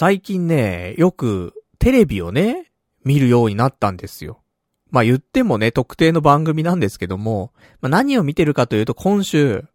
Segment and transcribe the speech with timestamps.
[0.00, 2.72] 最近ね、よくテレビをね、
[3.04, 4.40] 見るようになったんですよ。
[4.90, 9.66] まあ言ってもね、特定の番組なんですけども、まあ何を見てるかというと今週、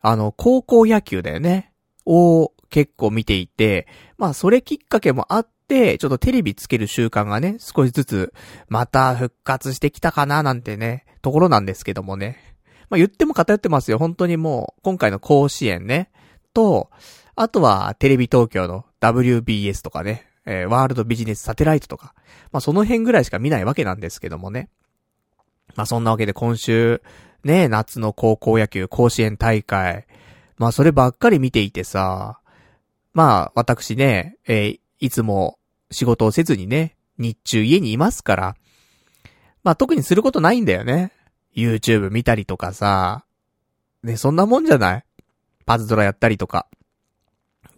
[0.00, 1.72] あの、高校野球だよね。
[2.04, 3.86] を結構見ていて、
[4.18, 8.32] まあそれきっかけもあって、ちょっとテレビつける習慣がね、少しずつ、
[8.68, 12.56] また復活してきたかななんてね、ところなんですけどもね。
[12.90, 13.98] まあ言っても偏ってますよ。
[13.98, 16.10] 本当にもう、今回の甲子園ね。
[16.54, 16.90] と、
[17.36, 20.26] あとはテレビ東京の WBS とかね。
[20.46, 22.12] えー、ワールドビジネスサテライトとか、
[22.52, 24.68] まあその辺ぐらいしか見ないわけなんですけどもね。
[25.74, 27.02] まあそんなわけで今週、
[27.44, 30.06] ね、夏の高校野球甲子園大会、
[30.58, 32.40] まあそればっかり見ていてさ、
[33.14, 35.58] まあ私ね、えー、いつも
[35.90, 38.56] 仕事をせずにね、日中家にいますから、
[39.62, 41.10] まあ特にすることないんだよね。
[41.56, 43.24] YouTube 見たりとかさ、
[44.02, 45.04] ね、そんなもんじゃない？
[45.64, 46.66] パズドラやったりとか。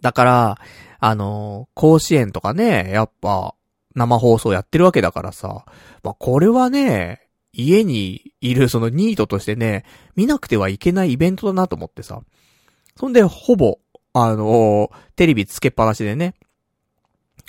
[0.01, 0.57] だから、
[0.99, 3.55] あの、甲子園とかね、やっぱ、
[3.95, 5.65] 生放送やってるわけだからさ、
[6.03, 9.83] まあ、これはね、家にいるそのニートとしてね、
[10.15, 12.21] 見なくてはいけないイベントだなと思ってさ。
[12.95, 13.79] そんで、ほぼ、
[14.13, 16.33] あのテレビつけっぱなしでね、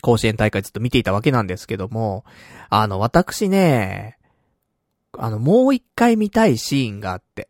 [0.02, 2.24] 甲子園大会ずっと見ていたわけなんですけども、
[2.68, 4.18] あの、私ね、
[5.16, 7.48] あの、もう一回見たいシーンがあって。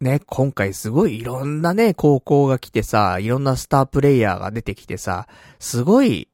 [0.00, 5.26] ね、今回すごいいろんなね、高校が来てさ、いろんなスタープレイヤーが出てきてさ、
[5.58, 6.28] すごい、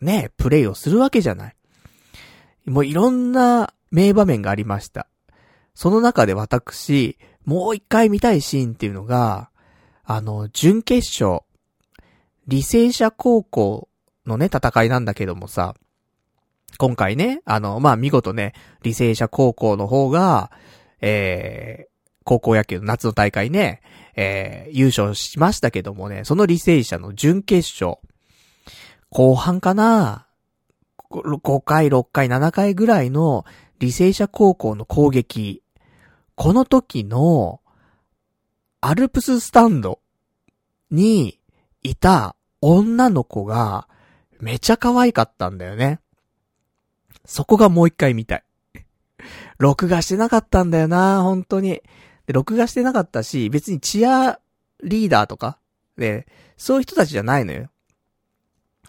[0.00, 1.56] ね、プレイをするわけじゃない。
[2.66, 5.08] もういろんな名場面がありました。
[5.74, 9.50] その中で私、もう一回見たいシーンっていうのが、
[10.04, 11.42] あの、準決勝、
[12.48, 13.88] 履正社高校
[14.26, 15.74] のね、戦いなんだけどもさ、
[16.78, 18.52] 今回ね、あの、まあ、見事ね、
[18.84, 20.52] 履正社高校の方が、
[21.00, 21.88] え
[22.28, 23.80] 高校野球の夏の大会ね、
[24.14, 28.02] えー、優勝しましたけどもね、その履正社の準決勝、
[29.08, 30.26] 後半かな
[31.10, 33.46] ?5 回、6回、7回ぐらいの
[33.80, 35.62] 履正社高校の攻撃、
[36.34, 37.62] この時の、
[38.82, 39.98] アルプススタンド
[40.90, 41.40] に
[41.82, 43.88] いた女の子が、
[44.38, 45.98] めちゃ可愛かったんだよね。
[47.24, 48.44] そこがもう一回見たい。
[49.56, 51.80] 録画してなかったんだよな、本当に。
[52.28, 54.38] で、録画してなかったし、別にチア
[54.84, 55.58] リーダーとか、
[55.96, 56.28] で、
[56.58, 57.70] そういう人たちじゃないのよ。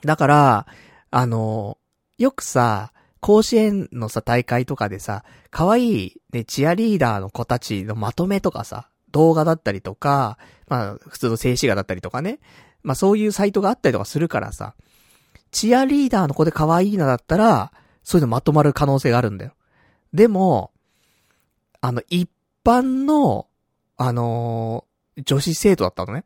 [0.04, 0.68] だから、
[1.10, 1.78] あの、
[2.18, 2.92] よくさ、
[3.22, 12.40] 甲子園のさ、大会とかでさ、可愛い、ね、チアリーダーの子たちのまとめとかさ、動画だったりとか、まあ、普通の静止画だったりとかね。
[12.84, 14.76] まあ、そういうサイトがあったりとかするからさ、
[15.52, 17.72] チアリーダーの子で可愛いなだったら、
[18.04, 19.54] そういうのまとまる可能性があるんだよ。
[20.14, 20.72] でも、
[21.80, 22.30] あの、一
[22.70, 23.48] 般の、
[23.98, 26.24] あのー、女子生徒だったのね。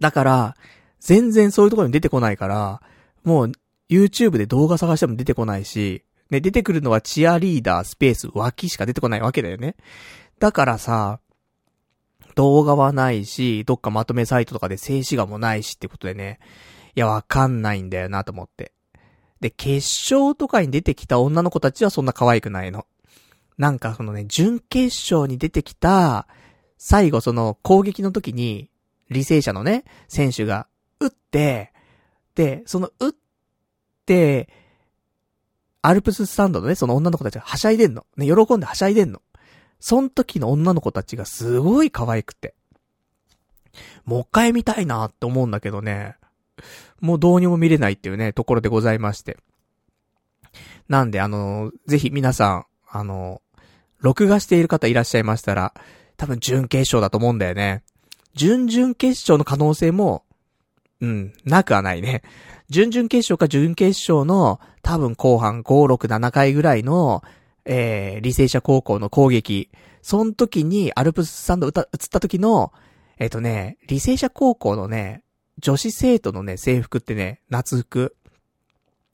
[0.00, 0.56] だから、
[0.98, 2.82] 全然そういうところに出てこないから、
[3.22, 3.52] もう、
[3.88, 9.76] YouTube で動画探しても出てこないし、ね、出てくるのはチアリーダースペース脇しか出てこないわけだよね。
[10.38, 11.20] だからさ、
[12.34, 16.40] 動画はないし、どっかまとめサイトとかで静止画もないしってことでね、
[16.96, 18.72] いや、わかんないんだよなと思って。
[19.40, 22.86] で、決勝とかに出てきた女の子たちはそんな可愛くないの。
[23.58, 26.26] なんかそのね、準決勝に出てきた、
[26.78, 28.70] 最後その攻撃の時に、
[29.10, 30.66] 履正社のね、選手が、
[31.00, 31.72] 打って、
[32.34, 33.12] で、その打っ
[34.06, 34.48] て、
[35.82, 38.06] アルプススタンドのね、その女の子たちがはしゃいでんの。
[38.16, 39.20] ね、喜んではしゃいでんの。
[39.80, 42.54] その時の女の子たちがすごい可愛くて。
[44.04, 46.16] もう一回見たいなって思うんだけどね。
[47.00, 49.38] もうどうにも見れないっていうね、ところでございまして。
[50.88, 53.41] なんで、あの、ぜひ皆さん、あの、
[54.02, 55.72] 録画している方いらっしゃいましたら、
[56.16, 57.82] 多分準決勝だと思うんだよね。
[58.34, 60.24] 準々決勝の可能性も、
[61.00, 62.22] うん、なくはないね。
[62.68, 67.22] 準々決勝か準決勝の、多分後半5、6、7回ぐらいの、
[67.64, 69.70] えー、履正社高校の攻撃。
[70.00, 72.72] その時にアルプススタンド映った時の、
[73.18, 75.22] えっ、ー、とね、履正社高校のね、
[75.58, 78.16] 女子生徒のね、制服ってね、夏服。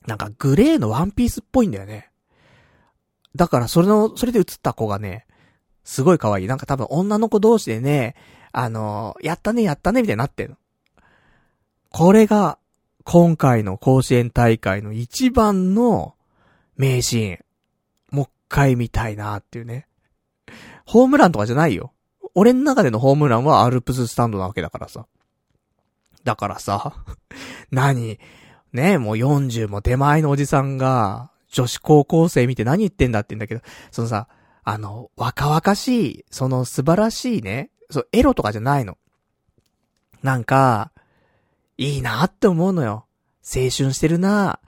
[0.07, 2.11] なんかグレーのワンピースっぽいんだよね。
[3.37, 5.27] だからそれの、それで映った子がね、
[5.85, 6.47] すごい可愛い。
[6.47, 8.15] なんか多分女の子同士でね、
[8.53, 10.57] あのやったね、やったね、みたいになってんの。
[11.91, 12.59] これが、
[13.05, 16.15] 今回の甲子園大会の一番の
[16.77, 17.39] 名シーン。
[18.11, 19.87] もう一回見たいなっていうね。
[20.85, 21.93] ホームランとかじゃないよ。
[22.35, 25.07] 俺の中でのホームランはアルプススタンドなわけだからさ。
[26.25, 26.93] だからさ、
[27.71, 28.19] 何？
[28.73, 34.29] ねもう40も手前のおじさんが、女子高校生見て何言ってんだって言うんだけど、そのさ、
[34.65, 38.99] あの、若々しい、その素晴らしいね、そう、エロとかじゃないの。
[40.23, 40.93] なんか、
[41.79, 43.07] いいなって思うのよ。
[43.43, 44.59] 青春してるな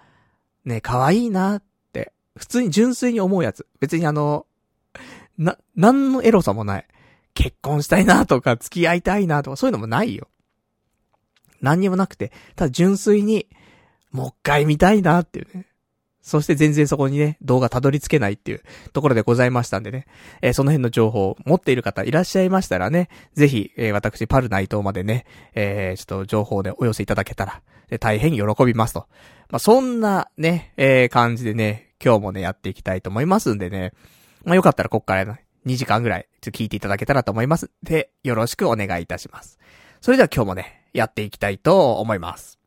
[0.65, 1.63] ね、可愛いなっ
[1.93, 3.67] て、普通に純粋に思うやつ。
[3.81, 4.47] 別にあの、
[5.37, 6.87] な、なんのエロさもない。
[7.35, 10.29] 結婚したいなとか、付き合いたいなとか、そういうのもないよ。
[11.61, 13.49] 何にもなくて、ただ純粋に、
[14.13, 15.67] もう一回見たいなっていうね。
[16.23, 18.63] そして全然そこにね、動画たどり着けないっていう
[18.93, 20.07] ところでございましたんでね。
[20.43, 25.25] えー、その辺の情報を持っている方いらっしゃいましたらね、ぜひ、えー、私、パルナイトまでね、
[25.55, 27.63] えー、ちょっと情報でお寄せいただけたら、
[27.99, 29.07] 大変喜びますと。
[29.51, 33.93] まあ、そんなね、えー、感じでね、今日もね、やっていきたいと思いますんでね。
[34.45, 39.59] まあ、よかったらこっからね、2時間ぐらい、ちょ聞いていただけたらと思いますで、よろしくお願いいたします。
[40.01, 42.59] それでは今日もね、やっていきたいと思います。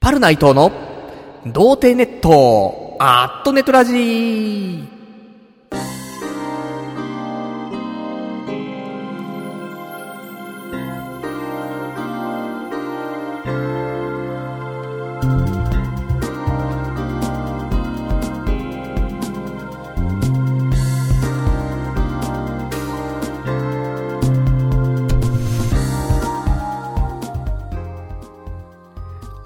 [0.00, 0.91] パルナイトの、
[1.44, 4.81] 童貞ネット、アットネトラジー。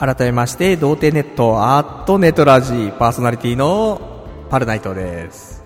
[0.06, 4.00] 改めまして、童貞ネット、アットネトラジーパーソナリティの
[4.50, 5.64] パルナイトです。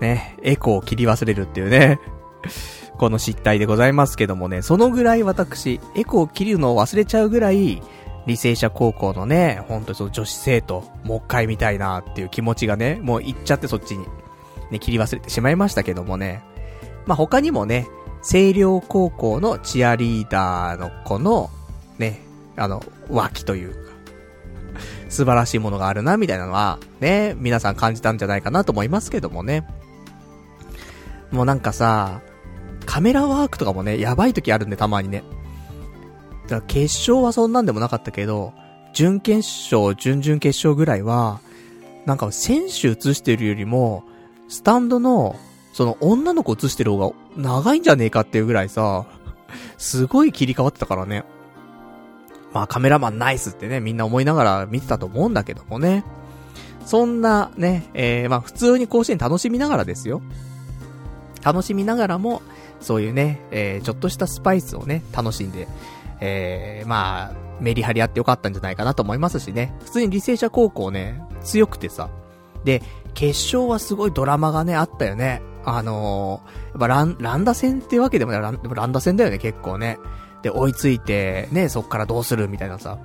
[0.00, 2.00] ね、エコーを切り忘れるっていうね、
[2.96, 7.82] この失態でございますけどもね、そのぐらい私、エコを切るのを忘れちゃうぐらい、
[8.26, 14.06] 履正社高校のね、ほんとその女子生徒、もう一回見たいなっていう気持ちがね、もう行っちゃってそっちに、
[14.70, 16.42] ね、切り忘れてしまいましたけどもね。
[17.04, 17.88] まあ、他にもね、
[18.26, 21.50] 清涼高校のチアリーダーの子の、
[21.98, 22.22] ね、
[22.56, 23.92] あの、脇というか、
[25.08, 29.66] 素晴らしいものがあるな、みたいなのは、ね、皆さん感じたんじゃないかなと思いますけどもね。
[31.30, 32.20] もうなんかさ、
[32.86, 35.22] カメラワークとかもね、やばい時あるんで、たまにね。
[36.44, 38.52] だから決勝はそんなんでもなかったけど、
[38.92, 41.40] 準決勝、準々決勝ぐらいは、
[42.04, 44.04] なんか選手映してるよりも、
[44.48, 45.36] スタンドの、
[45.72, 49.06] その女の子映してる方が長いんじゃねえかっていうぐらいさ、
[49.78, 51.24] すごい切り替わってたからね。
[52.52, 56.04] まあカメラマンナイスってね、みんな思いながら見てたと思うんだけどもね。
[56.84, 60.22] そんなね、えー、まあ普通に甲子園楽しみながらですよ。
[61.42, 62.42] 楽しみながらも、
[62.80, 65.68] そういうね、えー、ちょっとしたスパイスをね、楽しんで、
[66.20, 69.74] えー、まあ、メリハリあってよかったんじゃないかなと思いますしね。
[69.84, 72.08] 普通に履正社高校ね、強くてさ。
[72.64, 72.82] で、
[73.14, 75.42] 決勝はすごいドラマがね、あったよね。
[75.64, 79.98] あのー、やっぱラン、ランダ戦ってわけでもない、ランランダ戦だよね、結構ね。
[80.42, 82.98] で、追いついて、ね、そっからどうするみたいなさ、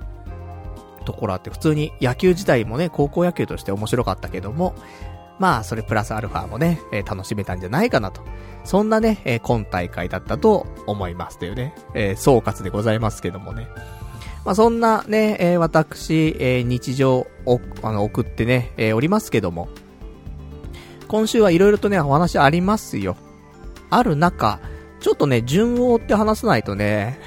[1.04, 4.74] ところあって、普通に野球自体もね、高校野球として面白かったけども、
[5.38, 8.22] まあ、それプラスアルファもね、えー、楽しめたんじゃないかなと。
[8.64, 13.68] そんなね、えー、今大会だったと思いますというね、えー、総括でございますけどもね。
[14.44, 19.68] まあ、そんなね、えー、私、え、日常を、あの、送ってね、え、おりますけども、
[21.06, 23.16] 今週はいろいろとね、お話ありますよ。
[23.90, 24.60] ある中、
[25.00, 27.18] ちょっとね、順を追って話さないとね、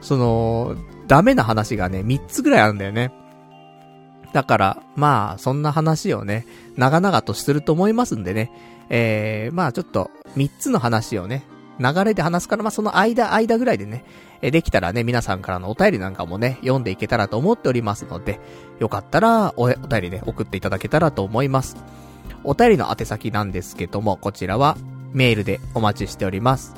[0.00, 3.12] その、ダメな話がね、3つぐらいあるんだよね。
[4.32, 6.46] だから、まあ、そんな話をね、
[6.76, 8.52] 長々とすると思いますんでね、
[8.90, 11.44] えー、まあちょっと、3つの話をね、
[11.80, 14.04] 流れで話すから、まあその間、間ぐらいでね、
[14.40, 18.40] えできたらね、皆さんからのお便りなんかもね、読んでいけたらと思っておりますので、
[18.78, 21.76] よかったらお、お便りね、送っていただけたらと思います。
[22.44, 24.76] お便りの宛先なんですけども、こちらは、
[25.12, 26.74] メールでお待ちしております。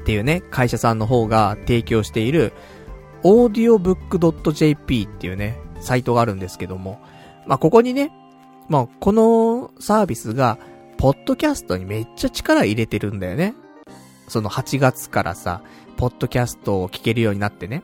[0.06, 2.54] ていうね、会社さんの方が提供している、
[3.24, 7.02] audiobook.jp っていうね、サイトがあるんですけども、
[7.48, 8.12] まあ、ここにね、
[8.70, 10.60] まあ、このサービスが、
[11.02, 13.56] ポッドキャストにめっちゃ力入れてるんだよね。
[14.28, 15.64] その8月からさ、
[15.98, 17.82] ポッドキャストを聞けるようになってね。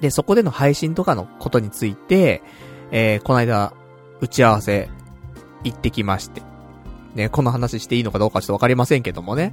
[0.00, 2.42] で、そこでの配信とかのことについて、
[2.90, 3.74] えー、この間、
[4.22, 4.88] 打ち合わせ、
[5.62, 6.40] 行ってきまして。
[7.14, 9.52] ね、この話していいのかどうかちょっとわかりませんけどもね。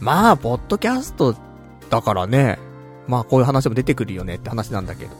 [0.00, 1.34] まあ、ポッドキャスト
[1.88, 2.58] だからね、
[3.06, 5.12] まあこういう話も出てくるよねって話なんだけど。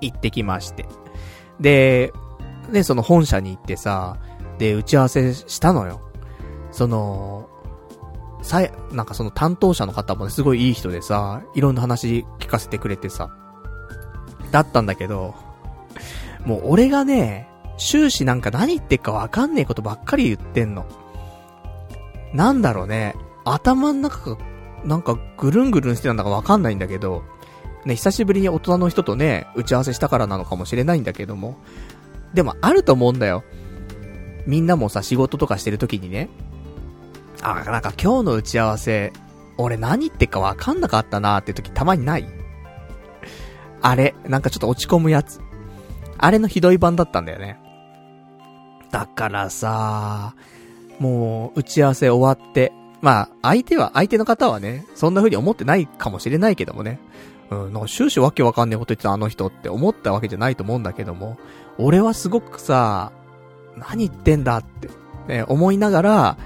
[0.00, 0.88] 行ってきまして。
[1.60, 2.12] で、
[2.70, 4.16] ね、その本社に行ってさ、
[4.58, 6.00] で、打ち合わせしたのよ。
[6.70, 7.48] その、
[8.42, 13.30] さえ、なんかその担当者の方もね、すごいいい人でさ、いろんな話聞かせてくれてさ。
[14.50, 15.34] だったんだけど、
[16.44, 20.86] もう俺がね、終始なんか何言ってっかわかんねえことばっかり言ってんの。
[22.32, 24.38] なんだろうね、頭の中が、
[24.84, 27.22] なんかぐるんぐるんしてたんだかわかんないんだけど、
[27.84, 31.56] ね、久しぶりに大人の人とね、打ち合わせしたからなのかもしれないんだけども、
[32.34, 33.44] でもあると思うんだよ。
[34.46, 36.28] みんなもさ、仕事とかしてる時にね、
[37.42, 39.12] あ、なんか今日の打ち合わせ、
[39.56, 42.26] 俺何言ってっかわかんなかったなーって時たまにない？
[43.82, 45.40] あれ、なんかちょっと落ち込むやつ。
[46.18, 47.60] あれのひどい版だったんだよね。
[48.90, 50.34] だからさ、
[50.98, 52.72] もう、打ち合わせ終わって、
[53.02, 57.00] まあ、相手は、相手の方はね、そんな風に思ってないかもしれないけどもね。
[57.50, 61.36] うん、なんか終始わけわかんねえこと言ってたあの人って思ったわけじゃないと思うんだけども、
[61.76, 63.12] 俺はすごくさ、
[63.76, 64.88] 何言ってんだって、
[65.28, 66.36] ね、思いながら、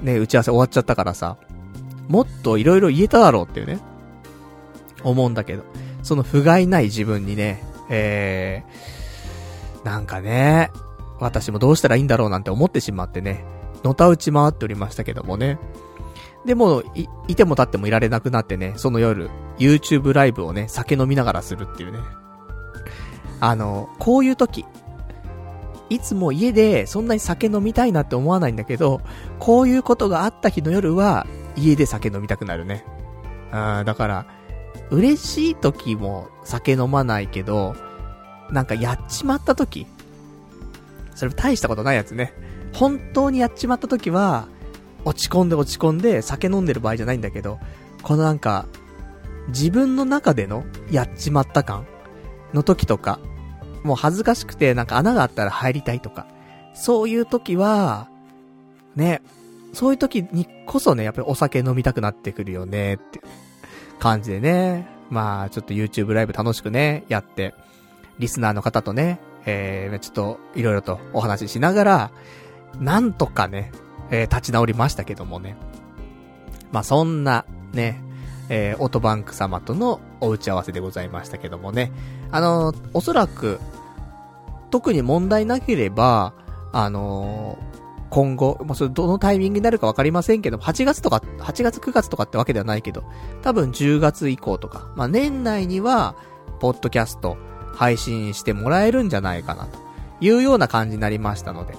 [0.00, 1.36] ね、打ち合わせ終わっちゃったからさ、
[2.08, 3.80] もっと色々言えただろうっていうね、
[5.02, 5.64] 思うんだけど、
[6.02, 10.70] その不甲斐ない自分にね、えー、なんかね、
[11.18, 13.44] 私もどうしたらいいんだろうなんて思ってしまってね、
[13.84, 15.58] のたうち回っておりましたけどもね。
[16.46, 21.98] でも、い、いても立ってもいられなくなってね、その夜、YouTube ライブをね、酒飲みながらするっていうね。
[23.40, 24.64] あの、こういう時、
[25.90, 29.00] いつも家でそんなに酒飲みたいなって思わないんだけど、
[29.40, 32.84] こういうことがあった日の夜は、家で酒飲みたくなるね。
[33.50, 34.26] あだから、
[34.90, 37.74] 嬉しい時も酒飲まないけど、
[38.50, 39.86] なんかやっちまった時、
[41.16, 42.32] それ大したことないやつね。
[42.72, 44.46] 本当にやっちまった時は、
[45.04, 47.58] 落ち込んで落ち込んで酒飲んでる場合じゃないんだけど、
[48.02, 48.66] このなんか、
[49.48, 51.86] 自分の中でのやっちまった感
[52.54, 53.18] の時とか、
[53.82, 56.26] もう恥ずかしくてなんか穴があったら入りたいとか、
[56.74, 58.08] そういう時は、
[58.96, 59.22] ね、
[59.72, 63.20] そういう時にこそね、やっぱりお酒飲みたくなってくるよね、って
[63.98, 64.86] 感じでね。
[65.10, 67.54] まあ、ちょっと YouTube ライブ楽しくね、やって、
[68.18, 72.10] リスナーの方とね、えー、ちょっと、いろいろとお話ししながら、
[72.78, 73.72] なんとかね、
[74.10, 75.56] えー、立ち直りましたけどもね。
[76.72, 78.00] まあ、そんな、ね、
[78.48, 81.92] えー、オートバンク様とのお打ち合わせでございましたけどもね。
[82.32, 83.60] あの、おそらく、
[84.70, 86.32] 特に問題なければ、
[86.72, 87.58] あの、
[88.10, 93.04] 今後、もうそれどのタイミングになるかわかりませんけど、8月とか、8月9月とかってわけではないけど、
[93.42, 96.16] 多分10月以降とか、まあ、年内には、
[96.60, 97.36] ポッドキャスト、
[97.74, 99.78] 配信してもらえるんじゃないかな、と
[100.20, 101.74] いうような感じになりましたので、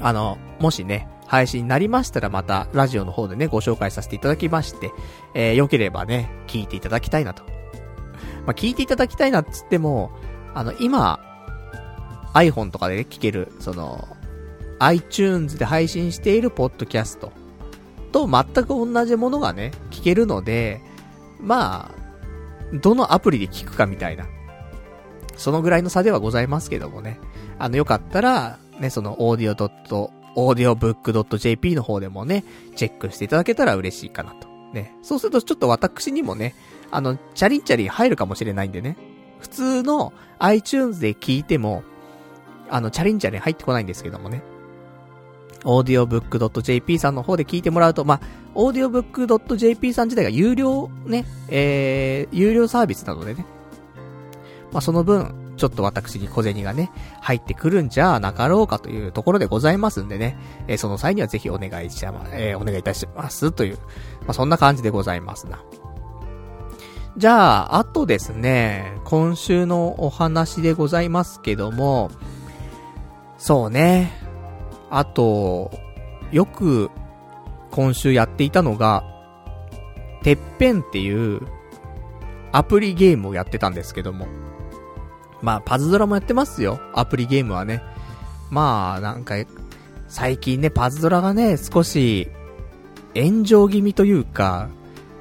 [0.00, 4.92] あの、もしね、配信になりましたらまた、ラジオの方でね、ご紹介させていただきまして、
[5.34, 7.59] えー、良ければね、聞いていただきたいなと。
[8.46, 10.10] まあ、聞いていただきたいなっつっても、
[10.54, 11.20] あの、今、
[12.34, 14.08] iPhone とかで、ね、聞ける、その、
[14.78, 17.32] iTunes で配信しているポッドキャスト
[18.12, 20.80] と全く同じものがね、聞けるので、
[21.40, 22.00] まあ、
[22.72, 24.26] どのアプリで聞くかみたいな、
[25.36, 27.18] そのぐらいの差ではございますけどもね。
[27.58, 32.44] あの、よかったら、ね、その、オーディオドット、オーディオブックドット JP の方でもね、
[32.76, 34.48] チェックしていただけたら嬉しいかなと。
[34.72, 34.96] ね。
[35.02, 36.54] そうするとちょっと私にもね、
[36.90, 38.96] あの、チャリンチャリ入るかもしれないんでね。
[39.38, 41.82] 普通の iTunes で聞いても、
[42.68, 44.42] あの、チャリンチャリ入ってこないんですけどもね。
[45.64, 48.20] audiobook.jp さんの方で聞いてもらうと、まあ、
[48.54, 53.44] audiobook.jp さん自体が有料ね、えー、有料サービスなのでね。
[54.72, 63.76] まあ、その分、ちょっと私に小銭がね、入ってくるんじゃなかろうかというところでございますんでね、えー、その際にはぜひお願いしま、えー、お願いいたしますという、
[64.20, 65.62] まあ、そんな感じでございますな。
[67.16, 72.10] じゃあ、あとですね、今週のお話でございますけども、
[73.36, 74.12] そうね、
[74.90, 75.70] あと、
[76.30, 76.90] よく
[77.70, 79.04] 今週やっていたのが、
[80.22, 81.40] てっぺんっていう
[82.52, 84.26] アプリゲームをやってたんですけども。
[85.42, 86.80] まあ、パズドラもやってますよ。
[86.94, 87.82] アプリゲームはね。
[88.50, 89.36] まあ、なんか、
[90.06, 92.28] 最近ね、パズドラがね、少し、
[93.14, 94.68] 炎上気味というか、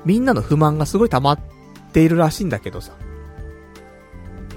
[0.05, 1.39] みんなの不満がすごい溜まっ
[1.89, 2.93] ているらしいんだけどさ。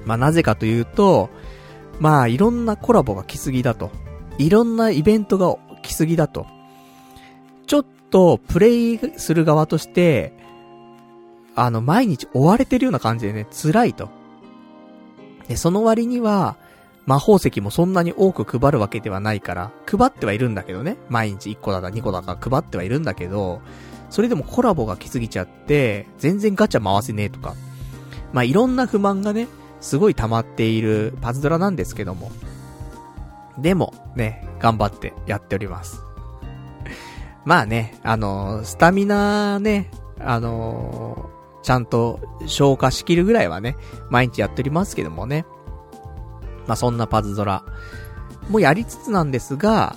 [0.05, 1.31] まあ、なぜかというと、
[2.01, 3.91] まあ、いろんなコラボが来すぎだと。
[4.39, 6.47] いろんなイベントが来すぎだと。
[7.67, 10.33] ちょっと、プレイする側として、
[11.55, 14.09] あの、毎日追われてるような感じでね、辛いと。
[15.49, 16.57] で、その割には、
[17.05, 20.97] 魔法石もそんなに多く配るわけではないから、配ってはいるんだけどね。
[21.09, 23.61] 毎日1個だか2個だか配ってはいるんだけど、
[24.13, 27.55] それでもコラボが来すぎちゃって、全然ガチャ回せねえとか。
[28.35, 29.49] まあ、いろんな不満がね、
[29.81, 32.31] すごい溜まっているパズドラなんですけども。
[33.59, 36.03] でも、ね、頑張ってやっております。
[37.47, 39.91] まあね、あの、スタミナね、
[40.21, 41.31] あの
[41.63, 43.77] ちゃんと消化しきるぐらいはね、
[44.11, 45.47] 毎日やっておりますけどもね。
[46.67, 47.65] まあそんなパズドラ。
[48.51, 49.97] もやりつつなんですが、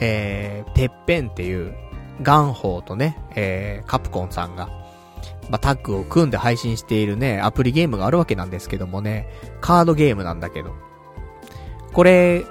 [0.00, 1.74] えー、てっぺんっていう、
[2.20, 4.66] ガンホーとね、えー、カプコンさんが、
[5.48, 9.28] まあ、タッグを組んで配信しているね、アプリゲームがあるわけなんですけどもね、
[9.60, 10.74] カードゲームなんだけど。
[11.92, 12.44] これ、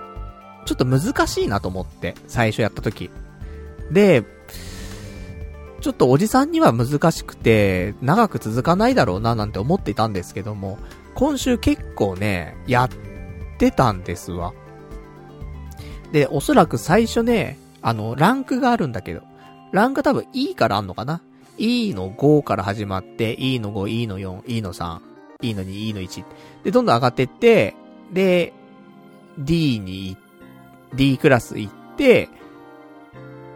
[0.66, 3.10] ちょっと難しいなと思って、最初やった時。
[3.92, 4.24] で、
[5.82, 10.78] ちょっとおじさんには難しくて、長く続かないだろうななんて思っていたんですけども、
[11.16, 12.90] 今週結構ね、やっ
[13.58, 14.54] てたんですわ。
[16.12, 19.22] で、おそらく最初ね、あの、ランクがあるんだけど、
[19.72, 21.22] ランク多分 E からあんのかな
[21.58, 25.00] ?E の5から始まって、E の5、E の4、E の3、
[25.42, 26.26] E の2、E の1。
[26.64, 27.76] で、どんどん上がってって、
[28.12, 28.54] で、
[29.38, 30.18] D に、
[30.94, 32.30] D クラス行って、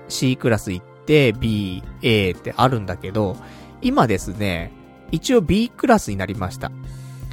[0.07, 3.35] C クラス行って、B、A ってあるんだけど、
[3.81, 4.71] 今ですね、
[5.11, 6.71] 一応 B クラスになりました。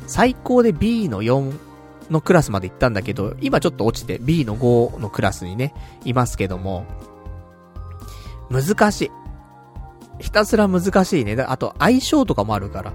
[0.06, 1.52] 最高で B の4
[2.10, 5.72] のクラスまで行ったんだけど、今ちょっと落ちて B の5のクラスにね、
[6.04, 6.84] いますけども、
[8.52, 9.11] 難しい。
[10.18, 11.40] ひたすら難しいね。
[11.42, 12.92] あと相性とかもあるから、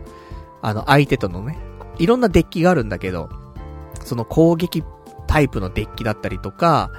[0.62, 1.58] あの相手とのね、
[1.98, 3.30] いろんなデッキがあるんだけど、
[4.04, 4.84] その攻撃
[5.26, 6.92] タイプのデッキだったりとか、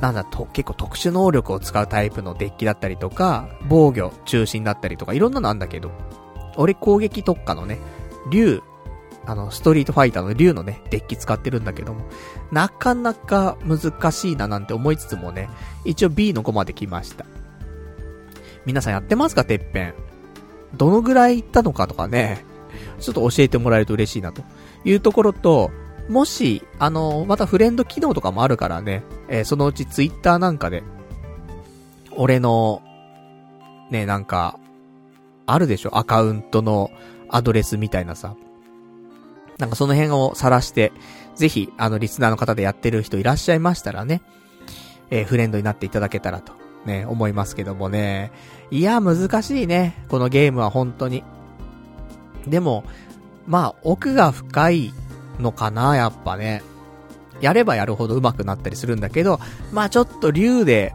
[0.00, 5.92] なんだと、結構特殊能力を使うタイプのデッキだったりとか、防御中心だったりとか、いろんなのあんだけど、
[6.56, 7.78] 俺攻撃特化のね、
[8.30, 8.62] 竜
[9.24, 12.02] あの、ストリートファイターの竜のね、デッキ使ってるんだけども、
[12.50, 15.48] なかなか難しいななんて思いつつもね、
[15.84, 17.24] 一応 B の5まで来ました。
[18.64, 19.94] 皆さんやってますかてっぺん？
[20.74, 22.44] どのぐらい行ったのかとかね、
[23.00, 24.42] ちょっと教えてもらえると嬉しいなと。
[24.84, 25.70] いうところと、
[26.08, 30.82] もし、あの、またフレンド機能とかもあるからね、えー、そのうちツイッターなんかで、
[32.16, 32.82] 俺の、
[33.90, 34.58] ね、なんか、
[35.46, 35.96] あるでしょ？
[35.98, 36.90] アカウントの
[37.28, 38.34] アドレスみたいなさ。
[39.58, 40.92] なんかその辺を晒して、
[41.36, 44.22] ぜひ、あの、リスナーの方でやってる人いらっしゃいましたらね、
[45.10, 46.52] えー、フレンドになっていただけたらと、
[46.86, 48.32] ね、思いますけどもね。
[48.70, 50.04] いや、難しいね。
[50.08, 51.24] このゲームは本当に。
[52.46, 52.84] でも、
[53.46, 54.94] まあ、奥が深い
[55.38, 56.62] のかな、やっぱね。
[57.40, 59.40] やればやるほど上手くなったりするんだけど、
[59.72, 60.94] まあちょっと竜で、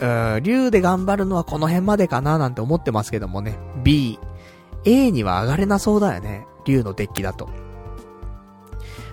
[0.00, 3.56] うーん、竜で頑張るのはこの辺までかななんて思ってますけどもね。
[3.84, 4.18] B。
[4.84, 6.46] A には上がれなそうだよね。
[6.64, 7.48] 竜のデッキだと。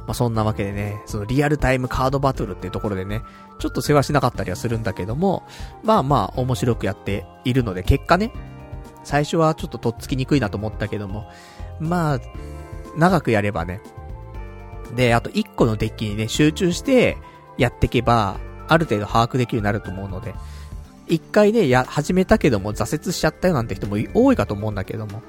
[0.08, 3.22] まあ、そんなわけでね、そのリアルタイムカードバトルっていうところでね、
[3.60, 5.44] ちょっと世話しなかったりはするんだけども、
[5.84, 8.32] まあまあ面白くやっているので、結果ね、
[9.04, 11.30] 最初はちょっととっつきにくいなと思ったけども、
[11.80, 12.20] まあ、
[12.96, 13.82] 長くやればね、
[14.96, 17.18] で、あと1個のデッキにね、集中して
[17.58, 18.40] やっていけば、
[18.70, 20.34] ある程度把握できるようになると思うので、
[21.08, 25.22] 一回ね、や、始めたけども挫折しちゃったよなんて人も多いかと思うんだけども、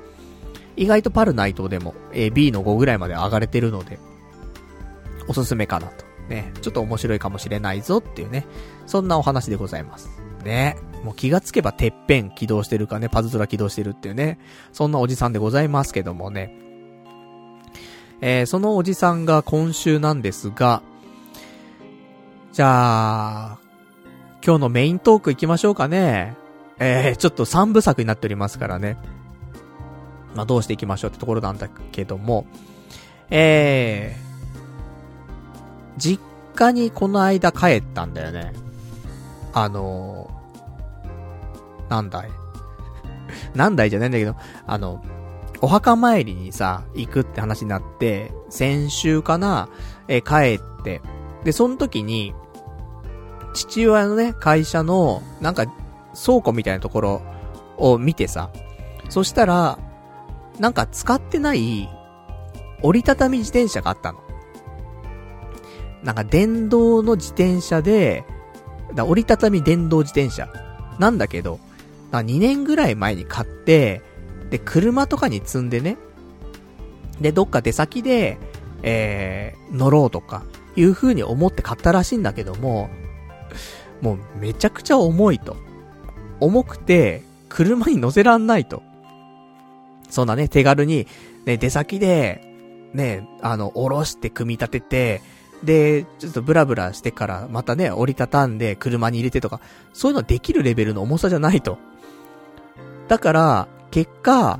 [0.77, 3.99] 意外とパルナイトでも、え B の5ぐらいまで上がれてるので、
[5.29, 6.05] おすすめかなと。
[6.29, 8.47] ね、ちょっと面白いかもしれないぞっていうね、
[8.87, 10.11] そんなお話でございます。
[10.45, 10.77] ね。
[11.05, 14.39] もう気がつけばてっぺん起動してるかね、パズドラ起動してるっていうね、
[14.73, 16.55] そんなおじさんでございますけどもね。
[18.21, 20.83] えー、そのおじさんが今週なんですが、
[22.53, 23.59] じゃあ、
[24.45, 26.37] 今日のメイントーク行きましょうかね。
[26.81, 28.97] えー、ちょっと3部作になっておりますからね。
[30.35, 32.47] まあ、どうしていきましょうってところなんだけども、
[33.31, 34.28] えー、
[35.99, 36.23] 実
[36.55, 38.53] 家にこの間帰ったんだよね。
[39.53, 42.31] あのー、なんだい？
[43.55, 45.03] なんだいじゃないんだけど、あの、
[45.61, 49.69] お墓参りにさ、行くって話になって、先週かな、
[50.07, 51.03] え、帰って、
[51.45, 52.35] で、その時に、
[53.55, 55.67] 父親のね、会社の、なんか、
[56.15, 57.23] 倉庫みたいなところ
[57.77, 58.51] を見てさ、
[59.09, 59.79] そしたら、
[60.59, 61.89] なんか使ってない
[62.83, 64.19] 折りたたみ自転車があったの。
[66.03, 68.25] なんか電動の自転車で、
[68.95, 70.49] だ折りたたみ電動自転車。
[70.99, 71.61] なんだけど、
[72.13, 74.03] 2年ぐらい前に買って、
[74.51, 75.97] で、車とかに積んでね、
[77.21, 78.39] で、どっか出先で、
[78.83, 80.45] えー、乗ろうとか、
[80.77, 82.89] いう風に思って買ったらしいんだけども、
[84.01, 85.57] もうめちゃくちゃ重いと。
[86.41, 88.83] 重くて、車に乗せらんないと。
[90.09, 91.07] そんなね、手軽に、
[91.45, 92.43] ね、出先で、
[92.95, 95.23] ね、あの、おろして組み立てて、
[95.63, 99.61] で、ちょっとブラブラしてから、またね、折りたたんで車に入れてとか、
[99.93, 101.79] そういうのはできるレベルの重さじゃないと。
[103.09, 104.59] だから、結果、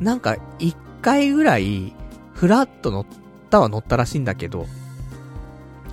[0.00, 1.92] なんか、一回ぐらい、
[2.32, 3.06] フラッと乗っ
[3.50, 4.66] たは乗ったらしいんだけど、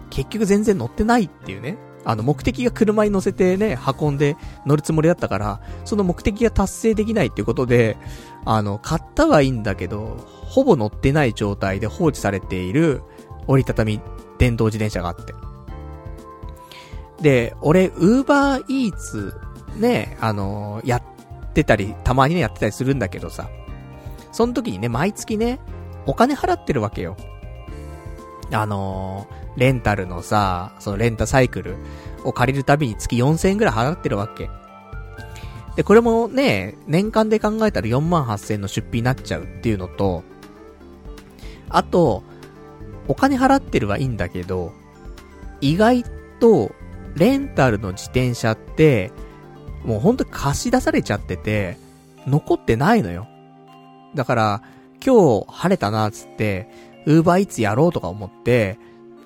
[0.09, 1.77] 結局全然乗ってないっていうね。
[2.05, 7.97] あの、目的が車に乗せてね、運んで乗るつもりだったから、その目的が達成できないっていうことで、
[8.45, 13.01] あの、買ったはいいんだけど、ほぼ乗ってない状態で放置されている
[13.47, 14.01] 折りたたみ
[14.37, 15.33] 電動自転車があって。
[17.21, 19.33] で、俺、ウーバーイーツ、
[19.77, 23.49] ね、あのやってたり、たまにね、やってたりするんだけどさ、
[24.31, 25.59] その時にね、毎月ね、
[26.05, 27.15] お金払ってるわけよ。
[28.51, 31.75] あのー、レンタルのさ、そのレンタサイクル
[32.23, 34.49] を借りるたびに月4000円ぐらい払ってるわけ。
[35.75, 40.23] で、これもね、年間で考えたら4万8000円の出費になっちゃうっていうのと、
[41.69, 42.23] あと、
[43.07, 44.71] お金払ってるはいいんだけど、
[45.61, 46.03] 意外
[46.39, 46.71] と、
[47.15, 49.11] レンタルの自転車って、
[49.85, 51.77] もうほんと貸し出されちゃってて、
[52.25, 53.27] 残ってないのよ。
[54.15, 54.61] だから、
[55.05, 56.69] 今日晴れたな、つって、
[57.05, 58.79] ウーバーイーツやろうとか思って、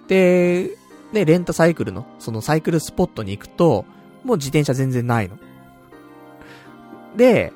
[0.07, 0.71] で、
[1.13, 3.85] ね、レンタサイクルの、そのサイクルスポットに行くと、
[4.23, 5.37] もう自転車全然ないの。
[7.15, 7.53] で、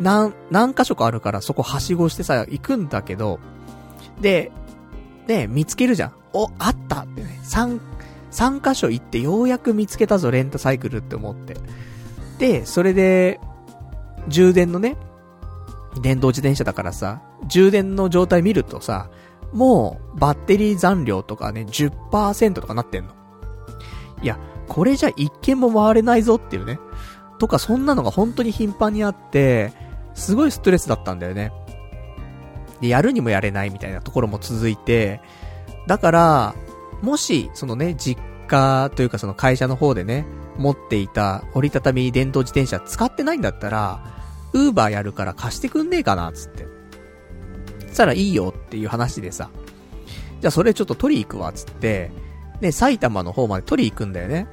[0.00, 3.38] 何、何箇所かあるからそこはしごしてさ、行くんだけど、
[4.20, 4.50] で、
[5.26, 6.12] ね、見つけるじゃん。
[6.32, 7.40] お、あったってね。
[7.44, 7.80] 3、
[8.30, 11.56] 3箇所行ってようやく見つけたぞ、レンタサイクルって思って。
[12.38, 13.40] で、それで、
[14.28, 14.96] 充電のね、
[16.02, 19.08] 電動自転車だからさ、充電の状態見るとさ、
[19.52, 23.12] もう、バッテリー残量とかね、10%とかなってんの。
[24.22, 26.80] いや、これじゃ一件も回れないぞっていうね。
[27.38, 29.72] とか、そんなのが本当に頻繁にあって、
[30.14, 31.52] すごいストレスだったんだよね。
[32.84, 35.22] で、やるにもやれないみたいなところも続いて、
[35.86, 36.54] だから、
[37.00, 40.26] もし、そのね、実家というかその会社の方でね、
[40.58, 44.04] 持っていた折りたたみ電動自転車使ってないんだったら、
[44.52, 46.66] ウーバーやるから貸してくんねえかな、つって。
[47.88, 49.48] そしたらいいよっていう話でさ。
[50.42, 52.10] じゃあそれちょっと取り行くわ、つって。
[52.60, 54.46] ね、埼玉の方まで取り行くんだよね。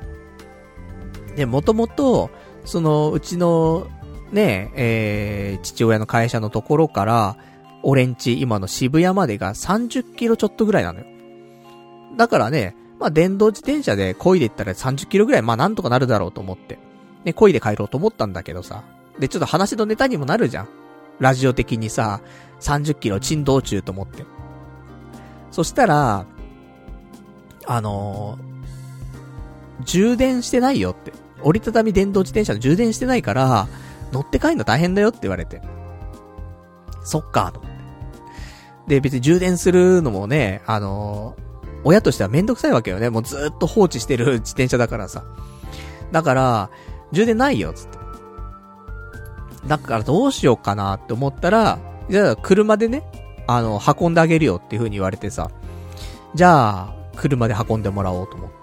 [1.36, 2.30] で、もともと、
[2.64, 3.88] その、うちの、
[4.32, 7.38] ね、えー、父親の会社のところから、
[7.84, 11.06] 俺んち、今の渋谷までが30キロちょっとぐらいなのよ。
[12.18, 16.78] だからね、まあ、電動自転車で漕いでいったら30キロぐらい、まあ、なんとかなるだろうと思って。
[17.24, 18.84] ね、漕いで帰ろうと思ったんだけどさ。
[19.20, 20.68] で、ちょっと話のネタにもなるじゃん。
[21.20, 22.22] ラジオ的にさ、
[22.60, 24.26] 30キロ振動中と思って。
[25.52, 26.26] そしたら、
[27.68, 31.14] あのー、充電してないよって。
[31.44, 33.68] 折りたたみ電動自転車の充電してないから、
[34.12, 35.62] 乗って帰るの大変だよって言われて。
[37.04, 37.71] そっか、と。
[38.88, 43.10] で、別に充電するのもね、あのー、親としてはめんどくさいわけよね。
[43.10, 45.24] もうずっと放置してる 自転車だからさ。
[46.12, 46.70] だから、
[47.12, 47.98] 充電ないよ、つって。
[49.68, 53.04] だからどうしようかなって思ったら、じゃあ車でね、
[53.48, 55.50] あの、運んであげるよっていう風に言われてさ。
[56.34, 58.56] じゃあ、車で運んでもらおうと思って。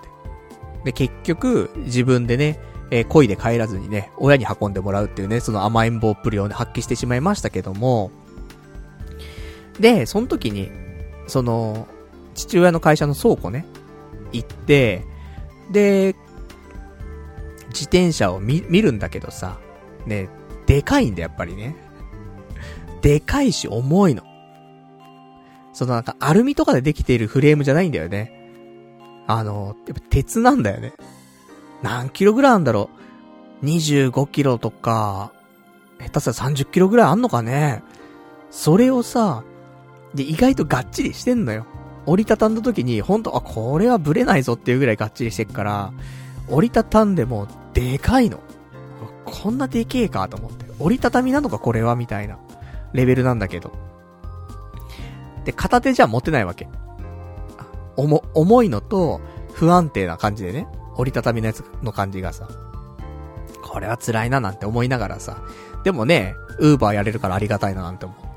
[0.85, 2.59] で、結局、自分でね、
[2.90, 8.11] えー、恋で帰らずにね、親に運んでもらうっていうね、その甘えん坊っぷりをね、発揮してしまいましたけども、
[9.81, 10.71] で、その時に、
[11.27, 11.87] その、
[12.35, 13.67] 父親の会社の倉庫ね、
[14.33, 15.05] 行って、
[15.71, 16.14] で、
[17.69, 19.59] 自転車を見、見るんだけどさ、
[20.07, 20.29] ね、
[20.67, 21.77] でかいんだやっぱりね。
[23.03, 24.23] でかいし重いの。
[25.73, 28.33] そのなんかアルミとかでできているフレームじゃないんだよね。
[29.27, 30.95] あの、やっぱ鉄なんだよね。
[31.83, 32.91] 何キロぐらいあんだろ
[33.62, 35.33] う ?25 キロとか、
[36.01, 37.83] 下手したら30キロぐらいあんのかね
[38.51, 39.45] それをさ、
[40.14, 41.66] で、意外とがっちりしてんのよ。
[42.07, 45.92] 折りたたんだ時に、ほんと、あ、これはブレないぞっていうぐらいがっちりしてっから、
[46.49, 48.40] 折りたたんでも、でかいの。
[49.25, 50.66] こんなでけえかと思って。
[50.79, 52.38] 折りたたみなのかこれはみたいな、
[52.92, 53.73] レベルなんだけど。
[55.44, 56.68] で、片手じゃ持てないわけ。
[57.97, 59.21] 重、重いのと、
[59.53, 60.66] 不安定な感じでね。
[60.97, 62.49] 折りたたみのやつの感じがさ。
[63.62, 65.42] これは辛いななんて思いながらさ。
[65.85, 68.28] でもね、ウーバーやれるからありがたいななんて思って。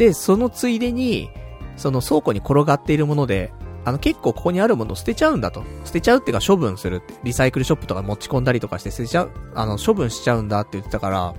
[0.00, 1.28] で、そのついでに、
[1.76, 3.52] その倉庫に転がっているもので、
[3.84, 5.62] あの結構ここにあるものを捨てちゃうんだと。
[5.84, 7.02] 捨てちゃうっていうか処分する。
[7.22, 11.34] リサイクルショップとか持ち込んだりとかして捨てちゃう、あの処分しちゃうんだって言ってたから、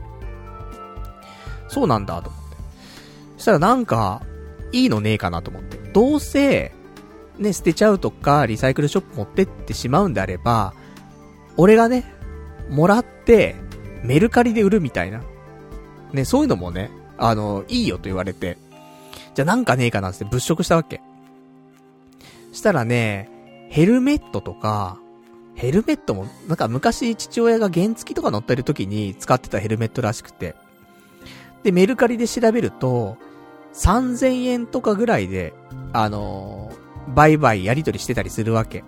[1.70, 2.58] そうなんだと思って。
[3.38, 4.22] そしたらなんか、
[4.72, 5.78] いいのねえかなと思って。
[5.78, 6.72] どうせ、
[7.40, 10.76] ね、捨てちゃうとか、リサイクルショップ持ってってしまうんであれば、
[11.58, 12.14] 俺がね、
[12.70, 13.56] もらって、
[14.04, 15.24] メルカリで売るみたいな。
[16.14, 16.92] ね、そういうのもね、
[17.22, 18.58] あの、いいよと言われて。
[19.36, 21.02] じゃあなんかねえかなって物色したわけ。
[22.52, 23.30] したらね、
[23.70, 24.98] ヘルメットとか、
[25.54, 30.56] ヘルメットも、なんか昔父親が原付とか乗ってる時に使ってたヘルメットらしくて。
[31.62, 33.18] で、メルカリで調べると、
[33.74, 35.54] 3000円とかぐらいで、
[35.94, 38.84] あのー、売買やり取りしてたりするわけ。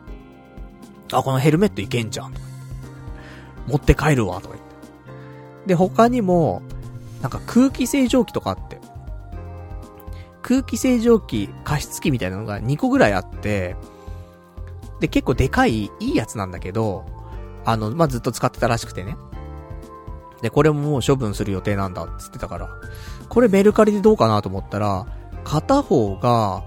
[1.12, 2.34] あ、このヘルメットいけんじゃん。
[3.68, 5.68] 持って帰るわ、とか言って。
[5.68, 6.64] で、他にも、
[7.24, 8.80] なんか空気清浄機とかあって。
[10.42, 13.78] 空気清浄機、加湿器みたいなのが2個ぐらいあって、
[15.00, 17.06] で、結構でかい、いいやつなんだけど、
[17.64, 19.16] あの、まあ、ずっと使ってたらしくてね。
[20.42, 22.70] で、これももう処分する予定なんだ、つってたから。
[23.30, 25.08] これメルカリでどうかなと思ったら、
[25.46, 26.66] 片方が、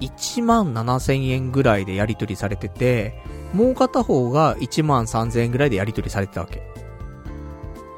[0.00, 3.14] 1万7千円ぐらいでやり取りされてて、
[3.54, 6.62] もう片方が1万3千円ぐらいでやり取りされてたわけ。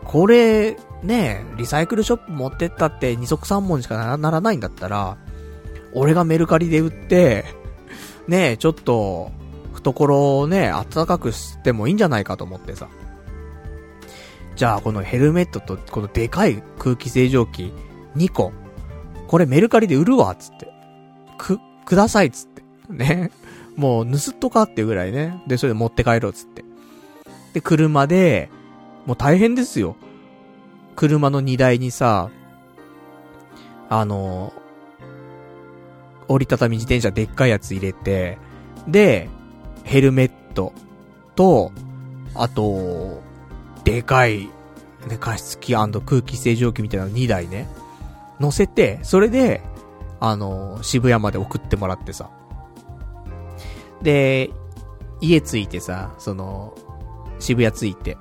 [0.05, 5.17] これ、ねえリサイクルショップ持ってったって二足三本しかならないんだったら、
[5.93, 7.45] 俺がメルカリで売って、
[8.27, 9.31] ねえちょっと、
[9.75, 12.89] 懐をね、暖かくしてもいいんじゃないかと思ってさ。
[14.57, 17.73] じゃあ、このヘルメットと、このでかい空気清浄機、
[18.17, 18.53] 2個。
[19.29, 20.69] これメルカリで売るわ、つって。
[21.39, 22.63] く、ください、つって。
[22.91, 23.31] ね。
[23.77, 25.43] もう、盗っとかっていうぐらいね。
[25.47, 26.65] で、それで持って帰ろう、つって。
[27.53, 28.51] で、車で、
[29.07, 29.97] もう大変ですよ。
[30.99, 32.29] 車の荷台にさ、
[33.89, 34.53] あの、
[36.27, 38.37] 折りたたみ自転車でっかいやつ入れて、
[38.89, 39.29] で、
[39.85, 40.73] ヘルメット
[41.37, 41.71] と、
[42.35, 43.23] あと、
[43.85, 44.49] でかい、
[45.07, 47.69] ね、加湿器空気清浄機みたいなの2台ね、
[48.41, 49.63] 乗せて、それで、
[50.19, 52.29] あの、渋谷まで送ってもらってさ。
[54.03, 54.51] で、
[55.21, 56.77] 家着いてさ、その、
[57.39, 58.17] 渋谷着いて。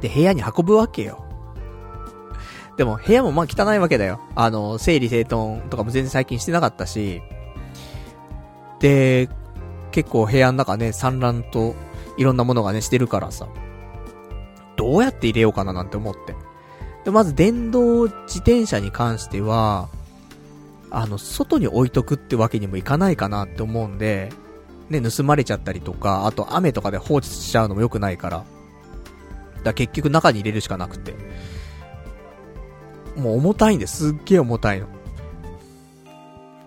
[0.00, 1.24] で、部屋に運ぶわけよ。
[2.76, 4.20] でも、部屋もまあ汚いわけだよ。
[4.36, 7.20] あの、整理整頓とかも全然最近してなかったし。
[8.80, 9.28] で、
[9.90, 11.74] 結構部屋の中ね、散乱と
[12.16, 13.48] いろんなものがね、してるからさ。
[14.76, 16.36] どうやって入れようかななんて思って。
[17.04, 19.88] で、まず電動自転車に関しては、
[20.90, 24.30] あの、外に置いとくってわけにもいかないかなって思うんで、
[24.88, 28.44] ね、盗まれちゃったりとか、あと雨とかで放置しちゃうのも良くないから。
[29.62, 31.14] だ結局中に入れるしかなくて。
[33.16, 34.86] もう重たいんですすっげえ重たいの。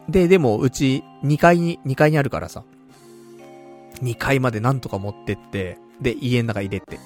[0.10, 2.64] で、でも、うち2階に、2階にあるからさ。
[4.04, 7.00] 2階までなんとか持ってって、で、家の中入れて。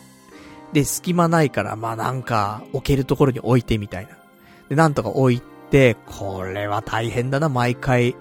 [0.74, 4.17] で、隙間ないから、まあなんか、置けるところに置いてみたいな。
[4.69, 8.15] で、なんとか置いて、これは大変だな、毎回。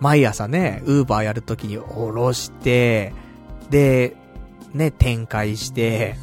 [0.00, 3.14] 毎朝ね、ウーバーやるときに下ろして、
[3.70, 4.16] で、
[4.72, 6.16] ね、展開して、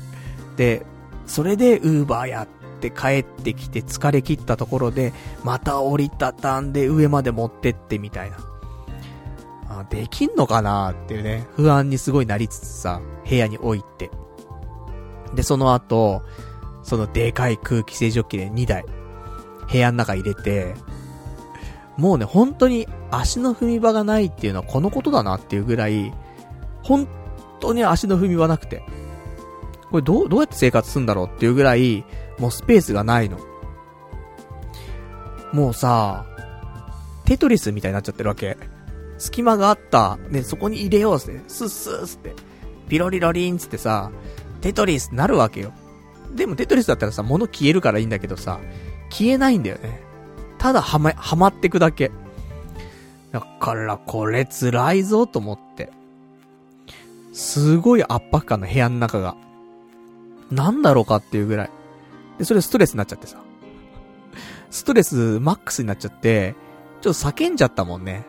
[1.26, 2.48] それでウーバーやっ
[2.80, 8.38] て帰ってきて疲れ切ったところで、また折りたたんで上まで持ってってみたいな。
[9.70, 14.12] あ、できんのかなっていうね、不安にすごいなりつつさ、部屋に置いて。
[15.34, 16.24] で、その後、
[16.84, 18.84] そのでかい空気清浄機で2台、
[19.72, 20.76] 部屋の中入れて、
[21.98, 26.14] もうね、本当に足の踏み場がないっていうのはこのことだなっていうぐらい、
[26.84, 27.08] 本
[27.60, 28.84] 当に足の踏み場なくて。
[29.92, 32.06] これどう、どうやって生活するんだろうっていうぐらい、
[32.40, 33.38] もうスペースがないの。
[35.54, 36.26] もうさ、
[37.26, 38.58] テトリスみたいになっちゃってるわけ。
[39.18, 40.18] 隙間があった。
[40.30, 42.34] ね、そこに入れようって、スッスーって、
[42.88, 44.12] ピロリロリンつってさ、
[44.62, 45.74] テトリスなるわけよ。
[46.36, 48.60] でもテトリスだったらさ、物消えるからいいんだけどさ、
[49.10, 50.02] 消えないんだよね。
[50.58, 52.12] ただはま、はまってくだけ。
[53.32, 55.92] だからこれ辛いぞと思って。
[57.34, 59.36] すごい圧迫感の部屋の中が。
[60.52, 61.72] なんだろうかっていうぐらい。
[62.38, 63.42] で、それストレスになっちゃってさ。
[64.70, 66.56] ストレスマックスになっちゃって、
[67.02, 68.26] ちょっと叫んじゃったもんね。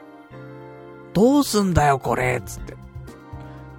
[1.12, 2.76] どうすんだよこれつって。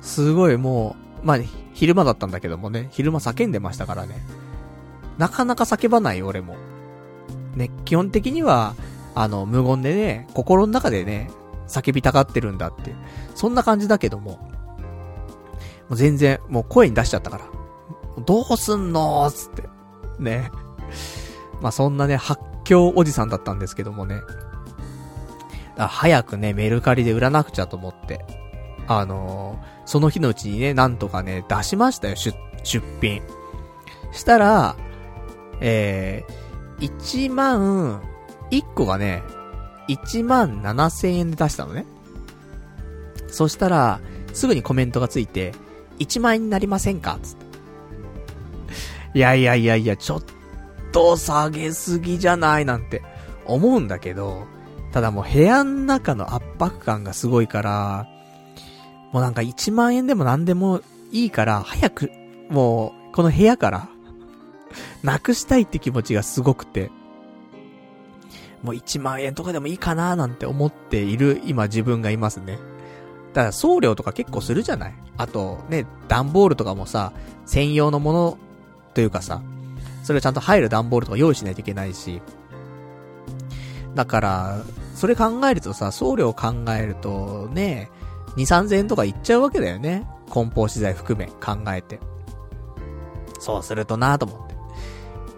[0.01, 1.38] すごいもう、まあ、
[1.73, 4.23] 昼間だったんだけどもね、昼間叫んでましたからね。
[5.17, 6.56] なかなか叫ばない俺も。
[7.56, 8.75] ね、基本的には、
[9.15, 11.32] あの、無言でね、心の中でね、
[11.67, 12.93] 叫びたがってるんだって。
[13.36, 14.32] そんな感じだけども。
[14.32, 17.45] もう全然、もう声に出しちゃったから。
[18.26, 19.63] どうすんのつって。
[20.19, 20.52] ね。
[21.62, 24.21] まあ、そんなね、発狂おじさんだったんですけどもね。
[25.76, 28.26] 早くね、メルカリで売らなくちゃと思って。
[28.88, 33.21] あのー、その日のうちにね、なんとかね、出しましたよ、出、出品。
[34.12, 34.76] したら、
[35.62, 38.02] えー、1万、
[38.52, 39.23] 1個がね、
[39.88, 41.86] 1万7千円で出したのね。
[43.28, 43.99] そしたら、
[44.34, 45.54] すぐにコメントがついて、
[45.99, 47.42] 1万円になりませんかつって。
[49.13, 50.23] いやいやいやいや、ちょっ
[50.91, 53.02] と下げすぎじゃないなんて
[53.45, 54.45] 思うんだけど、
[54.91, 58.08] ただもう部屋の中の圧迫感がすごいから、
[59.12, 62.12] もうなんか1万円でも何でもいいから、早く、
[62.49, 63.89] もう、この部屋から、
[65.04, 66.89] なくしたいって気持ちがすごくて。
[68.63, 72.58] もう1万円とかでもいいかななんて思っている今自分がいますね。
[73.34, 74.93] ただ送料とか結構するじゃない？
[75.17, 77.12] あとね、段ボールとかもさ、
[77.45, 78.38] 専用のもの
[78.93, 79.41] というかさ、
[80.03, 82.21] それをちゃんと入る段ボールとか用意しないといけないし。
[83.95, 84.62] だから、
[84.95, 87.89] それ考えるとさ、送料考えるとね、
[88.36, 90.08] 2、3000円とかいっちゃうわけだよね。
[90.29, 91.99] 梱包資材含め考えて。
[93.39, 94.53] そうするとなと思って。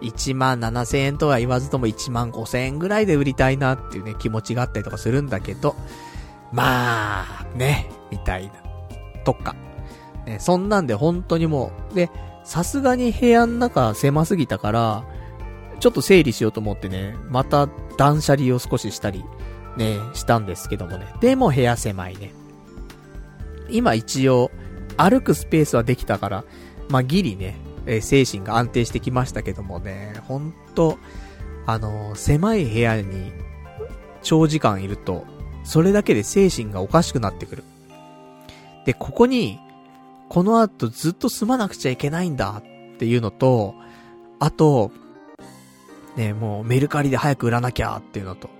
[0.02, 5.74] 1万7000円とは言わずとも1万5000円ぐらいで売りたいなっていうね、気持ちがあったりとかするんだけど、
[6.52, 8.52] まあ、ね、みたいな。
[9.24, 9.54] とか。
[10.26, 12.10] ね、そんなんで本当にもう、で、
[12.46, 15.04] さすがに部屋の中狭すぎたから、
[15.80, 19.24] ちょっと整理しようと思ってね、また断捨離を少ししたり、
[19.76, 21.06] ね、したんですけどもね。
[21.20, 22.32] でも部屋狭いね。
[23.68, 24.52] 今一応、
[24.96, 26.44] 歩くスペースはできたから、
[26.88, 30.98] まあ、ギリね、え、精神が安定してきましたけどもね、ほんと、
[31.66, 33.32] あのー、狭い部屋に
[34.22, 35.24] 長時間いると、
[35.64, 37.64] それだけで精神がおかしくなってくる。
[38.84, 39.58] で、ここに、
[40.28, 42.62] この後ずっと住まなくちゃいけないんだ
[42.94, 43.74] っていうのと、
[44.38, 44.90] あと、
[46.16, 48.50] ね、もうメルカリで早く売らなきゃっていうのと、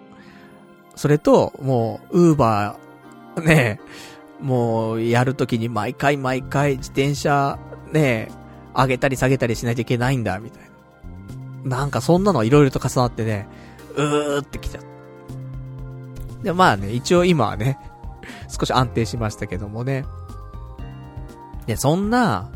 [0.95, 3.81] それと、もう、ウーバー、ね、
[4.41, 7.59] もう、やるときに毎回毎回自転車、
[7.93, 8.31] ね、
[8.75, 10.63] 上げたり下げたりしないといけないんだ、みたい
[11.65, 11.79] な。
[11.79, 13.49] なんかそんなのいろいろと重なってね、
[13.97, 16.45] うーってきちゃった。
[16.45, 17.79] で、まあね、一応今はね、
[18.49, 20.05] 少し安定しましたけどもね。
[21.67, 22.51] で、そんな、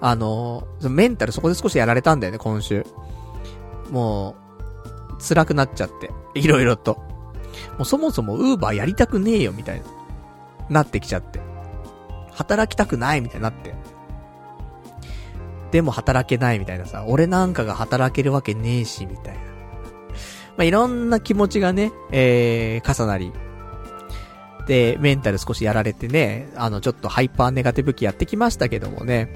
[0.00, 2.84] あの、メンタルそこで少しやられたんだよね、今週。
[3.90, 4.36] も
[5.18, 6.10] う、辛くなっちゃって。
[6.34, 6.94] いろいろと。
[7.76, 9.86] もうそもそもウーバーやりたくねえよ、みたいな。
[10.70, 11.40] なってきちゃって。
[12.32, 13.74] 働きたくないみたいになって。
[15.70, 19.40] でも働けないみたいなさ、俺なんかが働けるわけねえし、みたいな。
[19.40, 19.46] ま
[20.58, 23.32] あ、いろんな気持ちがね、えー、重なり。
[24.66, 29.28] で、メンタル少しやられてね、あの、ちょっとハイパーネガティブ期やってきましたけどもね。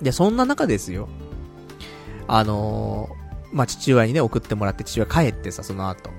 [0.00, 1.08] で、そんな中ですよ。
[2.28, 6.10] あのー、まあ、父親にね、送ってもらって父親帰ってさ、その後。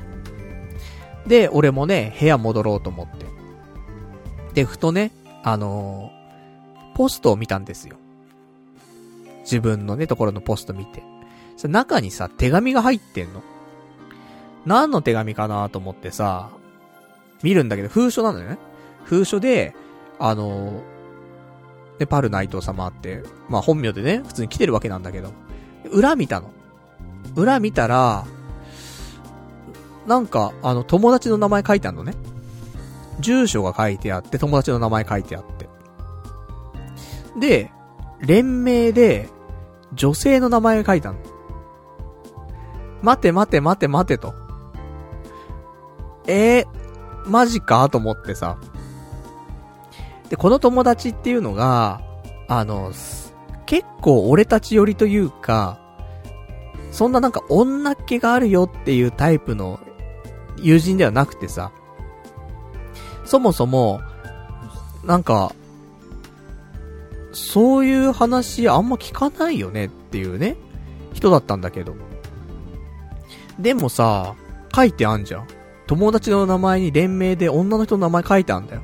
[1.27, 3.25] で、俺もね、部屋戻ろうと思って。
[4.53, 5.11] で、ふとね、
[5.43, 7.97] あのー、ポストを見たんですよ。
[9.41, 11.03] 自分のね、ところのポスト見て。
[11.67, 13.41] 中にさ、手紙が入ってんの。
[14.65, 16.49] 何の手紙かなと思ってさ、
[17.43, 18.57] 見るんだけど、封書なのよね。
[19.03, 19.75] 封書で、
[20.17, 25.31] あのー、で、パル内藤様って、まあ本名でね、普通に来てるわけなんだけど、
[25.91, 26.49] 裏見たの。
[27.35, 28.25] 裏見たら、
[30.07, 32.13] なんか、あの、友達の名前書いてあるのね。
[33.19, 35.69] 住所が書いてあって、友達の名前書いてあって。
[37.39, 37.71] で、
[38.19, 39.29] 連名で、
[39.93, 41.17] 女性の名前が書いたの。
[43.01, 44.33] 待て待て待て待てと。
[46.25, 46.67] えー、
[47.25, 48.57] マジかと思ってさ。
[50.29, 52.01] で、この友達っていうのが、
[52.47, 52.91] あの、
[53.65, 55.79] 結構俺たち寄りというか、
[56.91, 59.79] そんななんか女っ気があるよっていうタイプの
[60.57, 61.71] 友人ではなくてさ、
[63.25, 64.01] そもそも、
[65.03, 65.53] なんか、
[67.31, 70.55] そういう話あんま聞かないよねっていうね、
[71.13, 71.95] 人だったんだけど。
[73.59, 74.35] でもさ、
[74.75, 75.47] 書いてあんじゃん。
[75.87, 78.81] 友達の名前に連名で女の人の名前書いてあんだよ。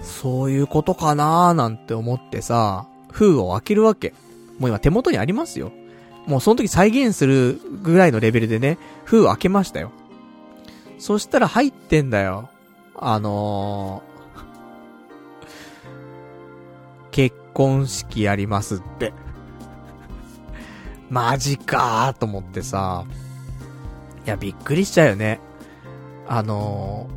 [0.00, 4.14] そういうことかなーなんて思ってさ、封を開けるわけ。
[4.58, 5.72] もう今手元にありますよ。
[6.26, 9.90] もうその時再現するぐらいのレベルでね、封を開けましたよ。
[10.98, 12.50] そしたら入ってんだよ。
[12.94, 19.14] あのー、結婚式やりますって。
[21.08, 23.04] マジかーと思ってさ。
[24.30, 25.40] いや、びっくりしちゃうよね。
[26.28, 27.08] あの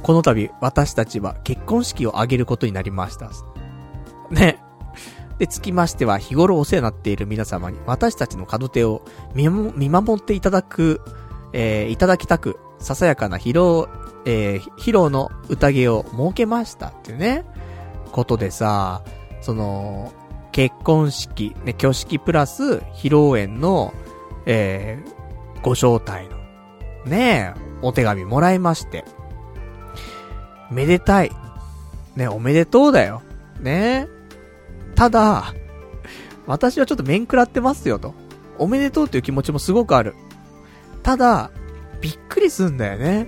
[0.00, 3.30] ー、この度、私たちは結婚式を挙げることになりました。
[4.30, 4.62] ね。
[5.38, 9.02] で、つきましては、日頃お世話になっている皆様に、私たちの門手を
[9.34, 11.02] 見守っていただく、
[11.52, 17.44] えー、いただきたく、ささやかな披露、えー、披露の宴を設けましたっていうね、
[18.12, 19.02] ことでさ、
[19.42, 20.10] その、
[20.52, 23.92] 結婚式、ね、挙式プラス、披露宴の、
[24.46, 25.15] えー、
[25.62, 26.36] ご招待の、
[27.04, 29.04] ねえお手紙もらいまして。
[30.70, 31.32] めでたい。
[32.16, 33.22] ね、おめでとうだよ。
[33.60, 35.54] ねえただ、
[36.46, 38.14] 私はちょっと面食らってますよと。
[38.58, 40.14] おめでとうっていう気持ちもすごくある。
[41.02, 41.50] ただ、
[42.00, 43.26] びっくりすんだよね。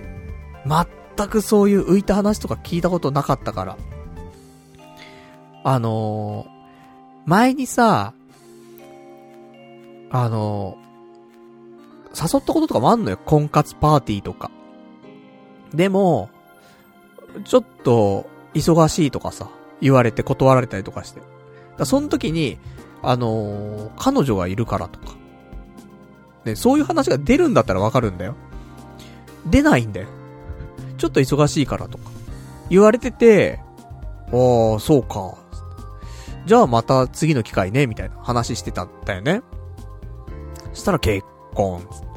[0.65, 3.77] 全くそういう浮いた話とか聞いたことなかったから。
[5.63, 8.13] あのー、前にさ、
[10.11, 10.78] あの
[12.15, 13.17] 誘ったこととかもあんのよ。
[13.17, 14.51] 婚活パーティーとか。
[15.73, 16.29] でも、
[17.45, 19.49] ちょっと、忙しいとかさ、
[19.81, 21.21] 言われて断られたりとかして。
[21.77, 22.57] だその時に、
[23.01, 25.15] あのー、彼女がいるからとか。
[26.45, 28.35] ね、そういう話が出るんだったらわかるんだよ。
[29.45, 30.07] 出ないんだよ。
[30.97, 32.09] ちょっと忙しいからとか。
[32.69, 33.59] 言われてて、
[34.31, 35.35] ああ、そうか。
[36.45, 39.41] じゃあまた次の機会ね、みたいな話してたんだよね。
[40.73, 42.07] そしたら結婚、つって。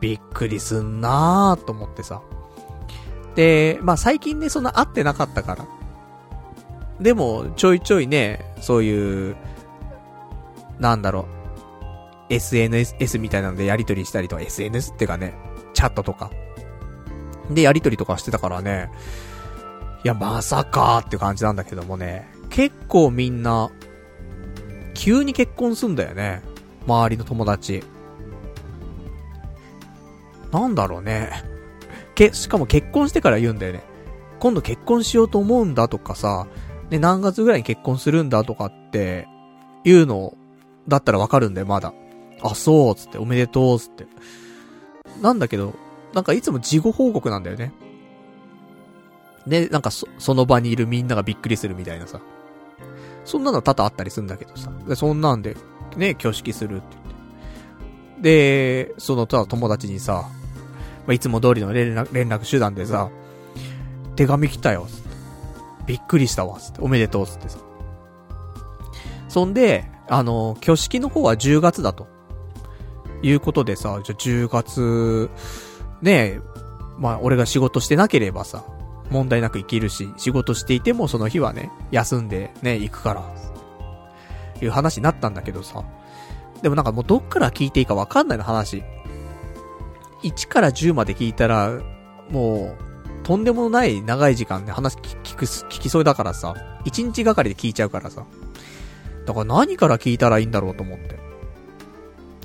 [0.00, 2.22] びっくりすんなーと思ってさ。
[3.34, 5.66] で、まあ最近ね、そんな会ってなかったから。
[7.00, 9.36] でも、ちょいちょいね、そういう、
[10.78, 11.26] なんだろ
[12.30, 15.34] う、SNS みたいなのでやりとりしたりとか、SNS ってかね、
[15.74, 16.30] チャットとか。
[17.50, 18.90] で、やりとりとかしてたからね、
[20.04, 23.70] いや、まさかーって感じなんだけどもね、結構みんな、
[24.94, 26.42] 急に結婚すんだよね。
[26.86, 27.84] 周りの友達。
[30.52, 31.30] なんだろうね。
[32.14, 33.82] け、しかも結婚してから言うんだよね。
[34.40, 36.46] 今度結婚しようと思うんだとかさ、
[36.90, 39.26] ね、何月ぐらいに結婚するんだとかって、
[39.84, 40.34] いうの、
[40.86, 41.92] だったらわかるんだよ、まだ。
[42.42, 44.06] あ、そう、つって、おめでとう、つって。
[45.20, 45.74] なんだけど、
[46.14, 47.72] なんかいつも事後報告なんだよね。
[49.46, 52.20] で、なんかそ、その場にいるみんながびっくりするみたいなさ。
[53.24, 54.70] そんなの多々あったりするんだけどさ。
[54.86, 55.56] で、そんなんで、
[55.96, 57.07] ね、挙式するって。
[58.20, 60.28] で、その、ただ友達にさ、
[61.06, 63.10] まあ、いつも通りの連絡、連絡手段でさ、
[64.16, 65.08] 手紙来たよ、つって。
[65.86, 66.80] びっくりしたわ、つって。
[66.82, 67.58] おめでとう、つってさ。
[69.28, 72.06] そんで、あの、挙式の方は10月だと。
[73.22, 75.30] いうことでさ、じゃ10月、
[76.02, 76.40] ねえ、
[76.98, 78.64] まあ、俺が仕事してなければさ、
[79.10, 83.24] 問題なく行けるし、仕事していてもその日はね、休んでね、行くから、
[84.60, 85.84] いう話になったんだけどさ。
[86.62, 88.82] でもなんかもうどっから聞いていいかわかんないの話。
[90.22, 91.80] 1から10まで聞いたら、
[92.30, 96.54] もう、とんでもない長い時間で話聞く、聞きそうだからさ、
[96.84, 98.24] 1日がかりで聞いちゃうからさ。
[99.26, 101.18] だから何から聞いたらいいんだろうと思って。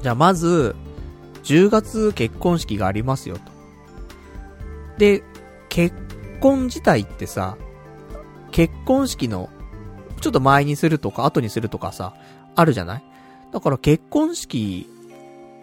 [0.02, 0.76] じゃあまず、
[1.44, 3.42] 10月結婚式がありますよと。
[4.98, 5.24] で、
[5.70, 5.96] 結
[6.40, 7.58] 婚自体ってさ、
[8.52, 9.50] 結婚式の、
[10.22, 12.14] ちょっと前にするとか後にするとかさ、
[12.56, 13.04] あるじゃない？
[13.54, 14.90] だから結婚式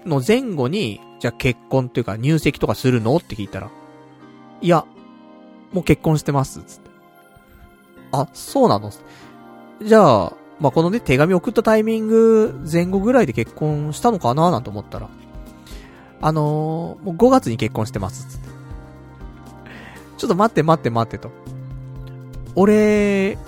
[0.07, 3.17] の前後に、じゃあ結婚っていうか入籍とかするの？
[3.17, 3.71] って聞いたら、
[4.63, 4.87] いや、
[5.73, 6.91] もう結婚してます、つって。
[8.13, 8.93] あ、そうなの
[9.83, 15.09] じゃあ、まあ、このね、手紙送ったタイミング前後ぐらいで結婚したのかななんて思ったら、
[16.21, 18.49] あのー、もう5月に結婚してます、つって。
[20.19, 21.31] ちょっと待って待って待ってと。
[22.55, 23.39] 俺、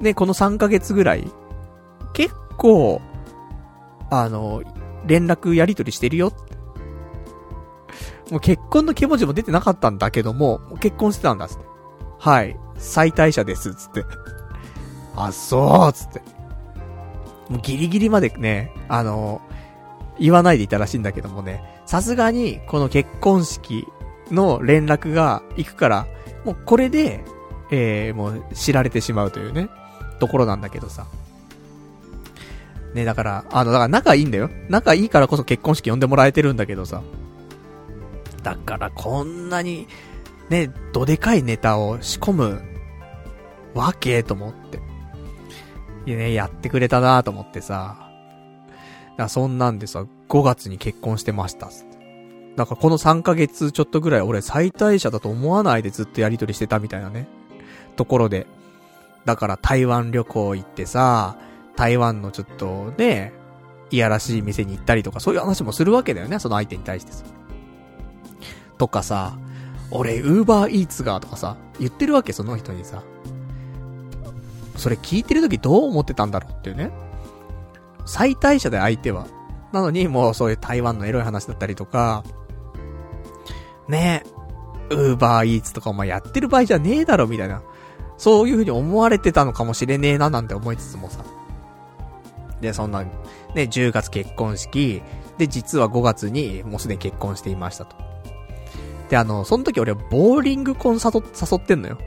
[0.00, 1.30] ね、この3ヶ月ぐらい、
[2.14, 3.02] 結構、
[4.10, 4.62] あの、
[5.06, 6.32] 連絡やり取りしてるよ。
[8.30, 11.64] もう結婚の気持ちも出てなかったんだけども、も結婚してたんだっ、つって。
[12.18, 12.56] はい。
[12.76, 14.04] 最大者です、つって。
[15.16, 16.20] あ、そう、つって。
[17.48, 19.40] もうギリギリまでね、あの、
[20.18, 23.88] 言わないでいたらしいんだけどもね、さすがに、この結婚式
[24.30, 26.06] の連絡が行くから、
[26.44, 27.24] もうこれで、
[27.70, 29.68] えー、もう知られてしまうというね、
[30.20, 31.06] ところなんだけどさ。
[32.94, 34.50] ね、だから、あの、だから仲いいんだよ。
[34.68, 37.02] 仲いいからこそ結婚式呼んでもらえてるんだけどさ。
[38.42, 39.86] だからこんなに、
[40.48, 42.62] ね、どでかいネタを仕込む、
[43.74, 44.80] わけと思って。
[46.06, 48.10] いやね、やってくれたなと思ってさ。
[49.16, 51.70] だそんなんでさ、5月に結婚してました。
[52.56, 57.28] なんかこの3ヶ月ちょっとぐらい俺最大者だと思わないでずっとやりとりしてたみたいなね。
[57.96, 58.46] ところで。
[59.24, 61.36] だから台湾旅行行ってさ、
[61.76, 63.32] 台湾のちょっとね、
[63.90, 67.24] いやらしい店に行ったりとかそういう話もするわけだよね、その相手に対してさ。
[68.78, 69.36] とかさ、
[69.90, 73.02] 俺、ウーバーイーツがとかさ、言ってるわけ、その人にさ。
[74.76, 76.90] それ聞いてる時どう思ってたんだろうっていうね。
[78.06, 79.26] 最大者で相手は。
[79.72, 82.24] なのに、もうそういう台湾のエロい話だったりとか、
[83.88, 84.22] ね
[84.90, 87.62] え、ウーバーイーツとかお前やってる場合じゃねえだろ、みたいな。
[88.16, 91.24] そういう風に思われてたのかもしれねえな、なんて思いつつもさ。
[92.60, 93.10] で、そんな、ね、
[93.54, 95.02] 10月結婚式、
[95.38, 97.96] で、実は5月にもうすでに結婚していましたと。
[99.08, 101.20] で、あの、その時俺はボーリングコン誘
[101.56, 101.98] ってんのよ。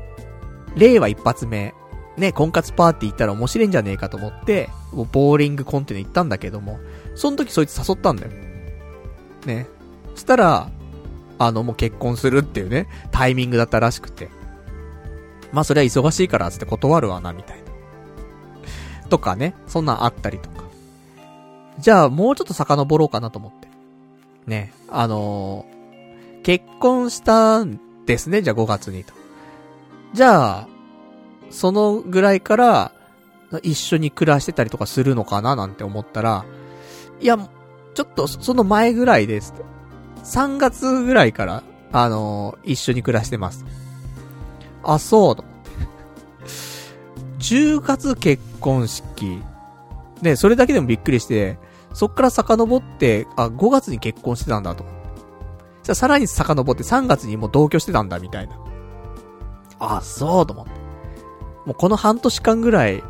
[0.75, 1.73] 令和一発目。
[2.17, 4.69] ね、婚活パーティー行ったら面白いんじゃねえかと思って、
[5.11, 6.79] ボーリングコンテナ行ったんだけども、
[7.15, 8.31] その時そいつ誘ったんだよ。
[9.45, 9.67] ね。
[10.15, 10.69] したら、
[11.39, 14.29] あの、もう結婚するっていうね、タイミングだったらしくて。
[15.51, 17.62] まあそれは忙しいからつって断るわな、みたいな。
[19.13, 20.63] とかね、そんなんあったりとか。
[21.77, 23.67] じゃあもうちょっと遡ろうかなと思って。
[24.47, 29.13] ね、あのー、結婚したんですね、じゃあ5月にと。
[30.13, 30.67] じゃあ、
[31.51, 32.91] そのぐらいから、
[33.61, 36.43] 一緒に暮らしてたりとかするのかななんて思ったら、
[37.21, 37.37] いや、
[37.93, 39.53] ちょっとその前ぐらいです。
[40.23, 43.63] 3月ぐらいから、あのー、一緒に暮らしてます。
[44.83, 45.52] あ、そうと。
[47.43, 49.41] 10月結婚式。
[50.21, 51.57] ね、それだけでもびっくりして、
[51.93, 54.85] そっから遡って、あ、5月に結婚してたんだと。
[55.83, 58.57] じゃさらに遡って3月にもう同居してたんだみたいな。
[59.79, 60.71] あ、そうと思って。
[61.65, 63.03] もうこの半年間ぐらい、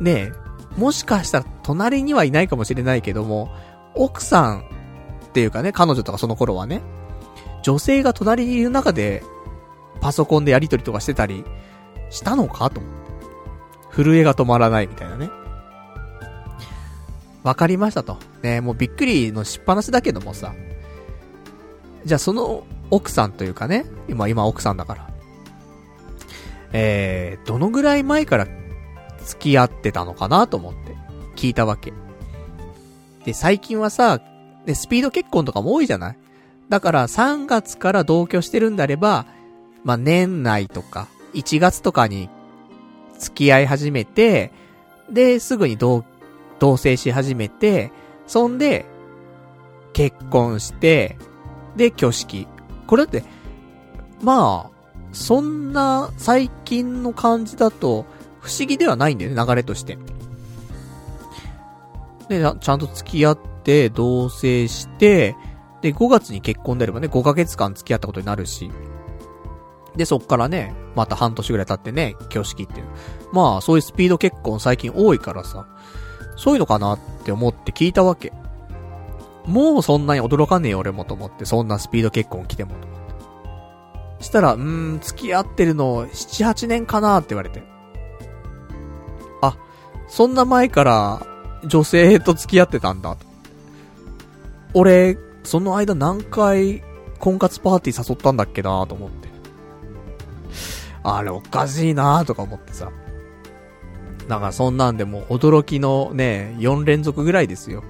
[0.00, 0.30] ね
[0.76, 3.50] もしかしたら隣にはいないかもしれないけども、
[3.94, 6.82] 奥さんっていうかね、彼女とかその頃はね、
[7.62, 9.22] 女性が隣にいる中で、
[10.02, 11.44] パソコンでやりとりとかしてたり、
[12.10, 13.07] したのかと思って。
[13.94, 15.30] 震えが止まらないみたいなね。
[17.42, 18.18] わかりましたと。
[18.42, 20.54] ね、もうびっくりのしっぱなしだけどもさ。
[22.04, 25.08] じゃあその奥さんというかね、今、今奥さんだから。
[26.72, 28.46] えー、どのぐらい前から
[29.24, 30.96] 付き合ってたのかなと思って
[31.36, 31.92] 聞いたわけ。
[33.24, 34.20] で、最近はさ、
[34.66, 36.18] で、スピード結婚とかも多いじゃない？
[36.68, 39.26] だから3月から同居してるんであれば、
[39.84, 42.28] まあ、年内とか、1月とかに
[43.18, 44.52] 付き合い始めて、
[45.10, 46.04] で、すぐに同、
[46.58, 47.92] 同棲し始めて、
[48.26, 48.86] そんで、
[49.92, 51.16] 結婚して、
[51.76, 52.46] で、挙式。
[52.86, 53.24] これだって、
[54.22, 54.78] まあ、
[55.12, 58.04] そんな最近の感じだと、
[58.40, 59.98] 不思議ではないんだよね、流れとして。
[62.28, 65.34] で、ちゃんと付き合って、同棲して、
[65.80, 68.70] で、5月に結婚であればね、5ヶ月間付き合ったことになるし。
[69.96, 72.86] で、そっからね、また半年ぐらい経ってね、挙式っていう。
[73.32, 75.66] まあ、そういうスピード結婚最近多いからさ、
[76.36, 78.32] そういうのかなって思って聞いたわけ。
[79.46, 84.24] もうそんなに驚かねえよ俺もと思って、そんなスピード結婚来てもと思って。
[84.24, 87.62] したら、うーん、付き合ってるの7、8年かなって言われて。
[89.42, 89.56] あ、
[90.06, 91.22] そんな前から
[91.64, 93.26] 女性と付き合ってたんだと。
[94.74, 96.82] 俺、その間何回
[97.18, 99.27] 婚活パーティー誘ったんだっけなと思って。
[101.16, 102.90] あれおかしいなとか思ってさ。
[104.28, 107.82] だからそんなんでも驚きのね、4連続ぐらいですよ。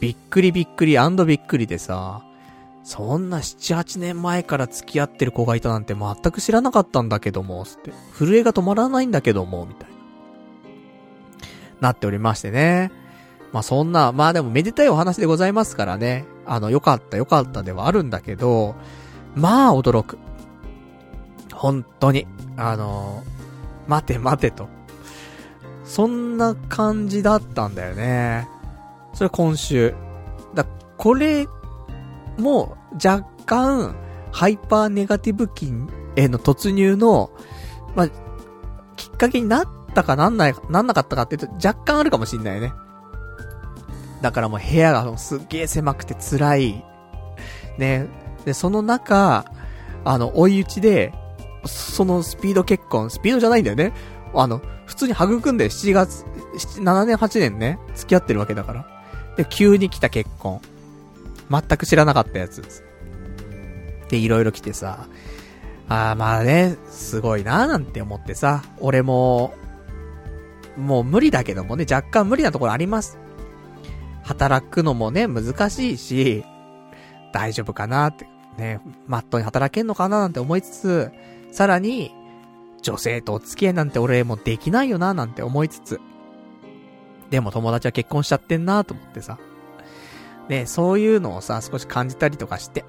[0.00, 2.22] びっくりびっくりびっくりでさ、
[2.84, 7.92] そんな7、8年前から付き合ってる子がいたなんて全く知らなかったんだけども、つって。
[8.18, 9.96] 震えが止まらないんだけども、みたいな。
[11.80, 12.90] なっておりましてね。
[13.52, 16.24] まあそんな、まあでもめでたいお話でございますからね。
[16.46, 18.74] あの、よかったよかったではあるんだけど、
[19.34, 20.18] まあ驚く。
[21.58, 22.26] 本当に。
[22.56, 23.22] あの
[23.86, 24.68] 待て待てと。
[25.84, 28.48] そんな感じだったんだよね。
[29.12, 29.94] それ今週。
[30.54, 30.64] だ、
[30.96, 31.46] これ
[32.38, 33.96] も若干、
[34.30, 35.72] ハイパーネガティブ期
[36.16, 37.30] への突入の、
[37.96, 38.08] まあ、
[38.96, 42.72] きっかけになったかなんない、なんなかったかっていうと若干あるかもしんないよね。
[44.20, 46.84] だからもう部屋がすっげえ狭くて辛い。
[47.78, 48.06] ね。
[48.44, 49.46] で、その中、
[50.04, 51.14] あの、追い打ちで、
[51.64, 53.92] そのスピード結婚、スピードじゃないんだよね。
[54.34, 56.24] あの、普通に育んで7月、
[56.80, 58.86] 7年8年ね、付き合ってるわけだから。
[59.36, 60.60] で、急に来た結婚。
[61.50, 62.62] 全く知らなかったやつ。
[64.08, 65.06] で、いろいろ来てさ、
[65.88, 69.54] ああ、まあね、すごいなーなんて思ってさ、俺も、
[70.76, 73.18] もう無理だけどもね、若干無理なところあります。
[74.22, 76.44] 働くのもね、難しいし、
[77.32, 78.28] 大丈夫かなって、
[78.58, 81.10] ね、マットに働けんのかななんて思いつつ、
[81.50, 82.14] さらに、
[82.82, 86.00] 女性とお付き合いなんて俺もできないよななんて思いつつ、
[87.30, 89.38] でも友達は結婚しちゃってんなと思ってさ。
[90.48, 92.84] ね、そういうのをさ、少し感じたりとかして。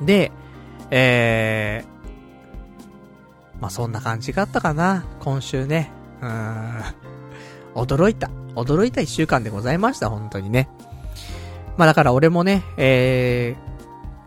[0.00, 0.30] で、
[0.90, 5.90] えー、まあ、そんな感じがあったかな、今週ね。
[6.22, 6.82] うーん。
[7.74, 8.30] 驚いた。
[8.54, 10.68] 驚いた一週間でございました、本当にね。
[11.76, 13.56] まあだから俺もね、え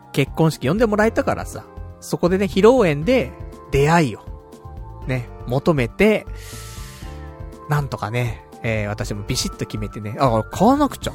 [0.09, 1.63] ー、結婚式呼んでもらえたからさ、
[2.03, 3.31] そこでね、披露宴で
[3.71, 4.19] 出会いを、
[5.07, 6.27] ね、求めて、
[7.69, 11.13] なんとかね、えー、私もビシッと決めてね、あ、買わなくちゃ。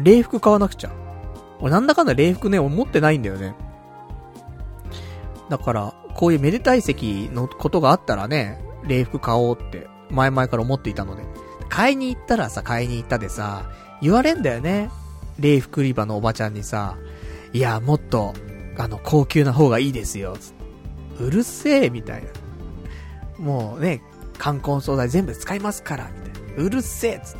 [0.00, 0.90] 礼服買わなくちゃ。
[1.60, 3.54] 俺なんだかんだ礼服ね、思ってないんだよね。
[5.48, 11.22] だから、こういうめでたい席のことがあったらね、礼服買おうって、前々から思っていたので。
[11.68, 13.70] 買いに行ったらさ、買いに行ったでさ、
[14.02, 14.90] 言われんだよね。
[15.38, 16.96] 礼服売り場のおばちゃんにさ、
[17.52, 18.34] いや、もっと、
[18.78, 20.36] あの、高級な方がいいですよ。
[21.18, 22.30] うるせえ、みたいな。
[23.38, 24.02] もうね、
[24.38, 26.64] 冠婚葬祭全部使いますから、みたいな。
[26.64, 27.38] うるせえ、つって。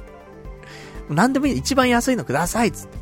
[1.10, 2.98] 何でもいい、一番安いのください、つって。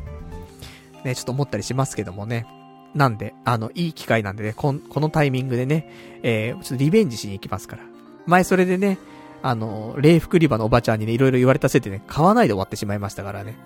[1.05, 2.45] ね、ちょっと思ったりしますけどもね。
[2.93, 5.91] なんで、あの、いい機会なんでね、ここのタイミングでね、
[6.23, 7.83] えー、ちょっとリベンジしに行きますから。
[8.25, 8.97] 前それでね、
[9.43, 13.57] あの、礼服売り場のおばちゃんにね、いろいろ言われたせいでね、買わないで終わってしまいましたからね。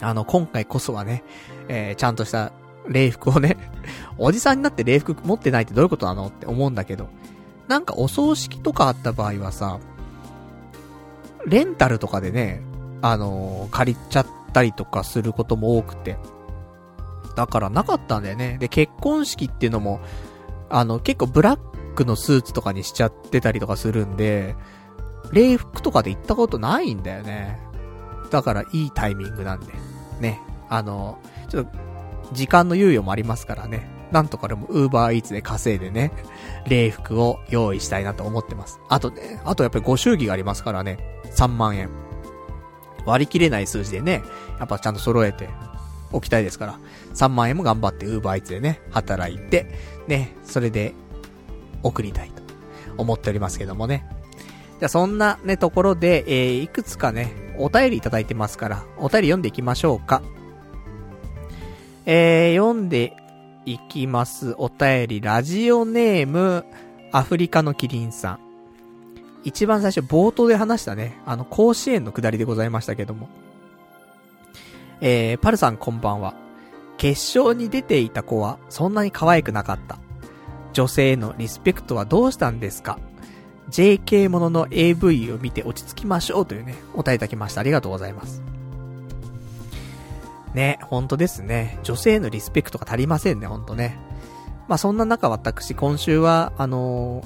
[0.00, 1.22] あの、今回こそはね、
[1.68, 2.52] えー、ちゃんとした
[2.88, 3.56] 礼服をね、
[4.18, 7.08] おじさんになって礼服持ってないってどういうことなのって思うんだけど、
[7.68, 9.78] なんかお葬式とかあった場合はさ、
[11.46, 12.62] レンタルとかでね、
[13.02, 16.18] あのー、借りちゃったりとかすることも多くて。
[17.36, 18.56] だからなかったんだよね。
[18.58, 20.00] で、結婚式っていうのも、
[20.70, 21.60] あの、結構ブラッ
[21.94, 24.56] クのスーツとかにしちゃってたりとかするんで、
[25.32, 27.60] 礼服とかで行ったことないんだよね。
[28.30, 29.72] だからいいタイミングなんで。
[30.20, 30.40] ね。
[30.68, 31.18] あの、
[31.48, 31.70] ちょっと、
[32.32, 33.88] 時間の猶予もありますからね。
[34.12, 36.12] なんとかでもウーバーイーツで稼いでね、
[36.68, 38.80] 礼服を用意したいなと思ってます。
[38.88, 40.98] あとね、あとやっぱりご祝儀がありますからね、
[41.34, 41.90] 3万円。
[43.04, 44.22] 割り切れない数字でね、
[44.58, 45.48] やっぱちゃんと揃えて
[46.12, 46.78] おきたいですから、
[47.14, 49.66] 3万円も頑張ってウーバーイーツでね、働いて、
[50.08, 50.94] ね、それで
[51.82, 52.42] 送りたいと
[52.96, 54.06] 思っておりますけどもね。
[54.78, 60.22] じゃあそんなね、ところで、えー、いくつかね、お便りいただいてますから、お便り読んでいきましょうか。
[62.08, 63.16] えー、読んで
[63.64, 64.54] いきます。
[64.58, 66.64] お便り、ラジオネーム、
[67.10, 68.38] アフリカのキリンさん。
[69.42, 73.28] 一番最初、冒頭で話したね、あの、甲子園の下りでございましたけども。
[75.00, 76.34] えー、パルさんこんばんは。
[76.96, 79.98] 決勝に出ていた子は、そんなに可愛くなかった。
[80.72, 83.00] 女性へのリスペクトはどうしたんですか
[83.70, 87.62] ?JK ものの AV を見て落ち着きましょうというね、お答えいただきました。
[87.62, 88.55] ありがとうございます。
[90.56, 91.78] ね、本当ですね。
[91.82, 93.98] 女性のリスペクトが足りませんね、本当ね。
[94.68, 97.22] まあ、そんな中私、今週は、あの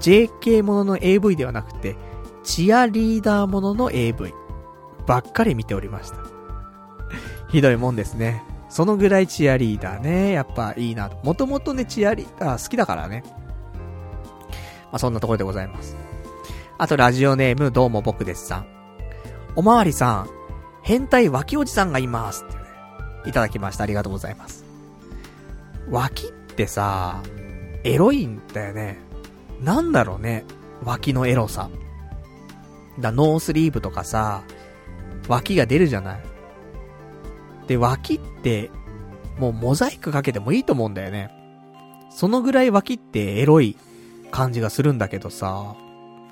[0.00, 1.96] ー、JK ものの AV ではなくて、
[2.42, 4.34] チアリーダーものの AV
[5.06, 6.16] ばっかり見ておりました。
[7.48, 8.42] ひどいもんですね。
[8.68, 11.16] そのぐらいチアリーダーね、やっぱいいなと。
[11.24, 13.22] もともとね、チアリーダー好きだからね。
[14.90, 15.96] まあ、そんなところでございます。
[16.76, 18.66] あと、ラジオネーム、どうも僕ですさん。
[19.54, 20.37] おまわりさん、
[20.88, 22.62] 変態脇おじさんがいますってね、
[23.26, 23.84] いただきました。
[23.84, 24.64] ありがとうございます。
[25.90, 27.22] 脇ってさ、
[27.84, 28.96] エロいんだよね。
[29.60, 30.46] なんだろうね。
[30.82, 31.68] 脇のエロさ。
[32.98, 34.44] だ、ノースリーブとかさ、
[35.28, 36.20] 脇が出るじゃない。
[37.66, 38.70] で、脇って、
[39.38, 41.30] もうモザイクかけてもいいと思うんだよね。
[42.08, 43.76] そのぐらい脇ってエロい
[44.30, 45.74] 感じがするんだけどさ。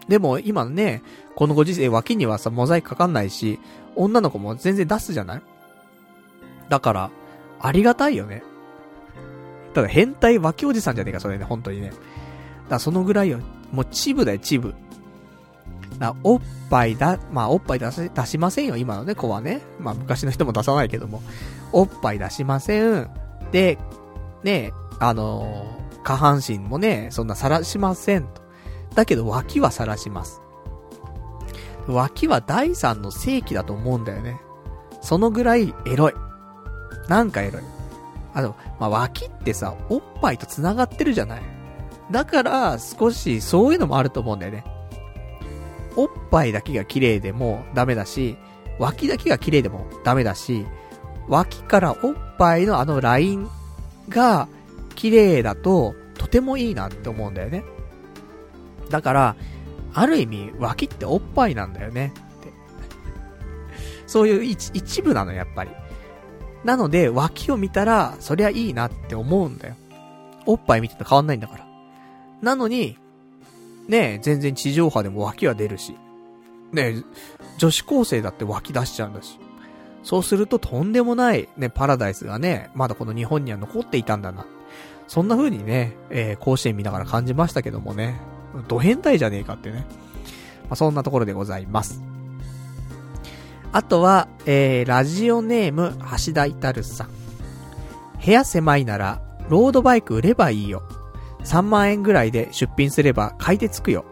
[0.08, 1.02] でも今ね、
[1.34, 3.60] このご時世脇にはさ、モザイクかかんないし、
[3.96, 5.42] 女の子も全然出すじゃない？
[6.68, 7.10] だから、
[7.60, 8.42] ありがたいよね。
[9.74, 11.90] ただ変態脇おじさんじゃねえか、それね、本当にね。
[11.90, 12.00] だか
[12.70, 13.40] らそのぐらいよ。
[13.72, 14.74] もうチブだよ、チブ。
[15.98, 19.62] だおっぱいだ、まあおっぱい出し、出しませんよ、今のね、子はね。
[19.80, 21.22] まあ昔の人も出さないけども。
[21.72, 23.10] おっぱい出しません。
[23.52, 23.78] で、
[24.42, 28.42] ね、あのー、下半身もね、そんな晒しませんと。
[28.94, 30.40] だけど脇は晒します。
[31.88, 34.40] 脇は第三の正規だと思うんだよね。
[35.02, 36.14] そのぐらいエロい。
[37.08, 37.62] なんかエロい。
[38.34, 41.42] あの、まあ、脇ってさ、おっぱいと繋がってるじゃない。
[42.10, 44.64] だから、少しそういうのもあると思うんだよね。
[45.96, 48.36] おっぱいだけが綺麗でもダメだし、
[48.78, 50.66] 脇だけが綺麗でもダメだし、
[51.28, 53.48] 脇からおっぱいのあのライン
[54.08, 54.48] が
[54.94, 57.64] 綺麗だととてもいいなって思うんだよね。
[58.90, 59.36] だから、
[59.98, 62.12] ある意味、脇っておっぱいなんだよね。
[62.14, 62.52] って。
[64.06, 65.70] そういう一部なの、やっぱり。
[66.64, 69.74] なので、脇を見たら、そりゃいいなって思うんだよ。
[70.44, 71.66] おっぱい見てたら変わんないんだから。
[72.42, 72.98] なのに、
[73.88, 75.96] ねえ全然地上波でも脇は出るし。
[76.72, 77.02] ねえ
[77.56, 79.38] 女子高生だって脇出しちゃうんだし。
[80.02, 84.44] そうするととんでもない、ね、パラダイスがね、まだこの日本には残っていたんだな。
[85.08, 88.20] そんな風にね、えー、甲子園見ながら感じましたけどもね。
[88.66, 89.86] ド変態じゃねえかってね。
[90.64, 92.02] まあ、そんなところでございます。
[93.72, 95.96] あとは、えー、ラジオネーム、
[96.26, 97.10] 橋田至さん。
[98.24, 100.82] 部屋狭いなら、ロードバイク売ればいいよ。
[101.44, 104.04] 3万円ぐらいで出品すれば買い手つくよ。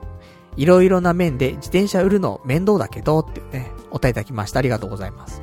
[0.56, 4.60] いろいろな面で自転車売るの面倒だけど、ってね、お答えいただきました。
[4.60, 5.42] ありがとうございます。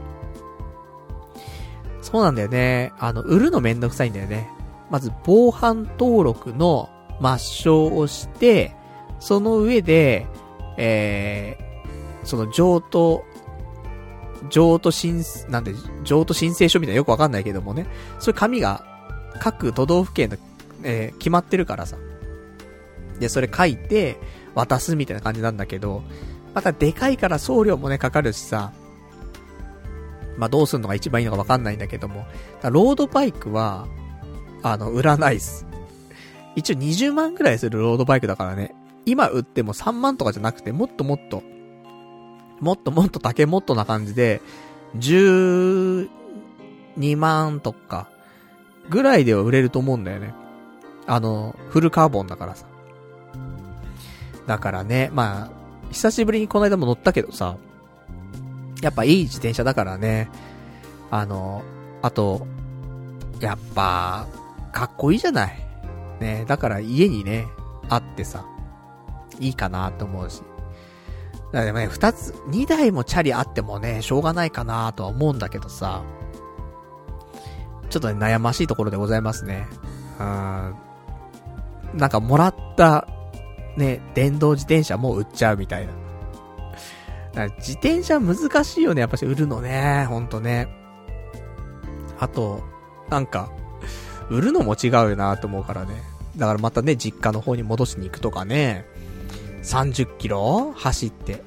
[2.01, 2.93] そうなんだよね。
[2.99, 4.49] あの、売るのめんどくさいんだよね。
[4.89, 6.89] まず、防犯登録の
[7.19, 8.75] 抹消をして、
[9.21, 10.27] その上で、
[10.77, 13.23] えー、その譲渡、
[14.49, 17.87] 譲渡申、なんで、譲渡申請書みたいなよくわかんないけどもね、
[18.19, 18.83] そういう紙が
[19.39, 20.37] 各都道府県の、
[20.83, 21.95] えー、決まってるからさ。
[23.19, 24.17] で、それ書いて、
[24.55, 26.03] 渡すみたいな感じなんだけど、
[26.53, 28.73] またでかいから送料もね、かかるしさ、
[30.37, 32.25] まあどうすんのが一番いいのかわかんないんだけども、
[32.63, 33.87] ロードバイクは、
[34.63, 35.65] あの、売らないっす。
[36.55, 38.75] 一応20万くらいするロードバイクだからね。
[39.05, 41.43] 今売っても3万とかじゃなくて、もっともっと、
[42.59, 44.41] もっともっと竹もっとな感じで、
[44.97, 46.07] 12
[47.17, 48.09] 万とか、
[48.89, 50.33] ぐらいでは売れると思うんだよね。
[51.07, 52.65] あの、フルカーボンだからさ。
[54.47, 57.57] だからね、まあ、久しぶりにこの間も乗ったけどさ、
[58.81, 60.29] やっぱいい自転車だからね、
[61.09, 61.63] あの、
[62.01, 62.47] あと、
[63.39, 64.27] やっぱ、
[64.71, 65.59] かっこいいじゃない。
[66.19, 67.47] ね、だから家にね、
[67.89, 68.45] あってさ、
[69.41, 70.41] いいかなと思うし。
[71.51, 76.03] だからね、二つ、二台もチャリあってもね、しょうがないかなとは思うんだけどさ、
[77.89, 79.67] ちょっとね、悩ましいところでございますね。
[80.19, 80.75] うん。
[81.97, 83.05] なんかもらった、
[83.75, 87.47] ね、電動自転車も売っちゃうみたいな。
[87.57, 90.67] 自転車難しいよね、やっぱし売るのね、ほんとね。
[92.19, 92.61] あと、
[93.09, 93.51] なんか、
[94.29, 96.03] 売るのも違うよなと思うからね。
[96.37, 98.85] だからまたね、実家の方に戻しに行くとかね。
[99.61, 101.43] 30キロ走って。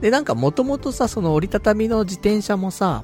[0.00, 3.02] で、なんかもともとさ、その折りたたみの自転車もさ、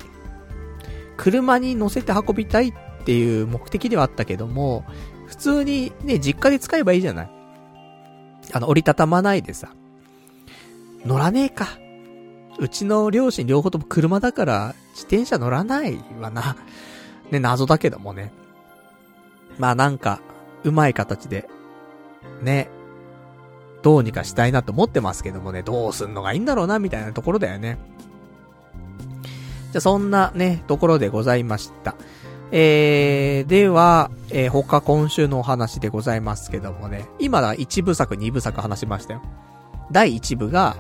[1.17, 2.73] 車に乗せて運びたいっ
[3.05, 4.85] ていう目的ではあったけども、
[5.27, 7.31] 普通にね、実家で使えばいいじゃない。
[8.53, 9.73] あの、折りたたまないでさ。
[11.05, 11.69] 乗らねえか。
[12.59, 16.57] うちの両親両方とも車だから、自転車乗らないわな。
[17.31, 18.33] ね、謎だけどもね。
[19.59, 20.21] まあなんか、
[20.65, 21.49] うまい形で、
[22.43, 22.69] ね、
[23.83, 27.79] どうにかしたいなと思ってますけどもね、どうすんのがいいんだろうな、みたいなところだよね。
[29.73, 31.95] じゃ、そんなね、ところでございました。
[32.51, 39.23] えー、では、えー、他今週のお話でございますけどもね、今だ1部作、2部作話しましたよ。
[39.93, 40.77] 第1部が、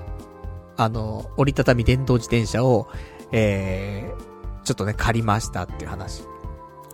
[0.76, 2.88] あの、折りたたみ電動自転車を、
[3.32, 6.22] えー、ちょっとね、借りましたっていう話。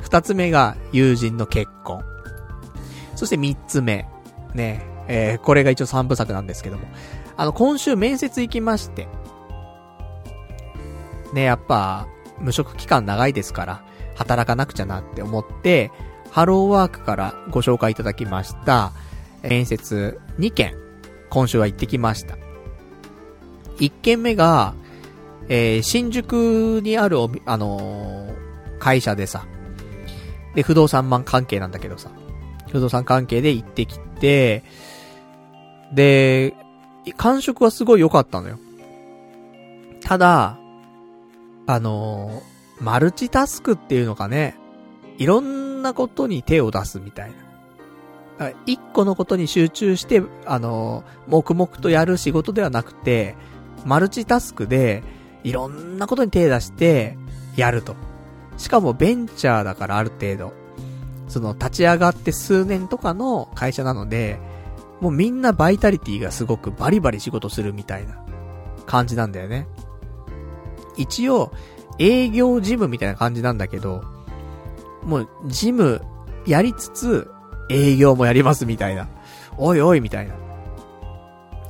[0.00, 2.02] 二つ目が、友人の結婚。
[3.14, 4.08] そして三つ目、
[4.54, 6.84] ね、えー、これが一応三部作なんですけども。
[7.36, 9.08] あの、今週面接行きまして。
[11.32, 12.06] ね、やっぱ、
[12.38, 13.84] 無職期間長いですから、
[14.14, 15.90] 働かなくちゃなって思って、
[16.30, 18.92] ハローワークからご紹介いただきました、
[19.42, 20.74] 面接2件、
[21.30, 22.36] 今週は行ってきました。
[23.78, 24.74] 1件目が、
[25.48, 29.46] えー、新宿にあるおあのー、会社でさ、
[30.54, 32.10] で、不動産マン関係なんだけどさ、
[32.70, 34.64] 不動産関係で行ってきて、
[35.94, 36.54] で、
[37.16, 38.58] 感触はすごい良かったのよ。
[40.02, 40.58] ただ、
[41.66, 44.56] あのー、マルチタスクっていうのかね、
[45.16, 48.50] いろんなことに手を出すみたいな。
[48.66, 53.36] 一個のことに集中して、あのー、黙々とやる仕事ではなくて、
[53.84, 55.02] マルチタスクで、
[55.44, 57.16] いろんなことに手出して、
[57.56, 57.94] やると。
[58.56, 60.52] しかもベンチャーだからある程度。
[61.28, 64.40] その、立ち上がって数年とかの会社なので、
[65.00, 68.24] もうみんなバイタリティがすごくバリバリ仕事するみたいな
[68.86, 69.66] 感じなんだよね。
[70.96, 71.52] 一応、
[71.98, 74.02] 営業事務みたいな感じなんだけど、
[75.02, 76.02] もう、事務
[76.46, 77.30] やりつつ、
[77.70, 79.08] 営業もやりますみたいな。
[79.56, 80.34] おいおいみたいな。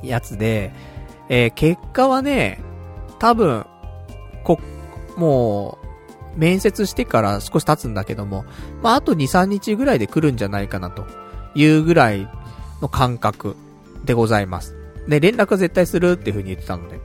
[0.03, 0.73] やつで、
[1.29, 2.61] えー、結果はね、
[3.19, 3.65] 多分、
[4.43, 4.59] こ、
[5.17, 5.85] もう、
[6.39, 8.45] 面接してから少し経つんだけども、
[8.81, 11.05] まあ、あと2、3日ぐらいで来るんじゃないかなと
[11.55, 12.29] いうぐらい
[12.81, 13.55] の感覚
[14.05, 14.75] でございます。
[15.07, 16.99] で、連絡は絶対するっていう風に言ってたので。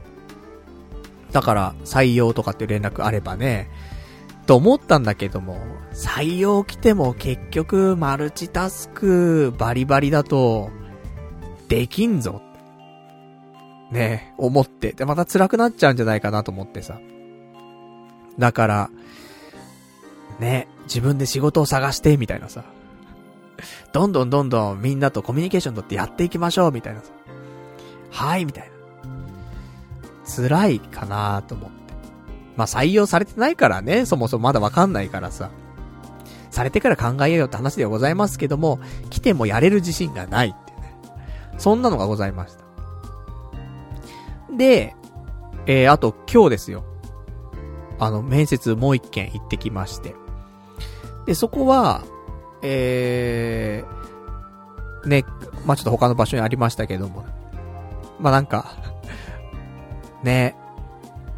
[1.31, 3.69] だから、採用とかっていう連絡あればね、
[4.47, 5.57] と思ったんだけども、
[5.93, 10.69] 採用来ても結局マルチタスクバリバリだと、
[11.67, 12.41] できんぞ。
[13.91, 14.93] ね、思って。
[14.93, 16.99] で、また辛くなっちゃうんじゃないかなと思ってさ。
[18.39, 18.89] だから、
[20.39, 22.65] ね、自分で仕事を探して、みたいなさ。
[23.93, 27.01] どんどんどんどんみんなとコミュニケーション取ってやっていきましょう、みたいな。
[28.09, 28.71] はい、みたいな。
[30.23, 31.93] 辛いかなと思って。
[32.55, 35.49] まあ、採用されてないからね、そもそもまだわかんないからさ。
[36.51, 38.79] されてから考えようって話ではございますけども、
[39.09, 40.95] 来てもやれる自信がないってね。
[41.57, 42.63] そんなのがございました。
[44.55, 44.95] で、
[45.65, 46.83] えー、あと今日ですよ。
[47.99, 50.15] あの、面接もう一件行ってきまして。
[51.25, 52.03] で、そこは、
[52.63, 55.25] えー、ね、
[55.65, 57.25] まあ、ちょっと他の場所にありましたけども。
[58.19, 58.75] まあ、なんか
[60.23, 60.55] ね、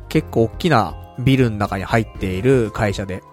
[0.09, 3.23] 結構大きなビルの中に入っている会社で。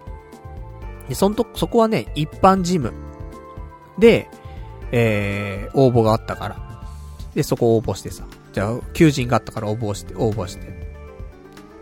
[1.09, 2.93] で、そんと、そこはね、一般事務
[3.99, 4.29] で、
[4.93, 6.57] えー、応募があったから。
[7.35, 8.25] で、そこ応募してさ。
[8.53, 10.81] じゃあ、求人があったから応募して、応募して。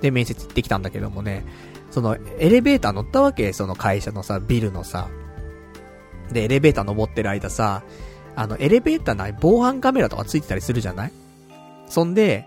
[0.00, 1.44] で、面接行ってきたんだけどもね。
[1.90, 3.52] その、エレベーター乗ったわけ？
[3.52, 5.08] その会社のさ、ビルのさ。
[6.32, 7.82] で、エレベーター登ってる間さ、
[8.36, 11.12] あの、エレベーター内防犯カメラとかついてたりするじゃない？
[11.86, 12.46] そんで、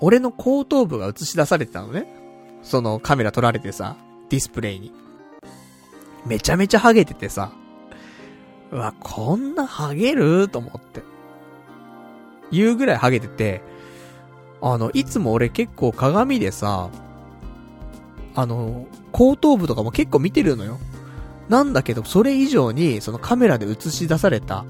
[0.00, 2.06] 俺の後頭部が映し出されてたのね。
[2.62, 3.96] そのカメラ撮られてさ、
[4.28, 4.92] ディスプレイに。
[6.26, 7.52] めちゃめちゃハゲててさ、
[8.70, 10.48] うわ、こんなハゲる？
[10.48, 11.02] と思って。
[12.50, 13.60] 言うぐらいハゲてて、
[14.60, 16.90] あの、いつも俺結構鏡でさ、
[18.34, 20.78] あの、後頭部とかも結構見てるのよ。
[21.52, 24.64] なんだけど、それ以上に、そのカメラで映し出された、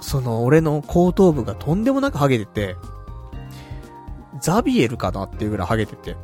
[0.00, 2.76] その俺の後頭部がとんでもなくハゲてて、
[4.40, 6.16] ザビエルかなっていうぐらいハゲてて。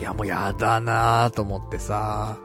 [0.00, 2.38] いや、もうやだなぁと思ってさ、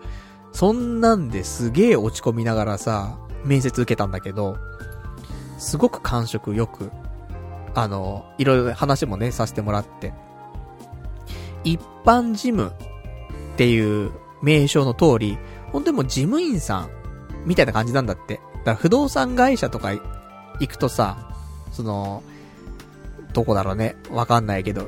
[0.51, 4.57] そんなんですげえ落ち込みながらさ、面接受けたんだけど、
[5.57, 6.91] すごく感触よく、
[7.75, 10.13] あの、いろいろ話もね、させてもらって。
[11.63, 12.73] 一般事務
[13.53, 14.11] っていう
[14.41, 15.37] 名称の通り、
[15.71, 16.89] 本当にもう事務員さん、
[17.45, 18.35] みたいな感じなんだって。
[18.35, 21.29] だから不動産会社とか行くとさ、
[21.71, 22.23] その、
[23.33, 24.87] どこだろうね、わかんないけど、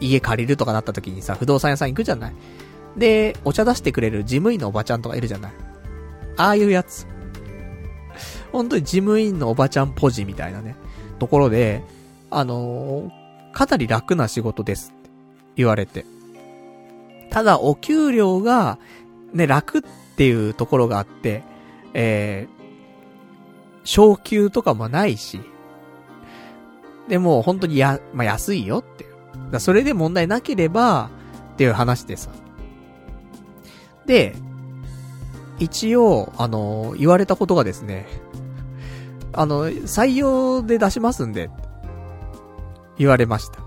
[0.00, 2.34] 家借りるとかなった時にさ、不動産屋さん行くじゃない
[2.96, 5.52] で、お茶出してくれる事務員のおばちゃんとかいるじゃない
[6.36, 7.06] ああいうやつ。
[8.52, 10.76] 本当に事務員のおばちゃんポジみたいなね、
[11.18, 11.82] ところで、
[12.30, 15.10] あのー、かなり楽な仕事ですって
[15.56, 16.04] 言われて。
[17.34, 18.78] ただ、お給料が、
[19.32, 19.82] ね、楽っ
[20.16, 21.42] ていうところがあって、
[21.92, 25.40] えー、昇給とかもないし、
[27.08, 29.50] でも本当にや、まあ、安いよっていう。
[29.50, 31.10] だそれで問題なければ、
[31.54, 32.30] っていう話でさ。
[34.06, 34.36] で、
[35.58, 38.06] 一応、あの、言われたことがですね、
[39.32, 41.50] あの、採用で出しますんで、
[42.96, 43.58] 言われました。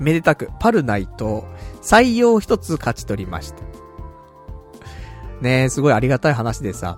[0.00, 1.46] めでたく、パルナイト、
[1.84, 3.62] 採用一つ勝ち取りました。
[5.42, 6.96] ねえ、すごいありがたい話でさ。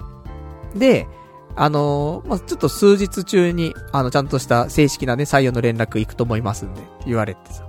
[0.77, 1.09] で、
[1.57, 7.67] あのー、まあ、ちょっと数日中に、あの、ちゃんとした正式なね、採用の連絡行くと思いますんで、言われてさ。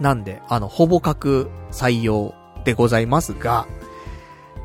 [0.00, 2.34] なんで、あの、ほぼ確採用
[2.64, 3.66] でございますが、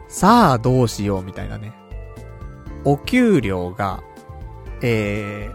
[0.07, 1.73] さあどうしようみたいなね。
[2.85, 4.01] お給料が、
[4.81, 5.51] え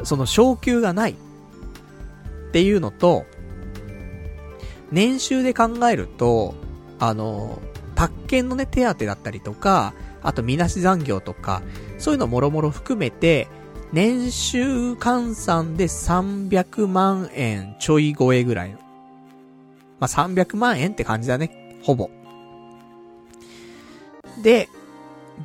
[0.00, 1.14] ー、その昇給がないっ
[2.52, 3.24] ていうのと、
[4.92, 6.54] 年収で考えると、
[6.98, 7.60] あの、
[7.94, 11.62] 宅建のね、手当だったりとか、あとみなし残業とか、
[11.98, 13.48] そういうのもろもろ含めて、
[13.92, 18.72] 年収換算で300万円ちょい超えぐらい。
[19.98, 21.78] まあ、300万円って感じだね。
[21.82, 22.10] ほぼ。
[24.42, 24.68] で、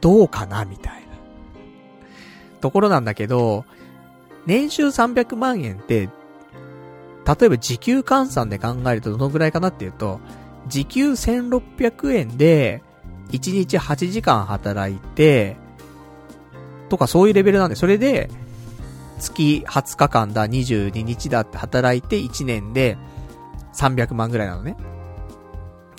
[0.01, 0.99] どうかなみたいな。
[2.59, 3.65] ところなんだけど、
[4.45, 6.09] 年収300万円って、
[7.25, 10.19] 例えば時給換算で考えるとどのぐらいかなっていうと、
[10.67, 12.83] 時給1600円で、
[13.31, 15.57] 1日8時間働いて、
[16.89, 18.29] とかそういうレベルなんで、それで、
[19.19, 22.97] 月20日間だ、22日だって働いて1年で
[23.73, 24.75] 300万ぐらいなのね。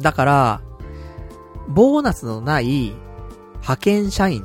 [0.01, 0.61] だから、
[1.69, 2.93] ボーナスのない
[3.55, 4.45] 派遣社員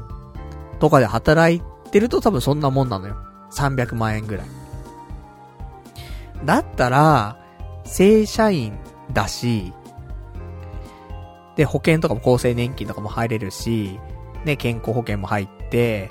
[0.79, 1.61] とかで働い
[1.91, 3.17] てると多分そんなもんなのよ。
[3.51, 4.56] 300万円ぐらい。
[6.45, 7.39] だったら、
[7.85, 8.77] 正社員
[9.13, 9.73] だし、
[11.55, 13.99] で、保険とかも厚生年金とかも入れるし、
[14.45, 16.09] ね、健康保険も入って、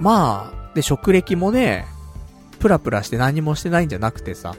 [0.00, 1.86] まあ、で、職歴もね、
[2.58, 4.56] プラプラして何もしてないんじゃなくてさ、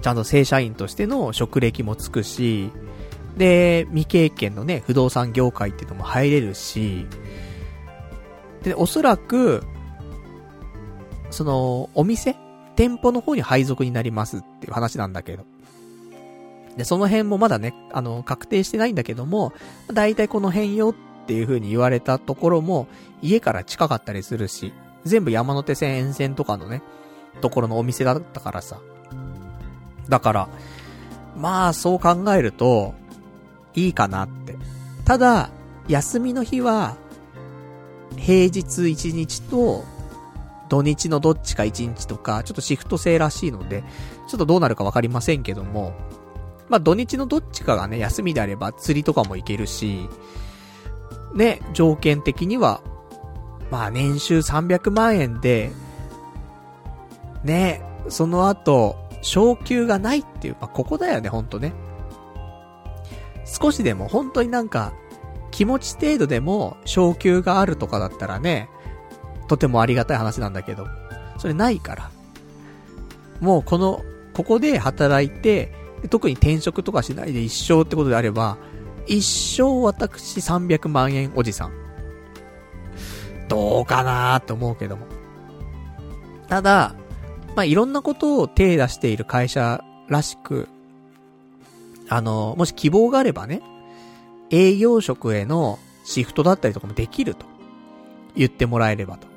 [0.00, 2.70] ちゃんと正社員としての職歴もつくし、
[3.36, 7.06] で、未経験のね、不動産業界っていうのも入れるし、
[8.62, 9.62] で、おそらく、
[11.34, 12.36] その、お店？
[12.76, 15.44] 店舗の方に配属になりますっていう話なんだけど。
[16.76, 19.52] で、その辺もまだね、あの、確定してないんだけども、
[19.92, 20.94] だいたいこの辺よっ
[21.26, 22.88] ていう風に言われたところも、
[23.22, 24.72] 家から近かったりするし、
[25.04, 26.82] 全部山手線沿線とかのね、
[27.40, 28.80] ところのお店だったからさ。
[30.08, 30.48] だから、
[31.36, 32.94] まあ、そう考えると、
[33.74, 34.56] いいかなって。
[35.04, 35.50] ただ、
[35.88, 36.96] 休みの日は、
[38.16, 39.84] 平日1日と、
[40.68, 43.84] 土日のどっちか1日とか、ちょっとシフト制らしいので、
[44.28, 45.92] ちょっとどうなるかわかりませんけども、
[46.68, 50.08] まあ土日のどっちかがね、休みであれば釣りとかも行けるし、
[51.34, 52.80] ね、条件的には、
[53.70, 55.72] まあ年収300万円で、
[57.42, 61.72] ね、その後、昇給がないっていう、まあここだよね、ほんとね。
[63.44, 64.92] 少しでも本当になんか、
[65.50, 68.68] 気持ち程度でも昇給があるとかだったらね、
[69.48, 70.86] とてもありがたい話なんだけど、
[71.38, 72.10] それないから。
[73.40, 74.02] もうこの
[74.34, 75.72] ここで働いて、
[76.10, 78.58] 特に転職とかしないで一生ってことであれば、
[79.06, 81.72] 一生私300万円おじさん。
[83.48, 85.06] どうかなーって思うけども。
[86.48, 86.94] ただ、
[87.56, 90.68] まあ、いろんなことを手出している会社らしく、
[92.08, 93.62] あの、もし希望があればね、
[94.50, 97.46] 営業職へのシフトだったりとかもできると
[98.36, 99.33] 言ってもらえればと。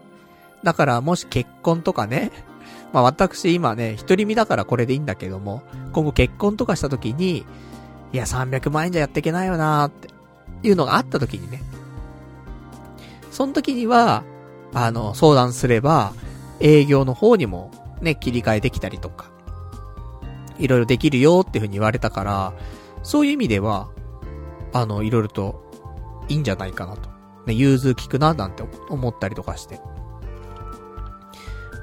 [0.63, 2.31] だからもし結婚とかね、
[2.93, 7.45] まあ私今ね、一人身だからこれでいいんだけども、今後結婚とかした時に、
[8.13, 10.09] いや300万円じゃやっていけないよなーって
[10.63, 11.61] いうのがあった時にね、
[13.31, 14.23] その時には、
[14.73, 16.13] あの、相談すれば、
[16.59, 19.29] 営業の方にもね、切り替えできたりとか、
[20.57, 22.53] いろいろできるよっていう風に言われたから、
[23.03, 23.89] そういう意味では、
[24.73, 25.63] あの、いろいろと、
[26.29, 27.09] いいんじゃないかなと。
[27.45, 29.79] ね、融通聞くな、なんて思ったりとかして。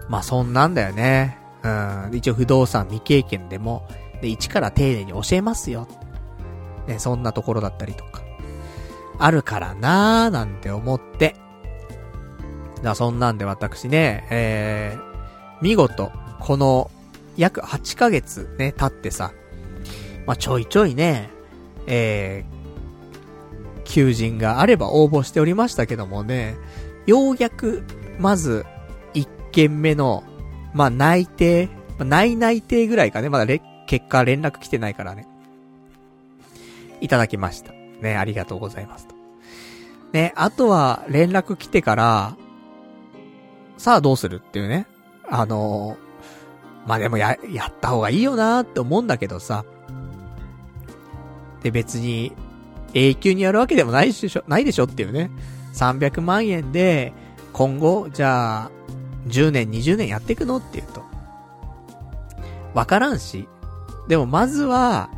[0.08, 1.38] まあ、そんなんだよね。
[1.62, 2.10] うん。
[2.12, 3.88] 一応不動産未経験でも、
[4.20, 5.88] で、一から丁寧に教えますよ。
[6.86, 8.22] ね、そんなところだったりとか。
[9.18, 11.36] あるからなーなんて思って。
[12.82, 16.90] だそんなんで私ね、えー、見事、この、
[17.36, 19.32] 約8ヶ月ね、経ってさ、
[20.26, 21.30] まあ、ちょいちょいね、
[21.86, 26.56] えー、求人があれば応募しておりましたけどもね、
[27.06, 27.82] ようやく、
[28.18, 28.64] まず、
[29.54, 30.24] 件目の、
[30.74, 35.28] まあ、内定、まあ、内内定ぐらいかね、まだれ、結果連絡来てないからね。
[37.00, 37.72] いただきました。
[37.72, 39.14] ね、ありがとうございますと。
[40.12, 42.36] ね、あとは連絡来てから、
[43.78, 44.86] さあどうするっていうね。
[45.28, 49.64] あのー、まあ、でもや、やった方がいいよなーって思うんだけどさ。
[51.62, 52.32] で、別に、
[52.92, 55.30] 永久にやるわけでもないでしょ、ないでしょっていうね。
[55.74, 57.12] 300万円で、
[57.52, 58.70] 今後、じゃあ、
[59.26, 60.58] 10年、20年やっていくの？
[60.58, 61.02] って言うと。
[62.74, 63.48] わからんし。
[64.08, 65.10] でもまずは、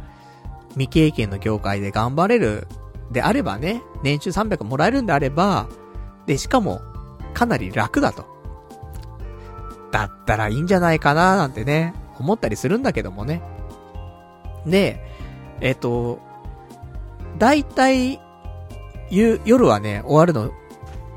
[0.70, 2.68] 未経験の業界で頑張れる
[3.10, 5.68] であればね、年収300もらえるんであれば、
[6.26, 6.80] で、しかも、
[7.34, 8.26] かなり楽だと。
[9.92, 13.42] だったらいいんじゃないかななんてね、思ったりするんだけどもね。
[14.66, 15.00] で、
[15.60, 16.20] えっ、と、
[17.38, 18.20] だいたい、
[19.10, 20.50] 夜はね、終わるの、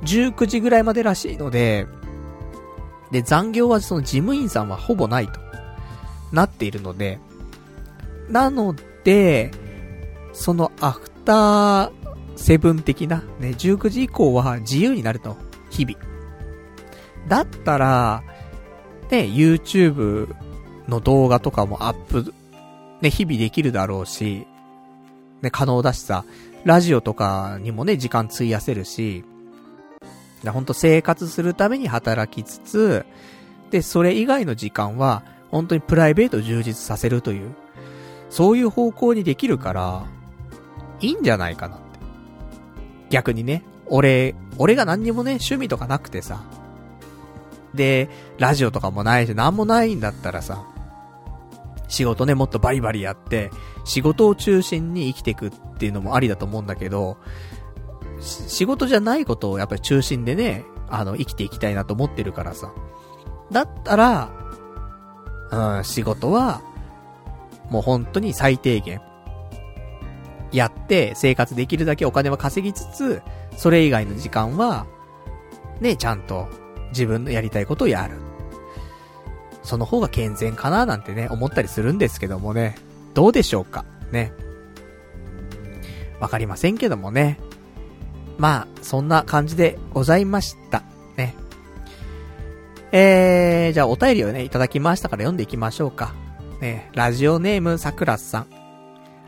[0.04, 1.88] 19時ぐらいまでらしいので、
[3.12, 5.40] で、残業はその事務員さんはほぼないと、
[6.32, 7.20] なっているので、
[8.30, 9.52] なので、
[10.34, 11.92] そのアフター
[12.36, 15.38] セブン的な、ね、19時以降は自由になると、
[15.70, 15.98] 日々。
[17.28, 18.24] だったら、
[19.10, 20.34] ね、YouTube
[20.88, 22.34] の動画とかもアップ、
[23.02, 24.48] ね、日々できるだろうし、
[25.42, 26.26] ね、可能だしさ、
[26.66, 29.24] ラジオとかにもね、時間費やせるし、
[30.48, 33.06] ほんと生活するために働きつつ、
[33.72, 37.54] で、それ以外の時間は、本当にプライベートを充実させるという、
[38.30, 40.06] そういう方向にできるから、
[41.02, 42.00] いいんじゃないかなって。
[43.10, 46.42] 逆にね、俺、俺が何にもね、趣味とかなくてさ、
[47.74, 50.66] で、ラジオとかもないし、なんもないんだったらさ、
[51.88, 53.52] 仕事ね、もっとバリバリやって、
[53.84, 57.18] 仕事を中心に生きていくっていうのもありだと思うんだけど、
[58.20, 62.74] 仕事じゃないことをやっぱり中心でね、あの、生きていきたいなと思ってるからさ。
[63.52, 64.32] だったら、
[65.52, 66.62] うん、仕事は、
[67.70, 69.02] もう本当に最低限、
[70.52, 73.22] やって生活できるだけお金は稼ぎつつ、
[73.56, 74.88] それ以外の時間は、
[75.80, 76.48] ね、ちゃんと
[76.90, 78.18] 自分のやりたいことをやる。
[79.64, 82.76] その方が健全かななんてね、思ったりするんですけどもね。
[83.14, 83.86] どうでしょうか？
[84.12, 84.34] ね。
[86.20, 87.40] わかりませんけどもね。
[88.40, 90.82] まあ、そんな感じでございました。
[91.18, 91.36] ね。
[92.92, 96.16] えー、じゃあお便りをね、いただきましたから読んでいきましょうか。
[96.62, 98.48] ね、ラジオネームさくらさん。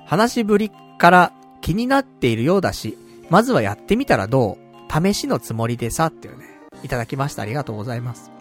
[0.05, 2.97] 話ぶりから気になっているようだし、
[3.29, 4.57] まずはやってみたらどう？
[4.91, 6.45] 試しのつもりでさ、っていうね。
[6.83, 7.43] いただきました。
[7.43, 8.31] ありがとうございます。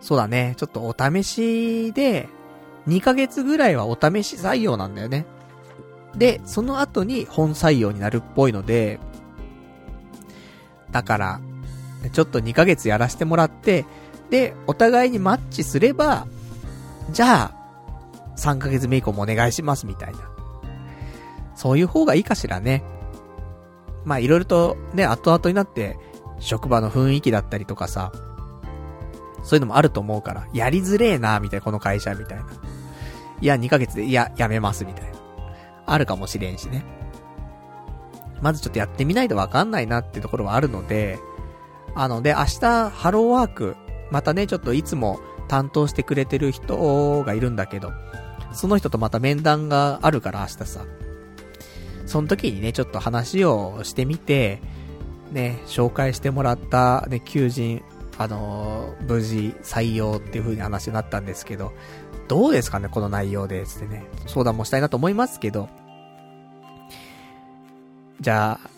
[0.00, 0.54] そうだね。
[0.56, 2.28] ちょっとお試しで、
[2.88, 5.26] 2ヶ月ぐらいはお試し採用なんだよね。
[6.16, 9.00] で、その後に本採用になるっぽいので、
[10.90, 11.40] だから、
[12.12, 13.86] ちょっと2ヶ月やらせてもらって、
[14.30, 16.26] で、お互いにマッチすれば、
[17.10, 17.62] じゃあ、
[18.36, 20.18] 3ヶ月目以降もお願いしますみたいな。
[21.54, 22.82] そういう方がいいかしらね。
[24.04, 25.98] まあいろいろとね、後々になって、
[26.40, 28.12] 職場の雰囲気だったりとかさ、
[29.44, 32.44] そういうのもあると思うから、やりづれえな、みたいな、この会社、みたいな。
[33.40, 35.21] いや、2ヶ月で、いや、やめます、みたいな。
[35.86, 36.84] あるかもしれんしね。
[38.40, 41.18] まずちょっとやってみないとわかんないなっていうところはあるので、
[41.94, 43.76] あので、明日、ハローワーク、
[44.10, 47.92] またね、ちょっといつも担当してくれてる人がいるんだけど、
[48.52, 50.84] その人とまた面談があるから明日さ。
[52.06, 54.60] その時にね、ちょっと話をしてみて、
[55.30, 57.82] ね、紹介してもらった、ね、求人、
[58.18, 61.72] あのー、無事採用っていう風に話になったんですけど、
[62.32, 65.68] どうですかね、この内容で、つってね、相談もしたいなと思いますけど、
[68.22, 68.70] じゃあ、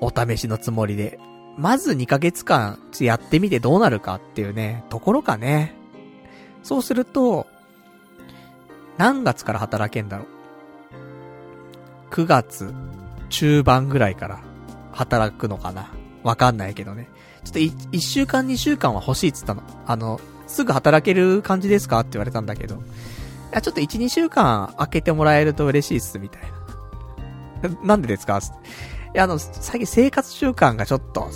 [0.00, 1.20] お試しのつもりで、
[1.58, 5.74] まず2ヶ月間やってみてどうなるかっていうね、ところかね。
[6.62, 7.46] そうすると、
[8.96, 12.14] 何月から働けんだろう。
[12.14, 12.72] 9月
[13.28, 14.40] 中盤ぐらいから
[14.92, 15.90] 働くのかな。
[16.22, 17.06] わかんないけどね。
[17.44, 19.62] ちょっと 1, 1週間2週間は欲しいっつったの。
[19.86, 20.18] あの、
[20.48, 22.00] すぐ働ける感じですか？
[22.00, 22.76] って言われたんだけど。
[22.76, 22.78] い
[23.52, 26.42] や、ちょっと1、2週間開けてもらえると嬉しいっす、みたい
[27.62, 27.78] な。
[27.84, 28.38] なんでですか？
[28.38, 28.40] い
[29.14, 31.28] や、あの、最近生活習慣がちょっと、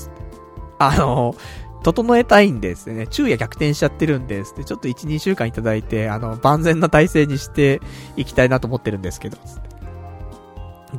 [0.78, 1.34] あの、
[1.82, 3.06] 整えたいんですね。
[3.10, 7.80] 昼夜逆転しちゃってるんですで、ちょっと1、2週間いただいて、あの、万全な体制にして
[8.16, 9.38] いきたいなと思ってるんですけど、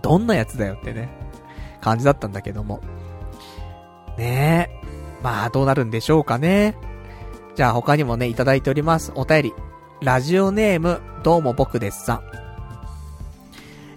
[0.01, 1.09] どんなやつだよってね、
[1.79, 2.81] 感じだったんだけども。
[4.17, 5.23] ねえ。
[5.23, 6.75] まあ、どうなるんでしょうかね。
[7.55, 9.11] じゃあ他にもね、いただいております。
[9.15, 9.53] お便り。
[10.01, 12.21] ラジオネーム、どうも僕ですさん。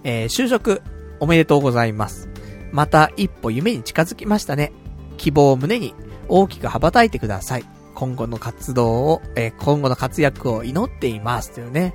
[0.04, 0.82] えー、就職、
[1.20, 2.28] おめでとうございます。
[2.70, 4.72] また一歩夢に近づきましたね。
[5.16, 5.94] 希望を胸に
[6.28, 7.64] 大きく羽ばたいてください。
[7.94, 11.52] 今後の活動を、えー、今後の活躍を祈っています。
[11.52, 11.94] というね、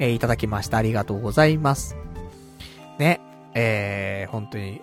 [0.00, 0.78] えー、いただきました。
[0.78, 1.96] ありがとうございます。
[2.98, 3.20] ね、
[3.54, 4.82] えー、本当に、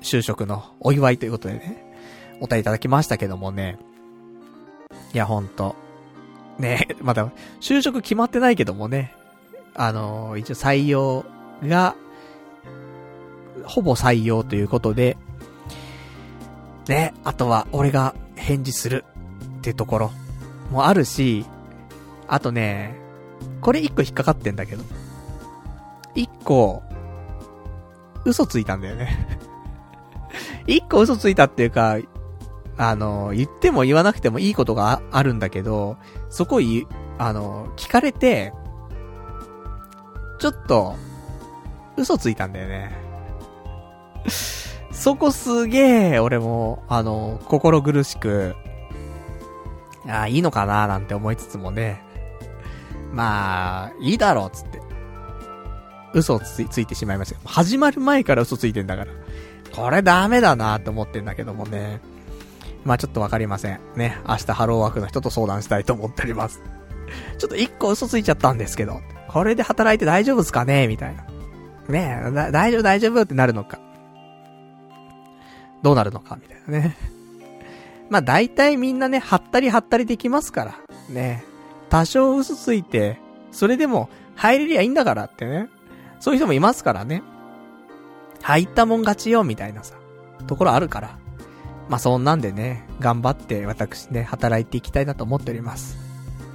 [0.00, 1.94] 就職のお祝いということでね、
[2.40, 3.78] お便りいただきましたけどもね。
[5.12, 5.76] いや、ほんと。
[6.58, 7.30] ね、 まだ、
[7.60, 9.14] 就職決まってないけどもね。
[9.74, 11.24] あのー、一応採用
[11.64, 11.94] が、
[13.64, 15.16] ほぼ採用ということで、
[16.88, 19.04] ね、あとは俺が返事する。
[19.58, 20.10] っていうところ。
[20.72, 21.46] もあるし、
[22.26, 22.96] あとね、
[23.60, 24.82] これ一個引っかかってんだけど、
[26.14, 26.82] 一個、
[28.24, 29.28] 嘘ついたんだよね。
[30.66, 31.98] 一個嘘ついたっていうか、
[32.76, 35.96] あの、言っても言わなくてもいいことがあるんだけど、
[36.30, 36.86] そこい、
[37.18, 38.52] あの、聞かれて、
[40.38, 40.96] ちょっと、
[41.96, 42.92] 嘘ついたんだよね。
[44.90, 48.54] そこすげえ、俺も、あの、心苦しく、
[50.08, 52.02] ああ、いいのかななんて思いつつもね。
[53.12, 54.80] まあ、いいだろう、つって。
[56.14, 57.40] 嘘をつついてしまいました。
[57.48, 59.12] 始まる前から嘘ついてんだから。
[59.74, 62.00] これダメだなって思ってんだけどもね。
[62.84, 63.80] まあちょっとわかりません。
[63.96, 64.18] ね。
[64.28, 66.62] 明日ハローワークの人と相談したいと思っております。
[67.38, 70.88] ちょっと一個嘘ついちゃったんですけど、これで働いて大丈夫ですかね？
[70.88, 71.24] みたいな。
[71.88, 73.78] ねえ、大丈夫大丈夫ってなるのか。
[75.82, 76.36] どうなるのか？
[76.40, 76.96] みたいなね。
[78.10, 80.74] まあ大体みんなね、はったりはったりできますから。
[81.08, 81.44] ね。
[81.88, 83.18] 多少嘘ついて、
[83.50, 85.68] それでも入れりゃいいんだからってね。
[86.20, 87.22] そういう人もいますからね。
[88.42, 89.94] 入ったもん勝ちよ、みたいなさ、
[90.46, 91.18] ところあるから。
[91.88, 95.96] まあ、そんなんでね、頑張って私ね、働いていきたいなと思っております。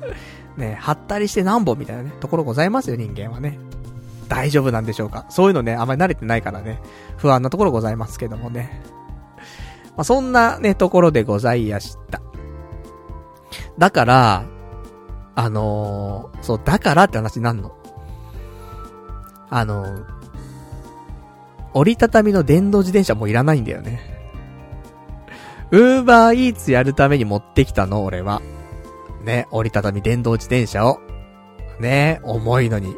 [0.57, 3.60] ね、はったりしてなんぼみたいなね、ところございますよ、人間はね。
[4.27, 5.26] 大丈夫なんでしょうか？
[5.30, 6.81] そういうのね、あまり慣れてないからね、
[7.18, 8.81] 不安なところございますけどもね。
[9.95, 12.22] まあ、そんなね、ところでございやした。
[13.77, 14.43] だから、
[15.35, 17.72] あのー、そう、だからって話なんの？
[19.49, 20.06] あのー、
[21.73, 24.16] 折りたたみの電動自転車もいらないんだよね。
[25.72, 28.41] ウーバーイーツやるために持ってきたの、俺は。
[29.23, 30.99] ね、折りたたみ電動自転車を。
[31.80, 32.95] ね、重いのに。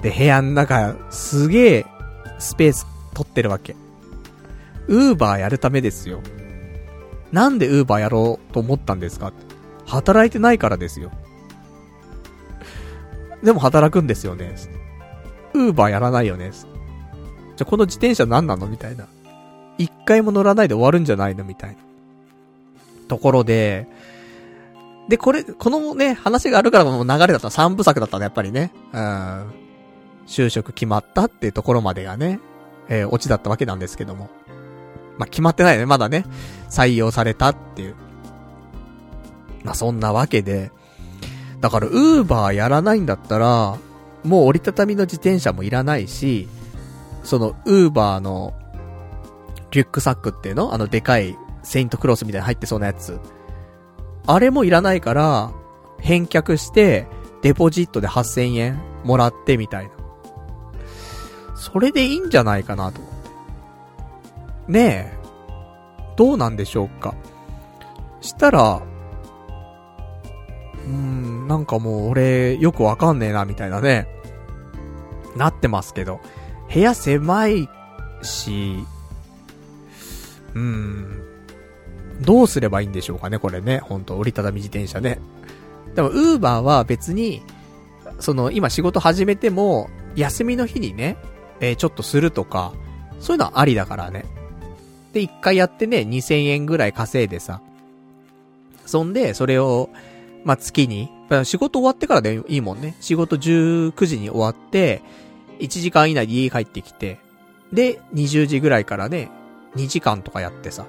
[0.00, 1.86] で、部屋の中、すげえ、
[2.38, 3.76] スペース取ってるわけ。
[4.86, 6.20] ウーバーやるためですよ。
[7.30, 9.32] なんでウーバーやろうと思ったんですか？
[9.84, 11.10] 働いてないからですよ。
[13.42, 14.54] でも働くんですよね。
[15.52, 16.52] ウーバーやらないよね。
[16.52, 18.66] じゃ、この自転車何なの？
[18.66, 19.06] みたいな。
[19.76, 21.44] 一回も乗らないで終わるんじゃないの？
[21.44, 21.87] みたいな。
[23.08, 23.88] ところで、
[25.08, 28.72] で、これ、このね、話があるからもう流れだった三部作だったね、やっぱりね。
[28.92, 29.52] うん。
[30.26, 32.40] 就職決まったっていうところまでがね、
[32.88, 34.28] えー、オチだったわけなんですけども。
[35.16, 36.26] まあ、決まってないよね、まだね。
[36.68, 37.96] 採用されたっていう。
[39.64, 40.70] まあ、そんなわけで。
[41.60, 43.78] だから、ウーバーやらないんだったら、
[44.24, 46.48] もう折りたたみの自転車もいらないし、
[47.24, 48.54] その、ウーバーの、
[49.70, 50.72] リュックサックっていうの？
[50.72, 51.36] あの、でかい
[51.68, 53.20] セイントクロスみたいに入ってそうなやつ。
[54.26, 55.52] あれもいらないから、
[56.00, 57.06] 返却して、
[57.42, 59.92] デポジットで8000円もらってみたいな。
[61.54, 63.02] それでいいんじゃないかなと。
[64.66, 65.18] ねえ。
[66.16, 67.14] どうなんでしょうか。
[68.22, 68.80] したら、
[70.86, 74.08] うーん、なんかもう俺、よくわかんねえな、みたいなね。
[75.36, 76.20] なってますけど。
[76.72, 77.68] 部屋狭い
[78.22, 78.86] し、
[80.54, 81.27] うーん。
[82.20, 83.78] どうすればいいんでしょうかね、これね。
[83.78, 85.18] ほんと、折りたたみ自転車ね。
[85.94, 87.42] でも、ウーバーは別に、
[88.20, 91.16] その、今仕事始めても、休みの日にね、
[91.60, 92.72] えー、ちょっとするとか、
[93.20, 94.24] そういうのはありだからね。
[95.12, 97.60] で、一回やってね、2000円ぐらい稼いでさ。
[98.86, 99.90] そんで、それを、
[100.44, 101.10] まあ、月に、
[101.44, 102.96] 仕事終わってからでいいもんね。
[103.00, 105.02] 仕事19時に終わって、
[105.58, 107.18] 1時間以内で家帰ってきて、
[107.72, 109.30] で、20時ぐらいからね、
[109.76, 110.86] 2時間とかやってさ。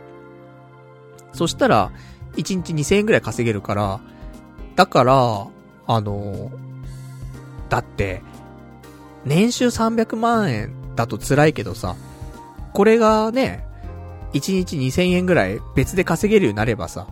[1.33, 1.91] そしたら、
[2.35, 3.99] 1日2000円ぐらい稼げるから、
[4.75, 5.47] だから、
[5.87, 6.51] あの、
[7.69, 8.21] だって、
[9.25, 11.95] 年収300万円だと辛いけどさ、
[12.73, 13.65] これがね、
[14.33, 17.07] 1日2000円ぐらい別で稼げるようになればさ、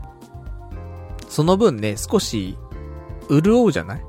[1.28, 2.58] その分ね、少し、
[3.30, 4.06] 潤うじゃない？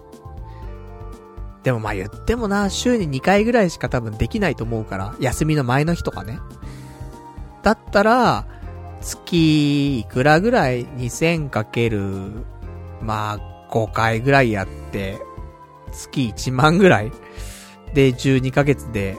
[1.65, 6.39] でもまあ言ってもな、週に2回ぐらいしか多分できないと思うから、休みの前の日とかね。
[7.63, 8.47] だったら、
[9.01, 12.33] 月いくらぐらい？2000かける、
[13.01, 15.19] まあ5回ぐらいやって、
[15.93, 17.13] 月1万ぐらい？
[17.95, 19.17] で12ヶ月で、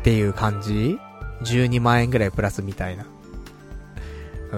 [0.00, 0.98] っていう感じ
[1.42, 3.06] ?12 万円ぐらいプラスみたいな。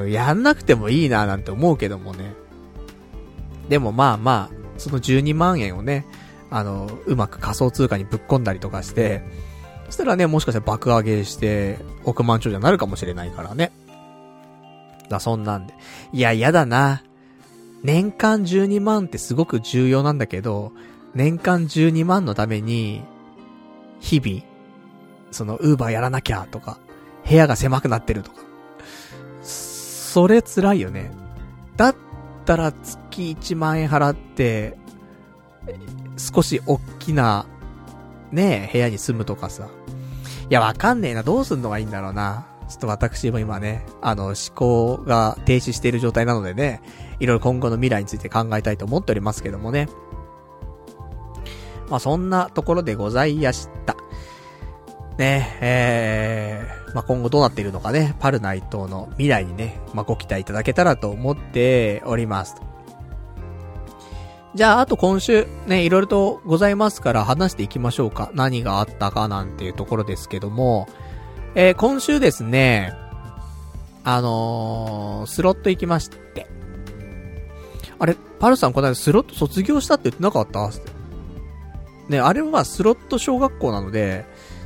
[0.07, 2.35] やんなくてもいいななんて思うけどもね。
[3.69, 6.07] でもまあまあ、その12万円をね、
[6.51, 9.23] あの、うまく仮想通貨にぶっ込んだりとかして、
[9.87, 13.73] そしたらね、もしかしたら爆上げして、億万長者になるかもしれないからね。
[15.09, 15.75] だ、そんなんで。
[16.13, 17.03] いや、嫌だな。
[17.83, 20.73] 年間12万ってすごく重要なんだけど、
[21.15, 23.03] 年間12万のために、
[24.01, 24.43] 日々、
[25.31, 26.79] その、ウーバーやらなきゃとか、
[27.29, 28.39] 部屋が狭くなってるとか。
[29.43, 31.11] それ辛いよね。
[31.77, 31.97] だっ
[32.45, 34.79] たら月1万円払って、
[36.17, 37.47] 少し大きな、
[38.35, 39.69] ね部屋に住むとかさ。
[40.51, 41.23] いや、わかんねえな。
[41.23, 42.47] どうすんのがいいんだろうな。
[42.69, 46.83] ちょっと私も今ね、あの、思考が停止している状態なのでね、
[47.21, 49.89] いろいろ今後の未来について考えたいと思っておりますけどもね。
[51.89, 53.97] まあ、そんなところでございやした。
[55.19, 62.57] ね、えー、まあ、今後どうなっているのかね、パルナイトの未来にね、まあ、ご期待いただけたらと思っております。
[64.55, 68.31] じゃあ、あと今週、ね、いろいろとございますから話していきましょうか。
[68.35, 70.89] 何があったかなんていうところですけども、
[71.57, 72.93] えー、今週ですね、
[74.05, 76.47] あのー、スロット行きまして。
[77.99, 80.71] あれ、パルさんこの間スロット卒業したって言ってなかった？
[82.09, 84.25] ね、あれはスロット小学校なので、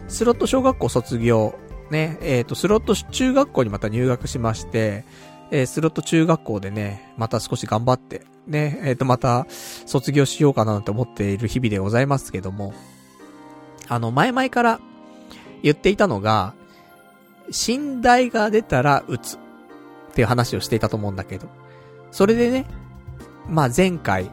[0.09, 1.55] スロット小学校卒業、
[1.91, 5.05] ね、えっ、ー、と、スロット中学校にまた入学しまして、
[5.51, 9.47] えー、スロット中学校でね、また少し頑張って、ね、えっ、ー、と、また、
[9.87, 12.73] 卒業しようかなと思っている日々でございますけども、
[13.89, 14.81] あの、前々から
[15.63, 16.55] 言っていたのが、
[17.49, 19.39] 寝台が出たら打つっ
[20.15, 21.49] ていう話をしていたと思うんだけど、
[22.11, 22.67] それでね、
[23.49, 24.31] まあ前回、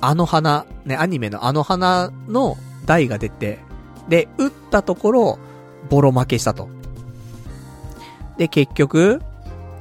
[0.00, 2.56] あの花、ね、アニメのあの花の
[2.86, 3.58] 台が出て、
[4.08, 5.38] で、打ったところ、
[5.88, 6.68] ボロ負けしたと。
[8.36, 9.22] で、結局、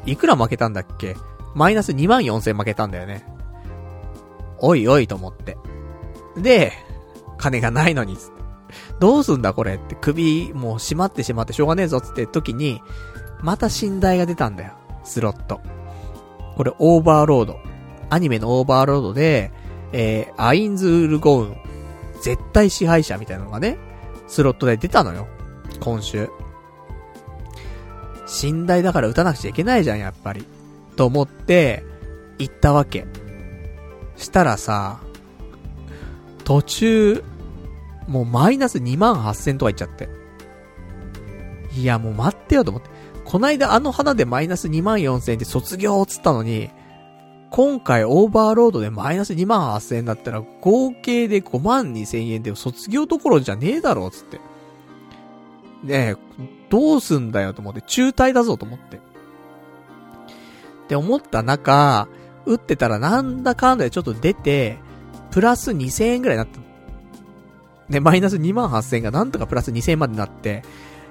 [0.05, 1.15] いくら負けたんだっけ？
[1.55, 3.25] マイナス2万4千負けたんだよね。
[4.59, 5.57] おいおいと思って。
[6.37, 6.73] で、
[7.37, 8.43] 金がないのに、つって。
[8.99, 12.81] どうすんだこれって、首、もう閉まってしまってしょうがねえぞつって時に、
[13.41, 14.73] また新台が出たんだよ。
[15.03, 15.61] スロット。
[16.55, 17.57] これ、オーバーロード。
[18.09, 19.51] アニメのオーバーロードで、
[19.91, 21.57] えー、アインズールゴーン、
[22.21, 23.77] 絶対支配者みたいなのがね、
[24.27, 25.27] スロットで出たのよ。
[25.79, 26.29] 今週。
[28.41, 30.45] 寝台だから打たなくちゃいけないじゃん、やっぱり。
[30.95, 31.83] と思って、
[32.39, 33.05] 行ったわけ。
[34.15, 34.99] したらさ、
[36.43, 37.23] 途中、
[38.07, 40.09] もうマイナス2万8000とかいっちゃって。
[41.75, 42.89] いや、もう待ってよと思って。
[43.25, 46.69] こないだあの花でマイナス2万4000って卒業っつったのに、
[47.51, 54.37] 今回オーバーロードでマイナス2万8000円だったら合計で5万2000円で卒業どころじゃねえだろ、つって。
[55.83, 56.15] ねえ、
[56.69, 58.99] どうすんだよと思って、中退だぞと思って。
[60.93, 62.07] って思った中、
[62.45, 64.77] 打ってたらなんだかんだでちょっと出て、
[65.31, 66.59] プラス2000円ぐらいになった。
[67.89, 70.61] で、マイナス2万8000円がなんとかプラス2000円までなって、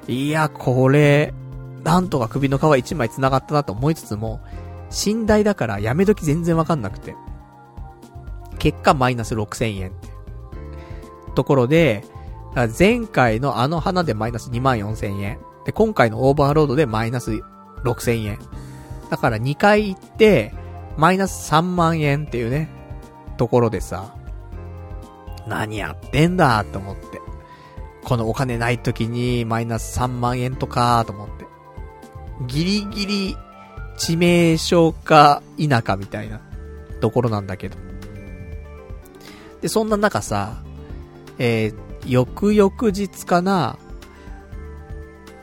[0.06, 1.34] いや、これ、
[1.82, 4.40] なんとか首の皮1枚繋がったなと思いつつも、
[5.04, 7.16] 寝台だからやめ時全然わかんなくて。
[8.60, 10.08] 結果マイナス6000円って。
[11.34, 12.04] ところで、
[12.78, 15.40] 前回のあの花でマイナス2万4000円。
[15.64, 17.32] で、今回のオーバーロードでマイナス
[17.82, 18.38] 6000円。
[19.12, 20.54] だから2回行って、
[20.96, 22.70] マイナス3万円っていうね。
[23.36, 24.16] ところでさ、
[25.46, 27.20] 何やってんだと思って。
[28.04, 31.44] このお金ない時にマイナス3万円とかと思って。
[32.46, 33.36] ギリギリ
[33.98, 36.40] 致命傷か否かみたいな
[37.02, 37.76] ところなんだけど。
[39.60, 40.62] で、そんな中さ、
[41.38, 41.74] えー、
[42.06, 43.76] 翌々日かな、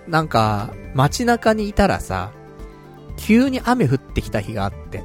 [0.07, 2.31] なんか、街中にいたらさ、
[3.19, 5.03] 急に雨降ってきた日があって。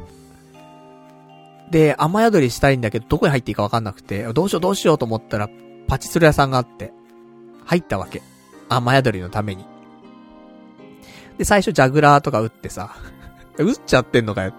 [1.70, 5.48] で、雨宿りしたいんだけど、どこに入っていいかわかんなくて、どうしようどうしようと思ったら、
[5.88, 6.92] パチスロ屋さんがあって、
[7.64, 8.22] 入ったわけ。
[8.68, 9.64] 雨宿りのために。
[11.38, 12.94] で、最初ジャグラーとか撃ってさ、
[13.58, 14.54] 撃っちゃってんのかよ。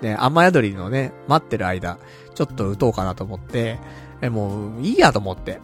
[0.00, 1.98] ね、雨宿りのね、待ってる間、
[2.34, 3.78] ちょっと撃とうかなと思って、
[4.22, 5.60] え、もう、いいやと思って。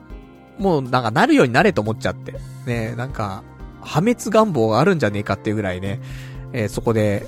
[0.58, 2.34] もう、なんかなるようになれと思っちゃって。
[2.66, 3.42] ね、なんか、
[3.80, 6.00] 破滅願望があるんじゃねえかっていうぐらいね、
[6.52, 7.26] えー、そこで、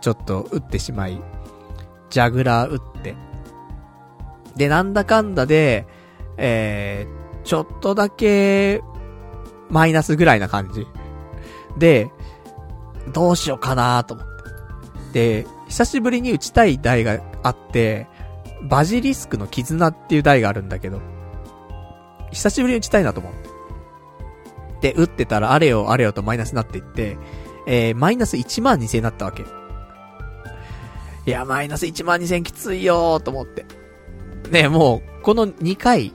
[0.00, 1.20] ちょっと撃ってしまい、
[2.10, 3.14] ジャグラー撃って。
[4.56, 5.86] で、なんだかんだで、
[6.36, 8.82] えー、ちょっとだけ、
[9.68, 10.86] マイナスぐらいな感じ。
[11.78, 12.10] で、
[13.12, 14.26] どうしようかなと思っ
[15.12, 15.42] て。
[15.42, 18.06] で、久しぶりに打ちたい台があって、
[18.62, 21.00] バジリスクの絆っていう台があるんだけど、
[22.32, 23.32] 久しぶりに打ちたいなと思っ
[24.80, 24.92] て。
[24.92, 27.16] で、打ってたらあれよあれよとマイナスになっていって、
[27.66, 29.44] えー、マイナス1万2000になったわけ。
[31.26, 33.66] いや、マイナス1万2000きついよーと思って。
[34.50, 36.12] ね、もう、この2回、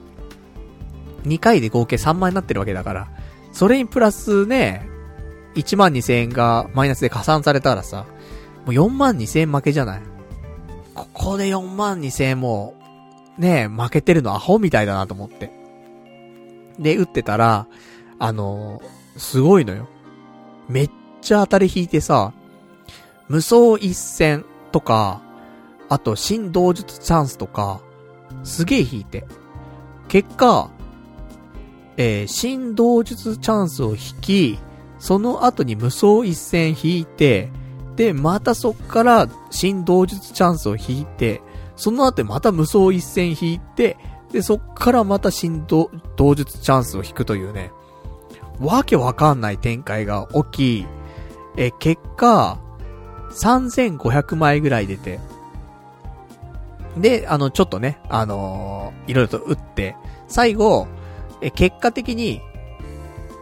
[1.24, 3.08] 2回で合計3万円になってるわけだから、
[3.52, 4.88] それにプラスね、
[5.54, 8.06] 1万2000円がマイナスで加算されたらさ、
[8.64, 10.02] もう4万2000円負けじゃない
[10.94, 12.74] ここで4万2000円も、
[13.38, 15.50] ね負けてるのアホみたいだなと思って。
[16.78, 17.66] で、打ってたら、
[18.18, 19.88] あのー、すごいのよ。
[20.68, 20.90] めっ
[21.22, 22.32] ちゃ当たり引いてさ、
[23.28, 25.22] 無双一戦とか、
[25.88, 27.80] あと新同術チャンスとか、
[28.44, 29.26] すげえ引いて。
[30.08, 30.70] 結果、
[31.96, 34.58] えー、新同術チャンスを引き、
[34.98, 37.50] その後に無双一戦引いて、
[37.96, 41.42] で、またそっから新同術チャンスを引いて、
[41.76, 43.96] その後また無双一戦引いて、
[44.32, 47.70] で、そっからまた新同同術チャンスを引くというね、
[48.60, 50.86] わけわかんない展開が起きい、
[51.56, 52.58] え、結果、
[53.32, 55.20] 3500枚ぐらい出て、
[56.96, 59.96] で、あの、ちょっとね、あのー、いろいろと打って、
[60.28, 60.86] 最後、
[61.40, 62.42] え、結果的に、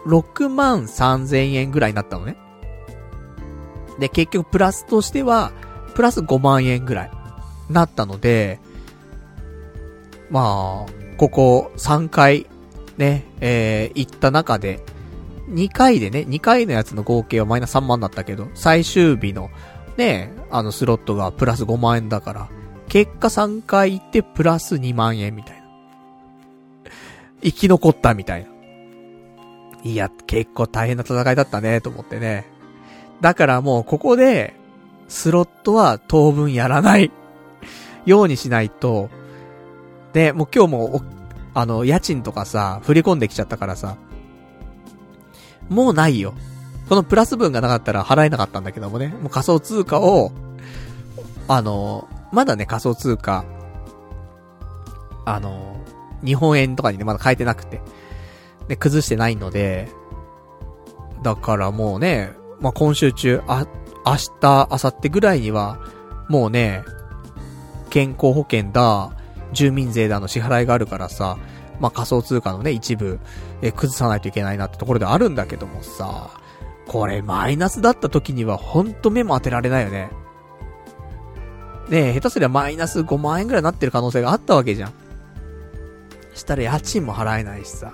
[0.07, 2.37] 6万3000円ぐらいになったのね。
[3.99, 5.53] で、結局プラスとしては、
[5.95, 7.11] プラス5万円ぐらい、
[7.69, 8.61] なったので、
[10.31, 12.47] まあ、ここ3回、
[12.97, 14.81] ね、えー、行った中で、
[15.51, 19.51] 2回でね、2回のやつの合計はマイナス3万だったけど、最終日の、
[19.97, 22.49] ね、あのスロットがプラス5万円だから、
[22.89, 25.63] 結果3回行ってプラス2万円みたいな。
[27.43, 28.51] 生き残ったみたいな。
[29.83, 32.47] いや、結構大変な戦いだったね、と思ってね。
[33.21, 34.55] だからもうここで、
[35.09, 37.11] スロットは当分やらない
[38.07, 39.11] ようにしないと、
[40.13, 41.03] で、もう今日も、
[41.55, 43.97] あの、家賃とかさ、振り込んできちゃったからさ、
[45.71, 46.35] もうないよ。
[46.89, 50.33] このプラス分がなかったら払えなかったんだけどもね、もう仮想通貨を、
[51.49, 53.45] あの、まだね、仮想通貨、
[55.25, 55.77] あの、
[56.25, 57.81] 日本円とかにね、まだ変えてなくて、
[58.69, 59.89] で、崩してないので、
[61.23, 63.67] だからもうね、まあ、今週中、あ、
[64.05, 65.79] 明日、明後日ぐらいには、
[66.29, 66.83] もうね、
[67.91, 69.11] 健康保険だ、
[69.53, 71.39] 住民税だの支払いがあるからさ、
[71.81, 73.19] まあ、仮想通貨のね、一部、
[73.63, 76.31] え、崩さないといけないなってところであるんだけどもさ、
[76.87, 80.11] これマイナスだった時にはほんと目も当てられないよね。
[81.89, 84.93] ねえ、下手すりゃマイナス5万円ぐらいになってる可能性があったわけじゃん。
[86.35, 87.93] したら家賃も払えないしさ。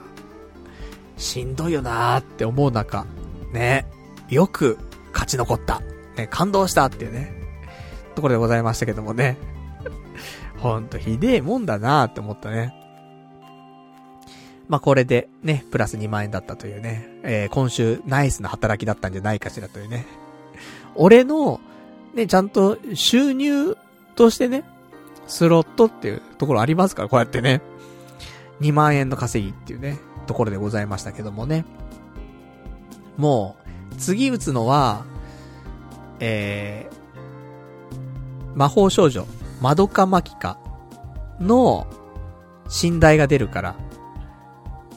[1.17, 3.07] しんどいよなーって思う中、
[3.53, 3.87] ね
[4.31, 4.79] え、よく
[5.13, 5.81] 勝ち残った。
[6.17, 7.33] ね、感動したっていうね、
[8.15, 9.37] ところでございましたけどもね。
[10.59, 12.86] ほんとひでえもんだなーって思ったね。
[14.69, 20.07] まあ、これでね、プラス2万円だったというね、えー、今週ナイスな働きだったんじゃないかしらというね。
[20.95, 21.61] 俺の、
[22.15, 23.77] ね、ちゃんと収入
[24.17, 24.65] としてね、
[25.27, 27.61] スロットっていうところありますから、こうやってね。
[28.61, 31.65] 2万円の稼ぎっていうね、ところでございましたけどもね。
[33.17, 33.57] も
[33.93, 35.05] う、次打つのは、
[36.21, 39.27] えー、魔法少女、
[39.61, 40.59] マドカマキカ
[41.39, 41.87] の、
[42.83, 43.75] 寝台が出るから。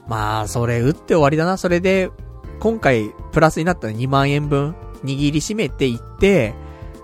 [0.09, 1.57] まあ、それ打って終わりだな。
[1.57, 2.09] それで、
[2.59, 4.75] 今回、プラスになったら2万円分、
[5.05, 6.55] 握りしめていって、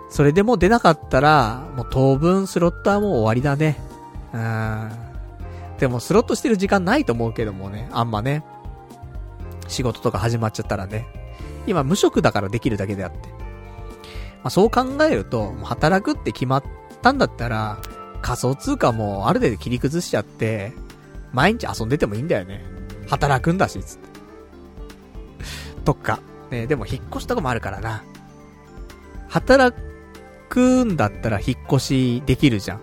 [0.10, 3.80] それでも出なかったら、もう当分スロットはもう終わりだね。
[4.34, 4.92] うん。
[5.78, 8.44] でもスロットしてる時間ないと思うけどもね、あんまね。
[9.68, 11.08] 仕事とか始まっちゃったらね。
[11.68, 13.30] 今無職だからできるだけであって。
[13.30, 13.36] ま
[14.46, 16.64] あ、そう考えると、働くって決まっ
[17.04, 17.78] たんだったら、
[18.24, 20.74] 仮想通貨もある程度切り崩しちゃって、
[21.34, 22.75] 毎日遊んでてもいいんだよね。
[23.08, 24.10] 働くんだし、つって。
[25.84, 26.20] とか。
[26.52, 28.04] ね、でも引っ越しとかもあるからな。
[29.28, 29.78] 働
[30.50, 32.80] くんだったら引っ越しできるじゃん。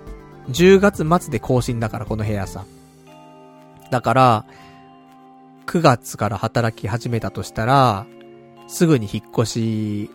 [0.51, 2.65] 10月末で更新だから、この部屋さ。
[3.91, 4.45] だから、
[5.67, 8.07] 9月から働き始めたとしたら、
[8.67, 10.11] すぐに引っ越し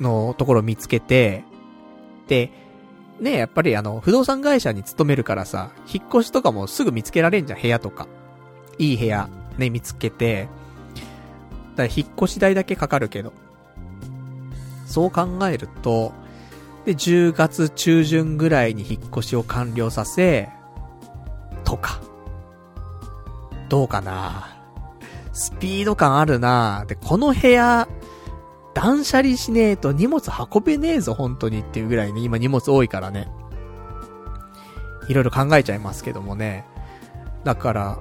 [0.00, 1.44] のところ見つけて、
[2.26, 2.50] で、
[3.20, 8.06] ねやっぱりあの、不動産会社に勤めるからさ、引っ越しとかもすぐ見つけられんじゃん、部屋とか。
[8.78, 9.28] いい部屋、
[9.58, 10.48] ね、見つけて、
[11.76, 13.32] だ引っ越し代だけかかるけど。
[14.86, 16.12] そう考えると、
[16.84, 20.48] で、10月中旬ぐらいに引っ越しを完了させ、
[21.64, 22.00] とか。
[23.68, 24.56] どうかな
[25.34, 27.86] スピード感あるなで、この部屋、
[28.74, 33.28] 断捨離しねえと荷物運べねえぞ、本当にっていうぐらいね、今荷物多いからね。
[35.08, 36.64] いろいろ考えちゃいますけどもね。
[37.44, 37.98] だから、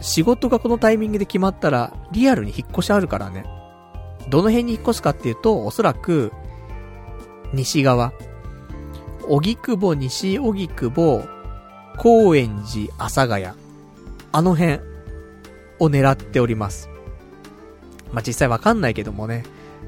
[0.00, 3.44] 仕事がこのタイミングで決まったら、リアルに引っ越しあるからね。
[4.28, 6.32] どの辺に引っ越すかっていうと、おそらく、
[7.52, 8.12] 西側。
[9.28, 11.24] 荻窪、西荻窪、
[11.98, 13.46] 高円寺、阿佐ヶ谷。
[14.32, 14.80] あの辺
[15.78, 16.90] を狙っております。
[18.12, 19.44] まあ、実際わかんないけどもね。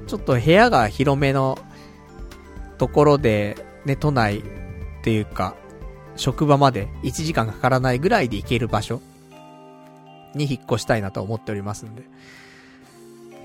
[0.06, 1.58] ちょっと部屋が広めの
[2.78, 4.42] ところで、ね、都内っ
[5.02, 5.54] ていうか、
[6.16, 9.00] 職場まで1時間かからないぐらいで行ける場所
[10.34, 12.02] に引っ越したいなと思っておりますんで。
[12.02, 12.04] い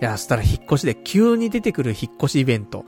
[0.03, 2.85] や、そしたら引っ越しで急に出てくる引っ越しイベント。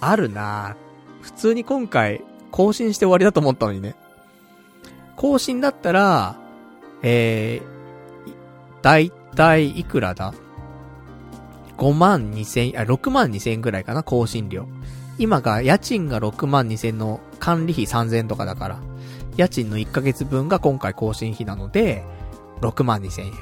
[0.00, 0.76] あるな
[1.20, 3.94] 普通に今回更新して終わりだと思ったのにね。
[5.16, 6.36] 更新だったら、
[7.02, 10.34] えー、だいたいいくらだ
[11.76, 14.66] ?5 万2千、あ、6万2千円ぐらいかな、更新料。
[15.18, 18.80] 今が家賃が6万2千の管理費3千とかだから、
[19.36, 22.02] 家賃の1ヶ月分が今回更新費なので、
[22.60, 23.32] 6万2千円。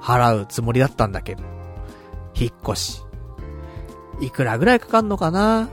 [0.00, 1.42] 払うつもりだったんだけど、
[2.34, 3.02] 引っ越し。
[4.20, 5.68] いくらぐらいかかんのかな？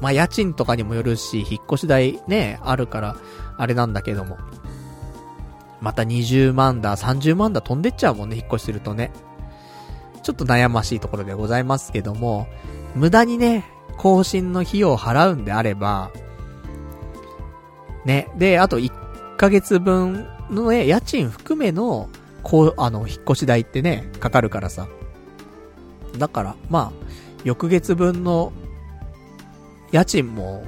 [0.00, 3.16] まあ、家賃とかにもよるし、引っ越し代ね、あるから、
[3.56, 4.36] あれなんだけども。
[5.80, 9.12] また20万だ、30万だ飛んでっちゃうもんね、引っ越しするとね。
[10.22, 12.46] ちょっと悩ましいところでございますけども、
[12.94, 13.64] 無駄にね、
[13.96, 16.10] 更新の費用を払うんであれば、
[18.04, 22.08] ね、で、あと1ヶ月分のね、家賃含めの、
[22.42, 24.88] こう、あの、引っ越し代ってね、かかるからさ。
[26.18, 26.92] だから、まあ、
[27.44, 28.52] 翌月分の
[29.90, 30.64] 家賃も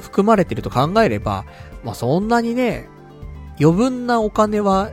[0.00, 1.44] 含まれてると考えれば、
[1.84, 2.88] まあそんなにね、
[3.60, 4.90] 余分なお金は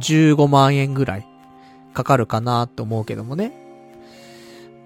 [0.00, 1.26] 15万円ぐらい
[1.92, 3.62] かかるかなと思うけどもね。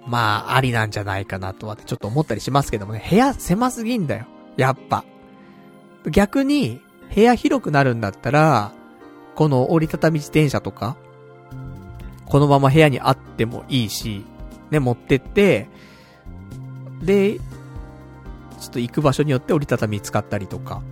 [0.06, 3.06] まあ、ありなんじゃないかなとはちょっと思ったりしますけどもね。
[3.08, 4.26] 部屋狭すぎんだよ。
[4.56, 5.04] やっぱ。
[6.10, 6.80] 逆に、
[7.14, 8.72] 部屋広くなるんだったら、
[9.34, 10.96] この折りたたみ自転車とか、
[12.26, 14.24] このまま部屋にあってもいいし、
[14.70, 15.68] ね、持ってって、
[17.02, 17.42] で、ちょ
[18.66, 20.82] っと行く場所によって折りたたみ使ったりとか、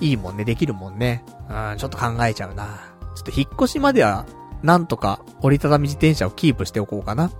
[0.00, 1.24] いいもんね、できるもんね。
[1.48, 2.66] うん、ちょっと考えちゃうな。
[3.14, 4.26] ちょっと引っ越しまでは、
[4.62, 7.30] なんとか折りたたみ自転車をキープしておこうかな。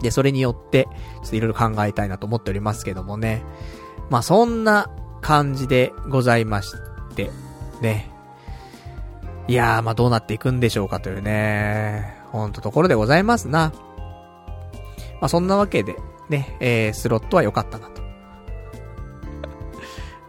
[0.00, 0.88] で、それによって、
[1.22, 3.42] ちょっといろいろ考えたいなと思っておりますけどもね。
[4.10, 4.90] まあ、そんな
[5.22, 6.74] 感じでございまし
[7.14, 7.30] て、
[7.80, 8.10] ね。
[9.48, 12.16] いやー、まあ、どうなっていくんでしょうかというね。
[12.30, 13.72] ほんとところでございますな。
[15.20, 15.96] まあ、そんなわけで、
[16.28, 18.02] ね、えー、スロットは良かったなと。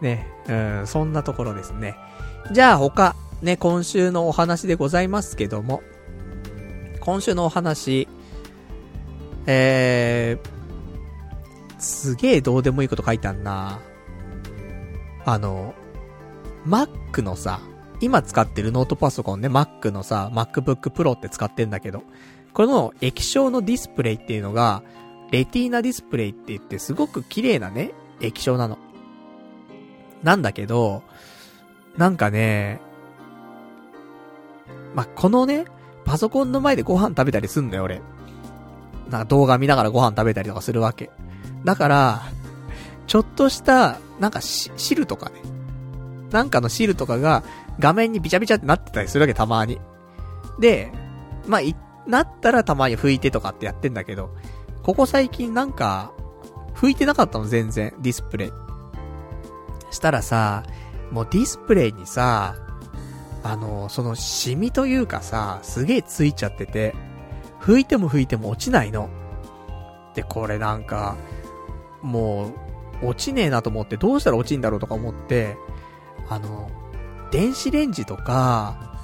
[0.00, 0.52] ね、う
[0.82, 1.96] ん、そんなところですね。
[2.52, 5.82] じゃあ他、ね、今週のお話でございますけども、
[7.00, 8.08] 今週のお話、
[9.46, 13.80] えー、すげえどうでもいいこと書いてあんな。
[15.24, 15.74] あの、
[16.66, 17.60] Mac のさ、
[18.00, 22.02] 今使ってるノートパソコンね、Mac のさ、MacBook Pro って使ってんだけど、
[22.52, 24.82] この液晶のディスプレイっていうのが、
[25.30, 28.78] レティーナディスプレイって言ってすごく綺麗なね、液晶なの。
[30.22, 31.02] なんだけど、
[31.96, 32.80] なんかね、
[34.94, 35.64] まこのね、
[36.04, 38.00] パソコンの前でご飯食べたりすんだよ、俺。
[39.10, 41.10] なんか動画見ながらご飯食べたりとかするわけ。
[41.64, 42.22] だから、
[43.06, 45.42] ちょっとした、なんか汁とかね。
[46.30, 47.44] なんかの汁とかが
[47.78, 49.78] 画面にビチャビチャってなってたりするわけ、たまに。
[50.58, 50.90] で、
[51.46, 51.76] まあ、い、
[52.06, 54.30] なったらたまに拭いてとかってやってんだけど、
[54.82, 56.10] ここ最近なんか、
[56.74, 58.52] 拭いてなかったの、全然、ディスプレイ。
[59.90, 60.62] したらさ、
[61.10, 62.56] もうディスプレイにさ、
[63.42, 66.94] あの、そのシミというかさ、すげえついちゃってて、
[67.60, 69.10] 拭いても拭いても落ちないの。
[70.14, 71.14] で、これなんか、
[72.00, 72.63] もう、
[73.06, 75.56] 落ちねえなと思ってどうしたら落ちんだろうとか思って、
[76.28, 76.70] あの、
[77.30, 78.98] 電子レンジとか、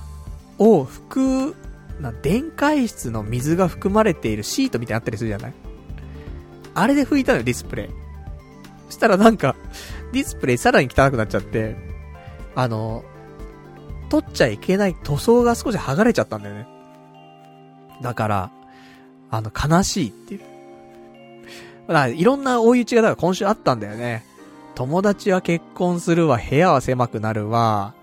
[0.58, 1.56] を拭く、
[2.00, 5.54] な、電解質の水が含まれているシートみたいにあったりするじゃない？
[6.74, 7.88] あれで拭いたのよ、ディスプレイ。
[8.86, 9.56] そしたらなんか、
[10.12, 11.76] ディスプレイさらに汚くなっちゃって、
[12.54, 13.04] あの、
[14.08, 16.68] 取っちゃいけない塗装が少し剥がれちゃったんだよね。
[18.02, 18.50] だから、
[19.30, 20.40] あの、悲しいっていう。
[21.90, 24.24] だから、いろんな追い打ちがだから今週あったんだよね。
[24.76, 27.94] 友達は結婚するわ、部屋は狭くなるわ。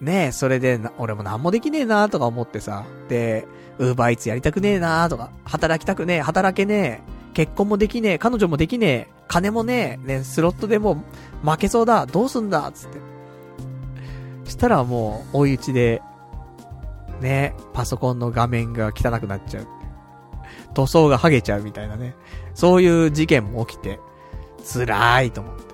[0.00, 2.84] ねえ、それで俺も何もできねえなとか思ってさ。
[3.08, 11.02] で、ウーバーイーツやりたくねえなとか、働きたくねえ、働けねえ、結婚もできねえ、彼女もできねえ、金もねえ、ね、スロットでも
[11.42, 12.70] 負けそうだ、どうすんだ？
[12.72, 12.98] つって。
[14.48, 16.00] したらもう、追い打ちで、
[17.20, 19.66] ね、パソコンの画面が汚くなっちゃう。
[20.74, 22.14] 塗装が剥げちゃうみたいなね。
[22.54, 23.98] そういう事件も起きて、
[24.72, 25.70] 辛いと思って。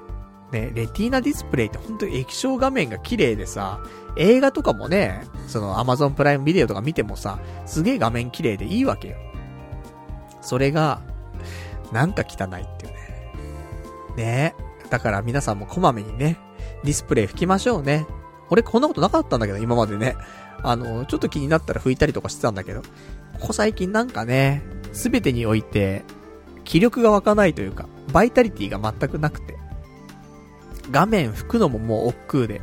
[0.53, 3.81] ね、レティーナディスプレイって本当に液晶画面が綺麗でさ、
[4.17, 9.17] 映画とかもね、その Amazon プライムビデオとか見てもさ、すげえ画面綺麗でいいわけよ。
[10.41, 11.03] それが、
[11.93, 12.93] なんか汚いっていう
[14.17, 14.55] ね。
[14.55, 14.55] ね
[14.89, 16.39] だから皆さんもこまめにね、
[16.85, 18.07] ディスプレイ拭きましょうね。
[18.49, 20.17] 俺こんなことなかったんだけど、今までね。
[20.63, 22.83] あの、ちょっと気になったら拭いたりとかしてたんだけど、
[23.41, 24.63] ここ最近なんかね、
[24.97, 26.05] すべてにおいて、
[26.65, 29.57] 気力が湧かないというか、バイタリティが全くなくて、
[30.91, 32.61] 画面拭くのももう億劫で、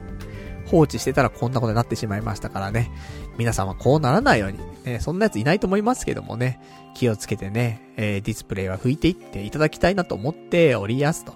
[0.66, 2.92] 放置してたらこんなことになってしまいましたからね。
[3.38, 6.60] 皆さんはこうならないように、ね、そんなやついないと思いますけどもね、
[6.96, 11.34] 気をつけてね、えー、ディスプレイは拭いていっていただきたいなと思っておりやすと。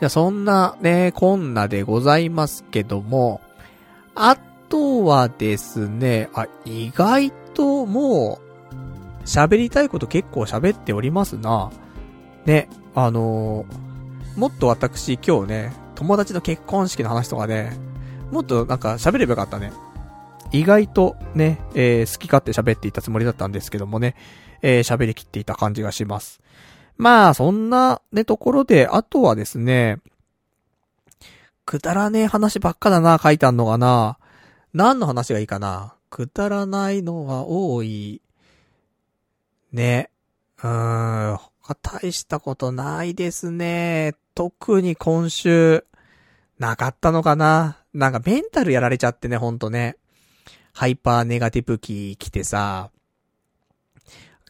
[0.00, 3.40] じゃ、そんなね、こんなでございますけども、
[4.14, 4.36] あ
[4.68, 8.43] とはですね、あ、意外ともう、
[9.24, 11.70] 喋りたいこと結構喋っておりますな。
[12.44, 17.76] ね、あのー、もっと私今日ね、友達の結婚式の話とかね、
[18.30, 19.72] もっとなんか喋ればよかったね。
[20.52, 24.14] 意外とね、えー、好き勝手喋っていたつもりだったんですけどもね、
[24.62, 26.40] えー、喋りきっていた感じがします。
[26.96, 29.98] まあ、そんなね、ところで、あとはですね、
[31.64, 34.18] くだらねえ話ばっかだな、書いてあんのかな。
[34.72, 35.94] 何の話がいいかな。
[36.10, 38.20] くだらないのが多い。
[39.74, 40.10] ね。
[40.62, 41.40] うーん。
[41.82, 44.14] 大したことないですね。
[44.34, 45.84] 特に今週、
[46.58, 47.78] なかったのかな。
[47.94, 49.96] なんかメンタルやられちゃってね、ほんとね。
[50.72, 52.90] ハイパーネガティブ期来てさ、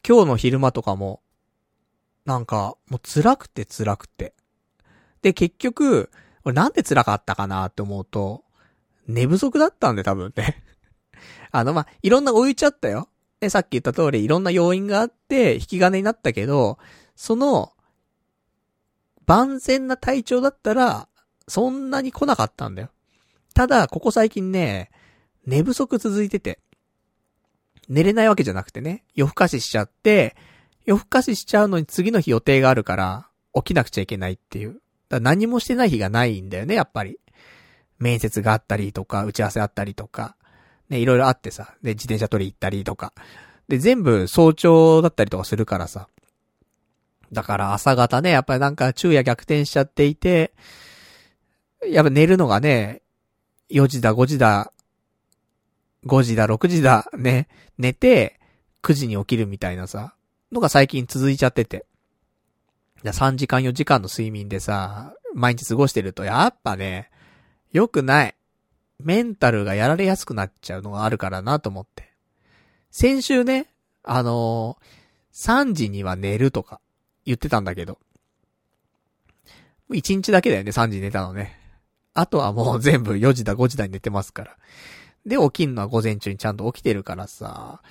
[0.07, 1.21] 今日の昼間とかも、
[2.25, 4.35] なんか、もう辛くて辛くて。
[5.23, 6.11] で、結局、
[6.45, 8.45] 俺なんで辛かったかなって思うと、
[9.07, 10.63] 寝不足だったんで多分ね
[11.53, 13.09] あの、まあ、いろんな置いちゃったよ。
[13.45, 16.79] ね、さっき言った通りいろんな要因があって、引き金になったけど、
[17.15, 17.73] その、
[19.27, 21.09] 万全な体調だったら、
[21.47, 22.91] そんなに来なかったんだよ。
[23.55, 24.91] ただ、ここ最近ね、
[25.47, 26.59] 寝不足続いてて、
[27.89, 30.37] 寝れないわけじゃなくてね、夜更かししちゃって、
[30.87, 34.81] 夜更かししちゃうのに次の日予定があるから、起きなくちゃいけないっていう。
[35.09, 37.21] だ何もしてない日がないんだよね、やっぱり。
[37.99, 40.37] 面接があったりとか、打ち合わせあったりとか、
[40.89, 43.12] ね、いろいろあってさ、で、自転車取り行ったりとか。
[43.69, 46.09] で、全部早朝だったりとかするからさ。
[47.32, 50.52] だから朝方ね、やっぱりなんか昼夜逆転しちゃっていて、
[51.86, 53.02] やっぱ寝るのがね、
[53.70, 54.73] 4時だ、5時だ、
[56.06, 57.48] 5時だ、6時だ、ね、
[57.78, 58.39] 寝て、
[58.82, 60.15] 9時に起きるみたいなさ、
[60.52, 61.86] のが最近続いちゃってて。
[63.02, 67.11] 3時間4時間の睡眠でさ、毎日過ごしてると、やっぱね、
[67.73, 68.35] 良くない。
[69.01, 72.12] メンタルがやられやすくなっちゃうのがあるからなと思って。
[72.91, 73.66] 先週ね、
[74.03, 76.81] あのー、3時には寝るとか
[77.25, 77.99] 言ってたんだけど。
[79.91, 81.59] 1日だけだよね、3時寝たのね。
[82.15, 84.57] あとはもう全部4時だ5時だに寝てますから。
[85.27, 87.83] で、起きんのは午前中にちゃんと起きてるからさ。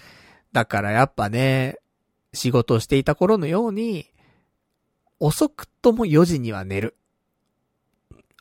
[0.53, 1.79] だからやっぱね、
[2.33, 4.09] 仕事していた頃のように、
[5.19, 6.95] 遅くとも4時には寝る。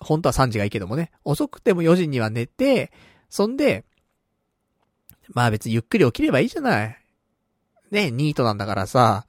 [0.02, 1.10] 本当は3時がいいけどもね。
[1.24, 2.92] 遅くても4時には寝て、
[3.28, 3.84] そんで、
[5.28, 6.98] まあ別にゆっくり起きればいいじゃない。
[7.90, 9.26] ね、ニートなんだからさ。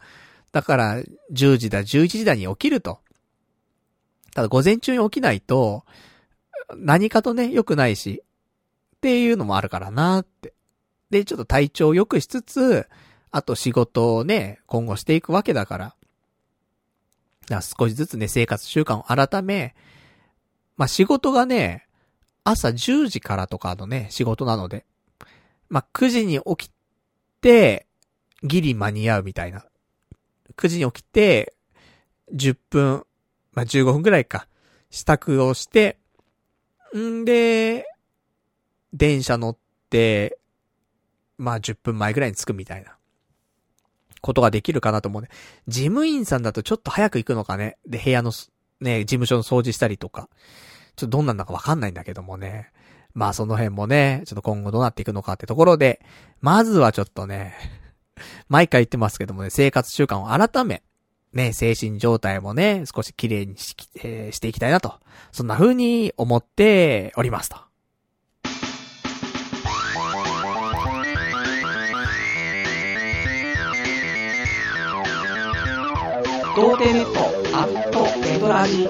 [0.51, 2.99] だから、10時だ、11時だに起きると。
[4.33, 5.83] ただ午前中に起きないと、
[6.75, 8.23] 何かとね、良くないし、
[8.95, 10.53] っていうのもあるからなって。
[11.09, 12.87] で、ちょっと体調を良くしつつ、
[13.31, 15.85] あと仕事をね、今後していくわけだから。
[15.85, 15.91] だ
[17.47, 19.75] から少しずつね、生活習慣を改め、
[20.77, 21.87] まあ、仕事がね、
[22.43, 24.85] 朝10時からとかのね、仕事なので、
[25.69, 26.71] まあ、9時に起き
[27.41, 27.87] て、
[28.43, 29.65] ギリ間に合うみたいな。
[30.57, 31.53] 9時に起きて、
[32.33, 33.05] 10分、
[33.53, 34.47] まあ、15分くらいか、
[34.89, 35.97] 支度をして、
[36.95, 37.87] んで、
[38.93, 39.57] 電車乗っ
[39.89, 40.37] て、
[41.37, 42.97] まあ、10分前ぐらいに着くみたいな。
[44.23, 45.27] ことができるかなと思うね。
[45.67, 47.77] 事務員さんだとちょっと早く行くのかね。
[47.85, 48.31] で、部屋の、
[48.83, 50.29] ね、事務所の掃除したりとか。
[50.95, 52.71] ちょっとどんなんだかわかんないんだけどもね。
[53.13, 56.03] まあその辺もね、ちょっと今後どうなっていくのかってところで、
[56.41, 57.55] まずはちょっとね、
[58.47, 60.83] 毎回言ってますけどもね、生活習慣を改め、
[61.31, 64.99] ね、精神状態もね、少し綺麗にし,、えー、していきたいなと。
[65.31, 67.57] そんな風に思っておりますと。
[76.55, 77.19] 童貞ネット
[77.57, 78.87] アットネトラジ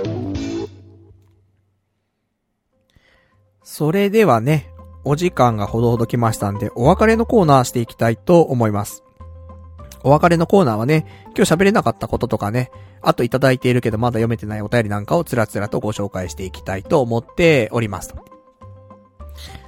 [3.64, 4.70] それではね、
[5.06, 9.04] お時間がほどほど来ましたんで、お別れのコーナーしていきたいと思います。
[10.04, 11.06] お別れのコーナーはね、
[11.38, 12.70] 今日喋れなかったこととかね、
[13.02, 18.14] あといただいているけどまだ読めてないお便りなんかをつらつらとご紹介していきたいと思っております。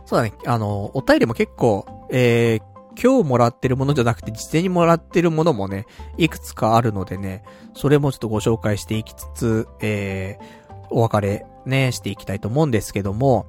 [0.05, 5.85] そうだね、あの、お便りも結構、えー、今日もらってるものじゃなくて、事前にもらってるものもね、
[6.17, 7.43] いくつかあるのでね、
[7.73, 13.47] それもちょっとご紹介していきつつ、えー、お別れね、していきたいと思うんですけども、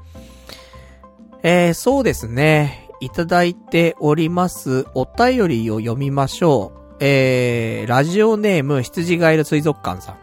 [1.42, 6.96] えー、そうですね、いただいておりますお便りを読みましょう。
[6.98, 10.16] えー、ラジオネーム羊ガエル水族館さん。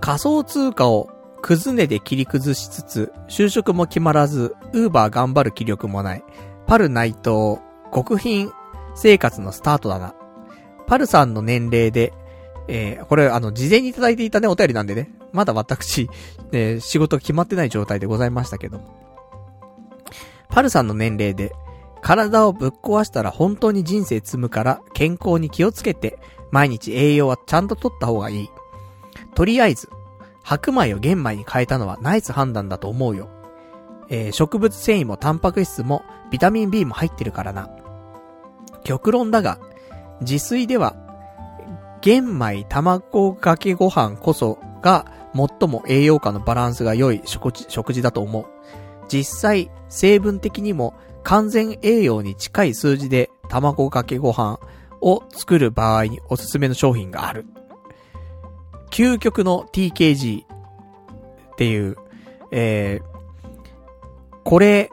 [0.00, 1.10] 仮想通貨を
[1.42, 6.24] くずねで切り崩しつつ、就職も決まらず、ウーバー頑張る気力もない。
[6.66, 7.60] パル内藤、
[7.94, 8.50] 極貧
[8.94, 10.14] 生活のスタートだな。
[10.86, 12.12] パルさんの年齢で、
[12.68, 15.10] えー、これあの、事前にいただいていたね、お便りなんでね。
[15.32, 16.08] まだ私、
[16.50, 19.06] ね、仕事決まってない状態でございましたけども。
[20.48, 21.52] パルさんの年齢で、
[22.02, 26.18] 体をぶっ壊したら本当に人生積むから健康に気をつけて、
[26.50, 28.50] 毎日栄養はちゃんと取った方がいい。
[29.34, 29.88] とりあえず、
[30.42, 33.28] 白米を玄米に変えたのはナイス判断だと思うよ。
[34.08, 37.68] えー、植物繊維もタンパク質もビタミン B も入ってるからな。
[38.84, 39.58] 極論だが、
[40.20, 40.96] 自炊では、
[42.00, 48.46] 玄米卵かけご飯こそが最も栄養価のバランスが良い食事食事だと思う。
[49.08, 54.60] 実際、成分的にも完全栄養に近い数字で卵かけご飯
[55.00, 57.46] を作る場合におすすめの商品がある。
[58.90, 60.46] 究極の TKG っ
[61.56, 61.96] ていう、
[62.52, 63.15] えー、
[64.46, 64.92] これ、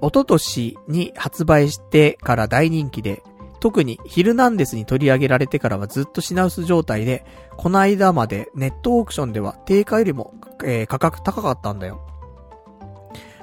[0.00, 3.24] おととしに発売してから大人気で、
[3.58, 7.24] 特にヒルナンデスに取り上げられてからはずっと品薄状態で、
[7.56, 12.06] この間までネットオークションでは定価よりも、えー、価格高かったんだよ。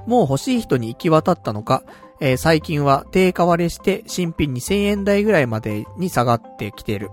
[0.07, 1.83] もう欲しい人に行き渡ったのか、
[2.21, 7.09] えー、最近は定価割れして新品2000円台ぐらいまでに下がってきてる。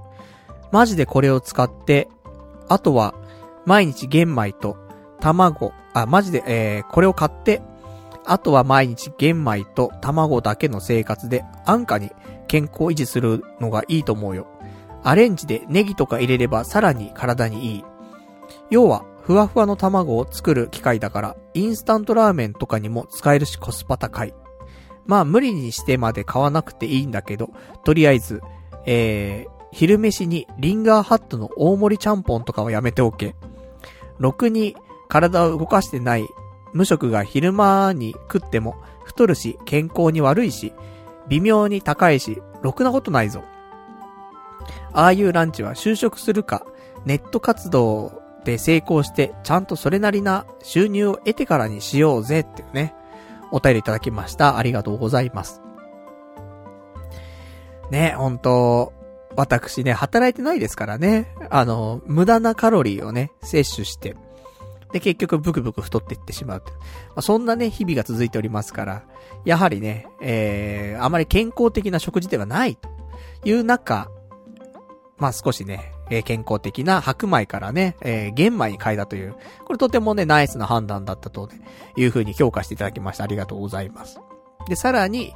[0.70, 2.06] マジでこれを使って、
[2.68, 3.16] あとは
[3.66, 4.76] 毎日玄米と
[5.18, 7.60] 卵、あ、マジで、えー、これを買って、
[8.30, 12.12] あとは毎日玄米と卵だけの生活で安価に
[12.46, 14.46] 健康維持するのがいいと思うよ。
[15.02, 17.84] アレンジでネギとか入れればさらに体にいい。
[18.70, 24.34] 要は、ふわふわの卵を作る機械だから、インスタントラーメンとかにも使えるしコスパ高い。
[25.06, 27.50] まあ無理にしてまで買わなくていいんだけど、
[27.84, 28.42] とりあえず、
[28.84, 33.34] えー、昼飯にリンガーハットの大盛りちゃんぽんとかはやめておけ。
[34.18, 34.76] ろくに
[35.08, 36.26] 体を動かしてない
[36.72, 40.72] 無食が昼間に食っても太るし健康に悪いし、
[41.28, 43.42] 微妙に高いし、ろくなことないぞ。
[44.92, 46.66] ああいうランチは就職するか、
[47.04, 52.94] ネット活動で成功して、ちゃんとそれなりな収入を得てからにしようぜっていうね、
[53.50, 54.56] お便りいただきました。
[54.56, 55.62] ありがとうございます。
[57.90, 58.92] ね、本当
[59.36, 61.34] 私ね、働いてないですからね。
[61.50, 64.16] あの、無駄なカロリーをね、摂取して、
[64.92, 66.72] で、結局ブクブク太っていってしまうと。
[66.72, 66.80] ま
[67.16, 69.02] あ、そんなね、日々が続いておりますから、
[69.44, 72.88] やはりね、えー、あまり健康的な食事ではないと
[73.44, 74.10] いう中、
[75.18, 81.60] まあ少しね、えー、健康的な白米からね、えー、玄米に変えたという、これとてもね、ナイスな判断だったと、ね、
[81.96, 83.24] いう風に評価していただきました。
[83.24, 84.20] ありがとうございます。
[84.68, 85.34] で、さらに、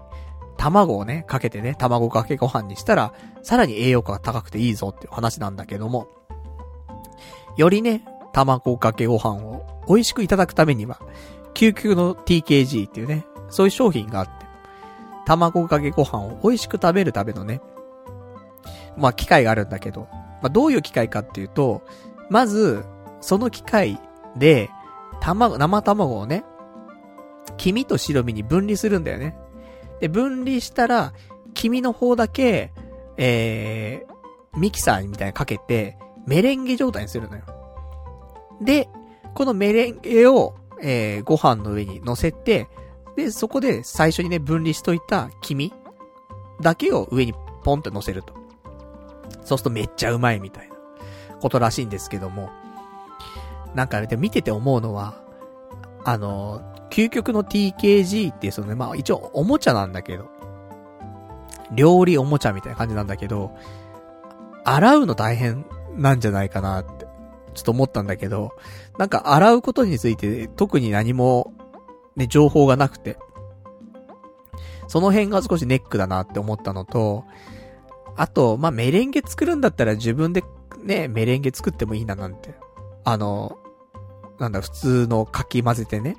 [0.56, 3.12] 卵をね、かけてね、卵かけご飯にしたら、
[3.42, 6.06] さらに栄養価が高くていいぞっていう話なんだけども、
[7.56, 11.00] よりね、卵かけご飯を美味しくいただくためには、
[11.54, 14.32] 究極の TKG っていうね、そういう商品があって、
[15.26, 17.60] 卵かけご飯を美味しく食べるためのね、
[18.96, 21.82] まあ機械があるんだけど、まあどういう機械かっていうと、
[22.30, 22.84] まず、
[23.20, 24.00] その機械
[24.36, 24.70] で、
[25.20, 26.44] 卵、生卵をね、
[27.56, 29.36] 黄身と白身に分離するんだよね。
[30.00, 31.12] で、分離したら、
[31.54, 32.72] 黄身の方だけ、
[33.16, 37.42] えー、ミキサーみたいにかけて、メレンゲ状態にするのよ。
[38.64, 38.88] で、
[39.34, 42.68] このメレンゲを、えー、ご飯の上に乗せて、
[43.16, 45.72] で、そこで最初にね、分離しといた黄身
[46.60, 47.34] だけを上に
[47.64, 48.34] ポンって乗せると。
[49.44, 50.74] そうするとめっちゃうまいみたいな
[51.40, 52.50] ことらしいんですけども。
[53.74, 55.14] なんか見てて思うのは、
[56.04, 56.60] あの、
[56.90, 60.28] 究極の TKG ってそのね、まあ一応おもちゃなんだけど、
[61.72, 63.56] 料理おもちゃみたいな感じなんだけど、
[64.64, 65.64] 洗うの大変
[65.96, 67.01] なんじゃないかなって、
[67.52, 68.52] ちょっと思ったんだけど、
[68.98, 71.52] なんか洗うことについて特に何も、
[72.16, 73.18] ね、情報がなくて、
[74.88, 77.24] その辺が少しネックだなって思ったのと、
[78.16, 80.44] あと、まあ、メレンゲ作るんだったら自分で
[80.82, 82.54] ね、メレンゲ作ってもいいななんて。
[83.04, 83.58] あの、
[84.38, 86.16] なんだ、普通のかき混ぜてね。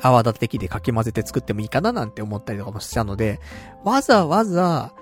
[0.00, 3.40] 泡立て器でかき混ぜて作ってもいいかななんて思ったりとかもしたので、
[3.84, 4.92] わざわざ、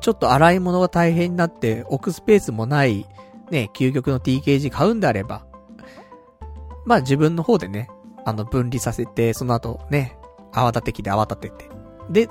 [0.00, 3.06] ちょっと洗い物が大変になって置くスペースもない、
[3.52, 5.46] ね、究極の TKG 買うんであれば、
[6.86, 7.88] まあ自分の方でね、
[8.24, 10.16] あの分離させて、その後ね、
[10.52, 11.70] 泡立て器で泡立てて、
[12.10, 12.28] で、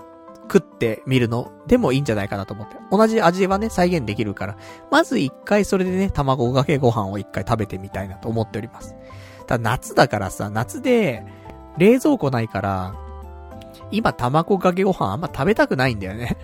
[0.51, 2.75] 食ってみるのでもいいんじゃないかなと思って。
[2.91, 4.57] 同じ味はね、再現できるから、
[4.89, 8.95] まず一回それでね、卵かけご飯を一回食べてみたいなと思っております。
[9.45, 11.23] ただ夏だからさ、夏で、
[11.77, 12.95] 冷蔵庫ないから、
[13.91, 16.35] 今卵かけご飯あんま食べたくないんだよね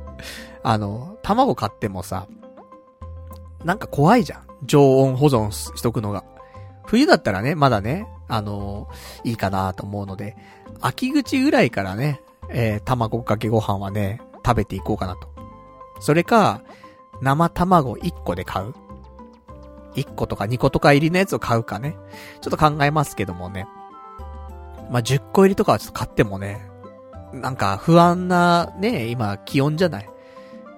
[0.64, 2.26] あの、卵買ってもさ、
[3.64, 4.46] なんか怖いじゃん。
[4.64, 6.24] 常温保存しとくのが。
[6.86, 10.36] 冬だったらね、まだね、あのー、いいかなと思うので、
[10.80, 12.20] 秋口ぐらいからね、
[12.50, 15.28] えー、卵かけご飯はね、食べていこうかなと。
[16.00, 16.62] それか、
[17.22, 18.74] 生卵1個で買う
[19.94, 21.96] ?1 個とか2個とか入りのやつを買うかね。
[22.40, 23.66] ちょっと考えますけどもね。
[24.90, 26.68] まあ、10個入りとかはちょっと買ってもね、
[27.32, 30.08] なんか不安なね、今気温じゃない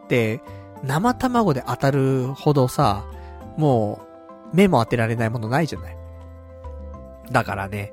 [0.08, 0.40] で、
[0.82, 3.04] 生卵で当たるほどさ、
[3.56, 4.00] も
[4.52, 5.96] う、目も当てられないものないじゃない
[7.30, 7.92] だからね、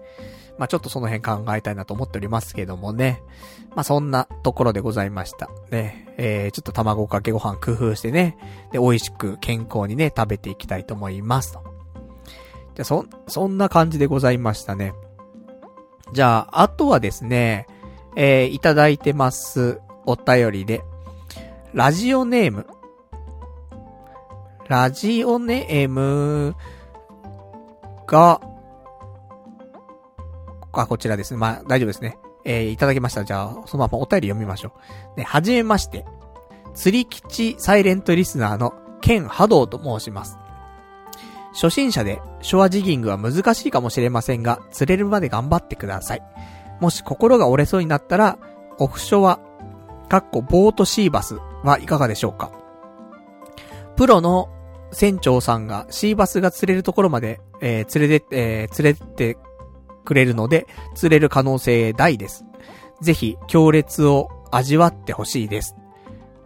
[0.57, 3.21] まあ、ちょっとその辺考えたいなと思っておりますけどもね。
[3.75, 5.49] まあ、そんなところでございました。
[5.71, 6.13] ね。
[6.17, 8.37] えー、ちょっと卵かけご飯工夫してね。
[8.71, 11.63] で、美味しく健康にね、食べていきたいと思いますと。
[12.75, 14.93] じゃ、そ、そんな感じでございましたね。
[16.13, 17.65] じゃあ、あとはですね、
[18.15, 19.81] えー、いただいてます。
[20.05, 20.83] お便りで。
[21.73, 22.67] ラジオネーム。
[24.67, 26.55] ラジオネーム
[28.07, 28.39] が、
[30.71, 31.39] あ、こちらですね。
[31.39, 32.17] まあ、大丈夫ですね。
[32.45, 33.23] えー、いただきました。
[33.23, 34.73] じゃあ、そのままお便り読みましょ
[35.15, 35.17] う。
[35.17, 36.05] ね、はじめまして。
[36.75, 40.37] 釣り吉サイレントリスナーのケンハドウと申します。
[41.53, 46.21] 初心者で、ショアジギングは難しいかもしれませんが、釣れるまで頑張ってください。
[46.79, 48.37] もし心が折れそうになったら、
[48.77, 49.39] オフショア、
[50.09, 52.51] かっこボートシーバスはいかがでしょうか？
[53.95, 54.49] プロの
[54.91, 59.37] 船長さんがシーバスが釣れるところまで、えー、連れて、えー、連れて
[60.05, 62.45] くれるので、釣れる可能性大です。
[63.01, 65.75] ぜひ、強烈を味わってほしいです。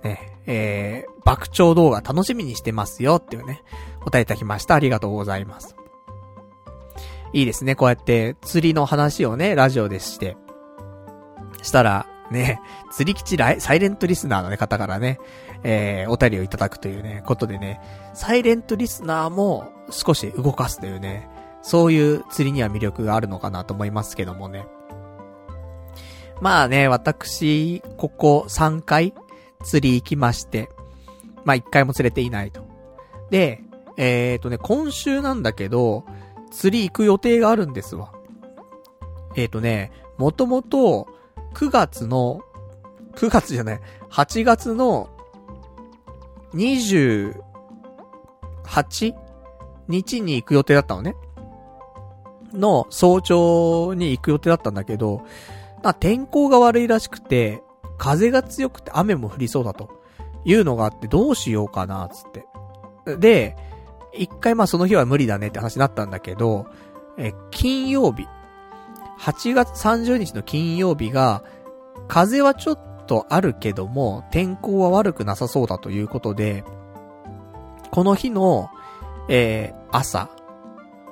[0.04, 3.64] ね、えー、爆鳥動画楽しみにしてますよっていうね、
[4.02, 4.76] 答えいただきました。
[4.76, 5.76] ありがとうございます。
[7.34, 10.38] いいですね、こうやって釣りの話をね、ラジオでして。
[11.62, 12.60] したら、ね、
[12.92, 15.20] 釣り吉ライ、サイレントリスナーの、ね、方からね、
[15.64, 17.82] えー、お便りをいただくというね、ことでね、
[18.14, 21.30] サイレントリスナーも少し動かすというね、
[21.62, 24.66] そういう釣りには魅力があるのかなと思いますけどもね。
[26.42, 29.14] まあね、私、ここ3回
[29.64, 30.70] 釣り行きまして、
[31.46, 32.62] まあ1回も釣れていないと。
[33.32, 33.64] で、
[33.98, 36.06] えっ、ー、とね、今週なんだけど、
[36.52, 38.12] 釣り行く予定があるんですわ。
[39.36, 41.08] えっ、ー、とね、もともと、
[41.58, 42.42] 9月の、
[43.16, 43.82] 9月じゃない、
[44.12, 45.10] 8月の、
[46.54, 47.34] 28
[49.88, 51.16] 日に行く予定だったのね。
[52.54, 55.24] の早朝に行く予定だったんだけど、
[55.84, 57.64] ま天候が悪いらしくて、
[57.98, 59.90] 風が強くて雨も降りそうだと
[60.46, 62.46] いうのがあってどうしようかな、つって。
[63.18, 63.56] で、
[64.14, 66.68] 一回まあその日は無理だねって話になったんだけど、
[67.18, 68.28] え、金曜日、
[69.20, 71.44] 8月30日の金曜日が、
[72.08, 76.64] 風はちょっとあるけども、天候は悪くなさそうだということで、
[77.92, 78.70] この日の、
[79.30, 80.30] えー、朝、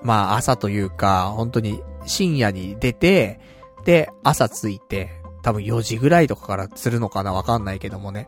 [0.03, 3.39] まあ朝というか、本当に深夜に出て、
[3.85, 5.09] で、朝着いて、
[5.41, 8.27] 多分4時ぐらいとかから釣るのかなわかんないけどもね。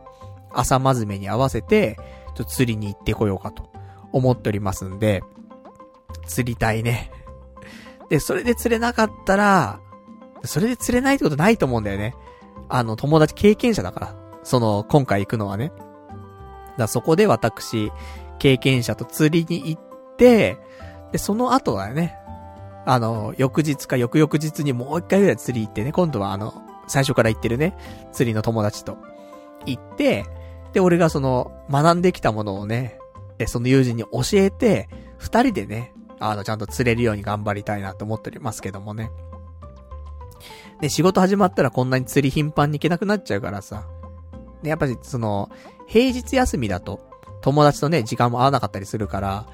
[0.52, 1.96] 朝まずめに合わせて、
[2.28, 3.70] ちょっと釣りに行ってこようかと
[4.12, 5.22] 思っておりますんで、
[6.26, 7.10] 釣りたいね。
[8.08, 9.80] で、それで釣れなかったら、
[10.44, 12.14] それで釣れないってことないと思うんだよね。
[12.68, 14.14] あの、友達経験者だから。
[14.42, 15.72] その、今回行くのはね。
[16.76, 17.92] だそこで私、
[18.38, 20.58] 経験者と釣りに行って、
[21.12, 22.16] で、その後だね。
[22.86, 27.76] あの、翌日か翌々日にもう一回ぐらい釣り行ってね、今度はあの、最初から行ってるね、
[28.12, 28.96] 釣りの友達と
[29.66, 30.24] 行って、
[30.72, 32.98] で、俺がその、学んできたものをね、
[33.46, 39.10] その友人に教えて、二人でね、あの、ちゃんと釣れるように頑張りたいなと思っておりますけどもね。
[40.80, 43.86] で、仕事始まったらこんなに釣り頻繁に行けなくなっちゃうからさ。
[44.62, 45.50] で、やっぱりその、
[45.86, 47.00] 平日休みだと、
[47.40, 49.46] 友達とね、時間も合わなかったりするから、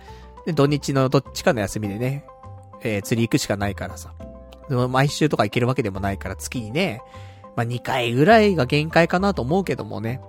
[0.47, 2.27] で、土日のどっちかの休みでね、
[2.83, 4.15] えー、釣り行くしかないからさ。
[4.69, 7.03] でも毎週とか行けるわけでもないから月にね、
[7.57, 10.21] まあ、2回ぐらいが限界かなと思うけどもね。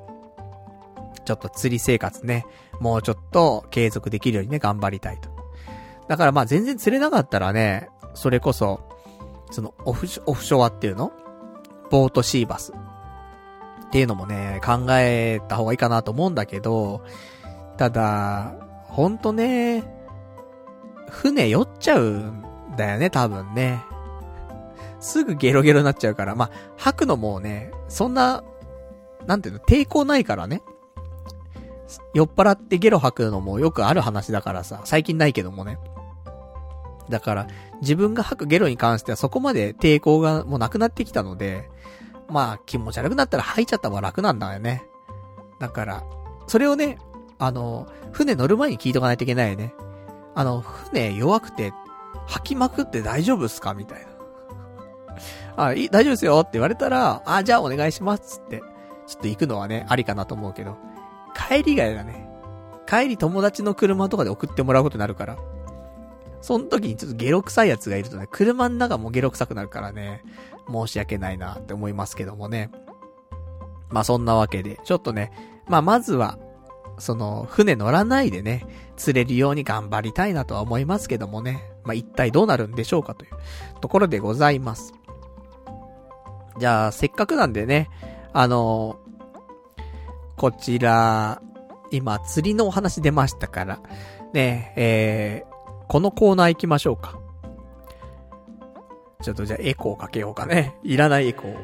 [1.26, 2.46] ちょっと釣り生活ね、
[2.80, 5.35] もうちょっと継続できるようにね、頑張りたいと。
[6.08, 8.82] だからまあ全然釣れなかったらね、それこそ、
[9.52, 11.12] そのオフ、オフショアっていうの？
[11.90, 12.74] ボートシーバス。
[13.88, 17.02] っていうのもね、考えた方がいいかなと思うんだけど、
[17.78, 18.56] ただ、
[18.86, 19.84] ほんとね、
[21.10, 22.44] 船酔っちゃうん
[22.76, 23.84] だよね、多分ね。
[25.00, 28.44] すぐゲロゲロになっちゃうから、まあ、吐くのもね、そんな、
[29.28, 30.62] なんていうの、抵抗ないからね。
[32.14, 35.78] 酔っ払ってゲロ吐くのもよくある話だからさ、最近ないけどもね。
[37.10, 37.48] だから、
[37.82, 41.70] 自分が吐くゲロに関してはそこまで抵抗がもうなくなってきたので、
[42.28, 44.84] まあ気持ち悪くなったら吐いちゃった方が楽なんだよね。
[45.60, 46.04] だから、
[46.48, 46.98] それをね、
[47.38, 49.74] あの、船乗る前に聞いとかないといけないよね。
[50.34, 51.74] あの、船弱くて、
[52.28, 53.74] 吐きまくって大丈夫っすか？
[53.74, 54.08] みたいな。
[55.66, 58.64] あ、いい、大丈夫ですよって言われたら、あ、じゃあお願いしますって、
[59.08, 60.78] ちょっと行くのはね、ありかなと思うけど、
[61.36, 62.28] 帰りがだね。
[62.88, 65.38] 帰り友達の車とかで送ってもらうことになるから。
[66.46, 70.24] その時にちょっとゲロ臭いやつがいるとね、車の中もゲロ臭くなるからね、
[70.72, 72.70] 申し訳ないなって思いますけどもね。
[73.90, 75.32] まあそんなわけで、ちょっとね、
[75.68, 76.38] まあまずは、
[77.00, 78.64] その、船乗らないでね、
[78.96, 81.64] 釣れるように頑張りたいなとは思いますけどもね。
[81.84, 83.32] まあ一体どうなるんでしょうかという
[83.82, 84.94] ところでございます。
[86.60, 87.90] じゃあ、せっかくなんでね、
[88.34, 89.00] あの
[90.36, 91.42] こちら、
[91.90, 93.80] 今、釣りのお話出ましたから、
[94.32, 95.55] ね、えー、
[95.88, 97.20] このコーナー行きましょうか。
[99.22, 100.76] ちょっとじゃあエコーかけようかね。
[100.84, 101.56] いらないエコー。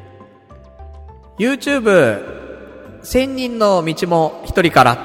[1.37, 4.97] YouTube、千人の道も一人から。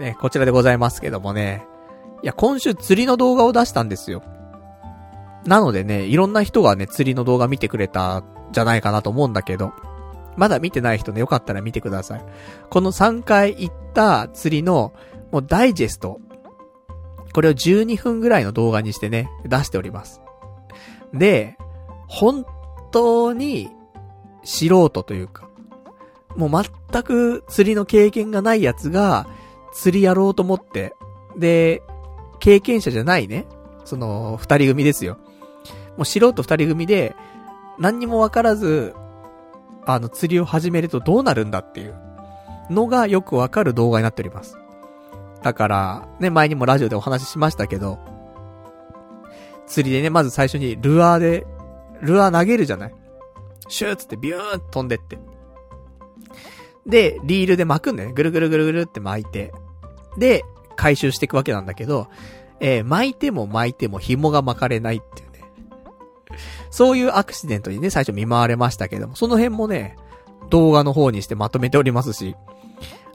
[0.00, 1.66] ね、こちらでございますけどもね。
[2.22, 4.22] いや、今週釣りの動画を出したんですよ。
[5.44, 9.72] なのでね、いろんな人がね、釣りの動画見てくれたじゃないかなと思うんだけど。
[10.36, 12.24] まだ見てない人ね、よかったら見てください。
[12.68, 14.92] この3回行った釣りの、
[15.32, 16.20] もうダイジェスト。
[17.36, 20.22] これを12分ぐらいの動画にしてね、出しております。
[21.12, 21.58] で、
[22.08, 22.46] 本
[22.92, 23.68] 当に
[24.42, 25.46] 素人というか、
[26.34, 26.50] もう
[26.90, 29.26] 全く釣りの経験がないやつが、
[29.74, 30.94] 釣りやろうと思って、
[31.36, 31.82] で、
[32.38, 33.44] 経験者じゃないね、
[33.84, 35.18] その、二人組ですよ。
[35.98, 37.14] もう素人二人組で、
[37.78, 38.94] 何にもわからず、
[39.84, 41.94] あの、釣りを始めるとどうなるんだっていう
[42.70, 44.56] のがよくわかる動画になっております。
[45.46, 48.00] だから、ね、前にもラジオでお話ししましたけど、
[49.68, 51.46] 釣りでね、まず最初にルアーで、
[52.02, 52.94] ルアー投げるじゃない？
[53.68, 55.20] シューつってビューン飛んでって。
[56.84, 58.14] で、リールで巻くんだよね。
[58.16, 59.52] ぐるぐるぐるぐるって巻いて。
[60.18, 60.44] で、
[60.74, 62.08] 回収していくわけなんだけど、
[62.58, 65.44] えー、巻いても巻いても紐が巻かれないっていうね
[66.70, 69.96] そういうアクシデントにね、最初見舞われましたけども、その辺もね、
[70.50, 72.34] 動画の方にしてまとめておりますし、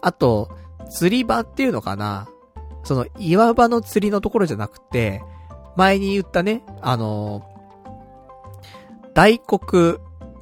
[0.01, 0.60] あと、
[0.91, 2.27] 釣り場っていうのかな？
[2.84, 5.23] その岩場の釣りのところじゃなくて、
[5.76, 7.43] 前に言ったね、あの
[9.13, 9.99] 大黒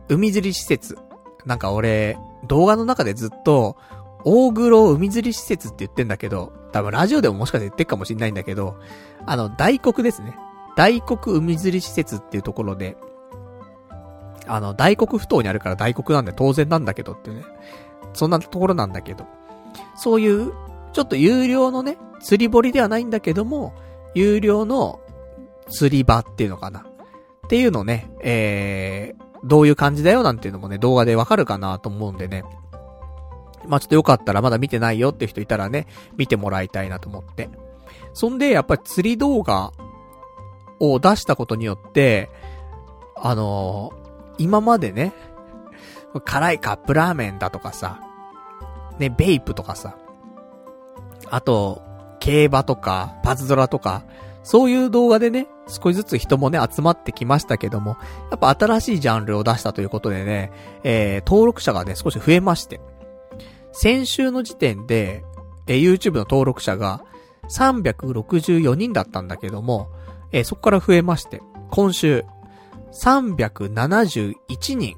[0.09, 0.97] 海釣り施設。
[1.45, 2.17] なんか俺、
[2.47, 3.77] 動画の中でずっと、
[4.25, 8.75] 大黒海釣り施設って言ってんだけど、多分ラジオでももしかして言ってっかもしんないんだけど、
[9.25, 10.35] あの、大黒ですね。
[10.75, 12.97] 大黒海釣り施設っていうところで、
[14.47, 17.43] あの、大黒不当にあるから大黒なんで当然なんだけどってね。
[18.13, 19.25] そんなところなんだけど。
[19.95, 20.53] そういう、
[20.93, 23.73] ちょっと有料のね、釣り堀ではないんだけども、
[24.13, 24.99] 有料の
[25.69, 26.79] 釣り場っていうのかな。
[26.79, 32.43] っていうのね、えー、どういう感じだよなんていうのもね、動画でわかるかなと思うんでね。
[33.67, 37.49] まあちょっとよかったらまだ見てないよって人いたらね、見てもらいたいなと思って。
[38.13, 39.71] そんで、やっぱり釣り動画
[40.79, 42.29] を出したことによって、
[43.15, 45.13] あのー、今までね、
[46.25, 47.99] 辛いカップラーメンだとかさ、
[48.99, 49.97] ね、ベイプとかさ、
[51.29, 51.81] あと、
[52.19, 54.03] 競馬とか、パズドラとか、
[54.43, 57.97] そういう動画でね、少しずつ人もね、集まってきましたけども、
[58.31, 60.51] やっぱ新しいジャンルを出したということでね、
[60.83, 62.81] えー、登録者がね、少し増えまして。
[63.71, 65.23] 先週の時点で、
[65.67, 67.03] えー、YouTube の登録者が
[67.49, 69.89] 364人だったんだけども、
[70.31, 72.25] えー、そこから増えまして、今週、
[72.91, 74.35] 371
[74.75, 74.97] 人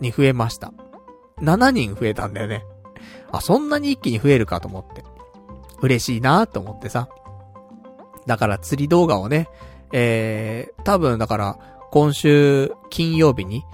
[0.00, 0.72] に増えました。
[1.40, 2.64] 7人増えたんだよね。
[3.32, 5.04] あ、そんなに一気に増えるかと思って。
[5.80, 7.08] 嬉しいなと思ってさ。
[8.26, 9.48] だから釣り動画をね、
[9.92, 11.58] えー、多分だから、
[11.90, 13.64] 今週金曜日に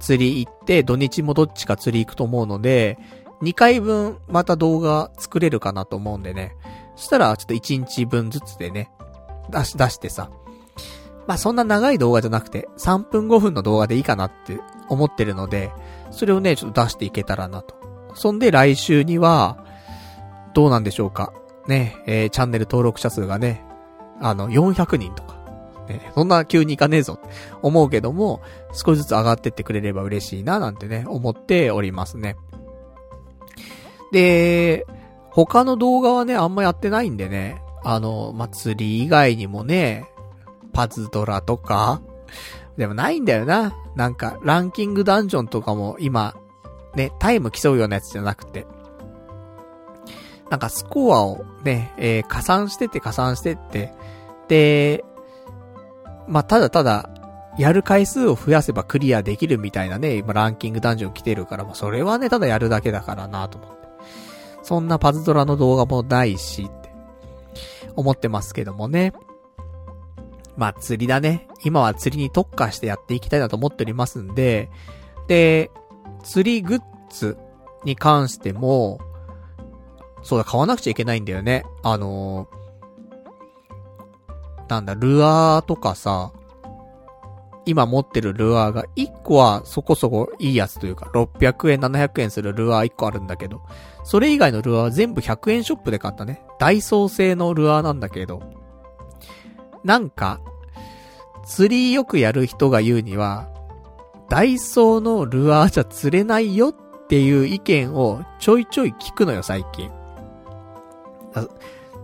[0.00, 2.98] 釣り行って、土日もどっちか釣り行くと思うので、
[3.42, 6.56] 2回分また動画作れるかなと思うんでね。
[6.96, 8.90] そしたらちょっと1日分ずつでね、
[9.50, 10.30] 出し、出してさ。
[11.26, 14.58] まあそんな長い動画じゃなくて、3分5分の動画でいいかなって
[14.88, 15.70] 思ってるので、
[16.10, 17.77] それをね、ちょっと出していけたらなと。
[18.18, 19.64] そんで来週には、
[20.52, 21.32] どうなんでしょうか。
[21.68, 23.64] ね、えー、チャンネル登録者数がね、
[24.20, 25.38] あの、400人とか。
[25.88, 27.28] ね、そんな急にいかねえぞって
[27.62, 28.42] 思うけども、
[28.72, 32.36] 少しずつ上がってってくれれば嬉しいななんてね、思っておりますね。
[34.12, 34.86] で、
[35.30, 40.08] 他の動画はね、あんまやってないんでね、あの、祭り以外にもね、
[40.72, 42.02] パズドラとか、
[42.76, 43.74] でもないんだよな。
[43.94, 46.34] なんか、ランキングダンジョンとかも今、
[46.98, 48.66] ね、タイム競うようなやつじゃなくて、
[50.50, 53.94] なんかスコアをね、えー、加算してって加算してって、
[54.48, 55.04] で、
[56.26, 57.10] まあ、ただただ、
[57.56, 63.78] やる回数を増やせばクリアできるみたいなね、今ランキングダンジョン来てるから、もうそれはね、ただやるだけだからなと思って。
[64.62, 66.90] そんなパズドラの動画もないし、って
[67.94, 69.12] 思ってますけどもね。
[70.56, 71.46] まあ、釣りだね。
[71.64, 74.70] 今は釣りに特化してやっていきたいなと思っておりますんで、
[75.28, 75.70] で、
[76.22, 77.38] 釣りグッズ
[77.84, 78.98] に関しても、
[80.22, 81.64] そうだ、買わなくちゃいけないんだよね。
[81.82, 86.32] あのー、なんだ、ルアーとかさ、
[87.64, 93.60] 今持ってるルアーが1個はそこそこいいやつというか、600円、700円するルアー1個あるんだけど、
[94.04, 96.42] それ以外のルアーは全部100円ショップで買ったね。
[96.58, 98.42] ダイソー製のルアーなんだけど、
[99.84, 100.40] なんか、
[101.44, 103.48] 釣りよくやる人が言うには、
[104.28, 109.90] ダイソーのルアーじゃ釣れないよっていう意見をちょいちょい聞くのよ、最近。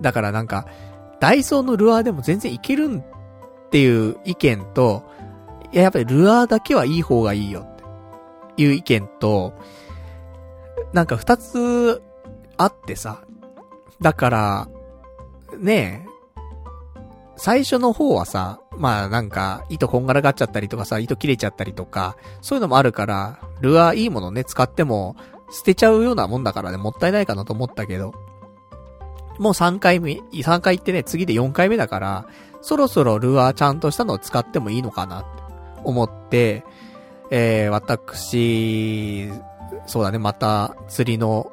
[0.00, 0.66] だからなんか、
[1.20, 3.04] ダイソーのルアーでも全然いけるんっ
[3.70, 5.04] ていう意見と、
[5.72, 7.66] いや、やっぱりルアーだけはいい方がいいよ
[8.52, 9.54] っていう意見と、
[10.92, 12.02] なんか二つ
[12.56, 13.22] あってさ、
[14.00, 14.68] だから、
[15.58, 16.03] ねえ、
[17.36, 25.16] 最初の方はさ、まあなんか、糸こんがらがっちゃったりとかさ、糸切れちゃったりとか、そういうのもあるから、ルアーいいものね、使っても、
[25.50, 28.14] 捨てちゃうようなもんだからね、もったいないかなと思ったけど、
[29.38, 32.26] もう3回目、3回行ってね、次で4回目だから、
[32.60, 35.28] そろそろルアーちゃんとしたのを使ってもいいのかなって
[35.84, 36.64] 思って、
[37.30, 39.30] えー、私、
[39.86, 41.50] そうだね、また釣りの、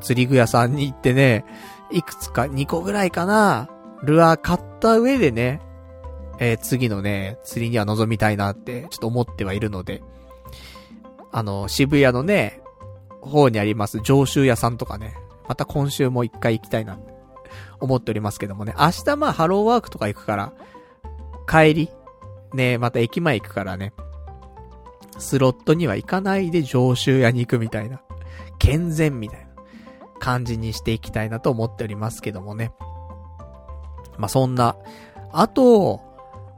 [0.00, 1.44] 釣り具屋さんに行ってね、
[1.90, 3.68] いくつか2個ぐらいかな、
[4.02, 5.60] ルアー買った上でね、
[6.38, 10.02] えー、次のね、釣りには臨みたいなって、ちょっと思ってはいるので、
[11.32, 12.60] あの、渋谷のね、
[13.20, 15.14] 方にあります上州屋さんとかね、
[15.48, 17.14] また今週も一回行きたいなって、
[17.80, 18.74] 思っておりますけどもね。
[18.78, 20.52] 明日まあハローワークとか行くから、
[21.48, 21.90] 帰り、
[22.54, 23.92] ね、また駅前行くからね。
[25.18, 28.02] スロットには行かないで上州屋に行くみたいな。
[28.58, 29.46] 健全みたいな
[30.18, 32.72] 感じにしていきたいなと思っておりますけどもね。
[34.18, 34.76] まあ、そんな。
[35.32, 36.00] あと、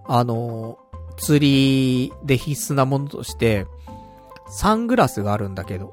[0.07, 0.79] あの、
[1.17, 3.67] 釣りで必須なものとして、
[4.49, 5.93] サングラスがあるんだけど、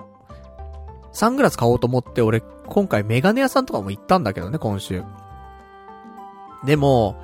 [1.12, 5.04] サングラス買おうと思って俺、今回メガネ屋さんとかも行ったんだけどね、今週。
[6.66, 7.22] でも、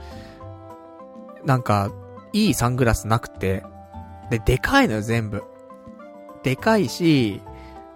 [1.46, 1.92] なんか、
[2.34, 3.64] いいサングラスなくて、
[4.30, 5.44] で、でかいのよ、全部。
[6.44, 7.42] でかいし、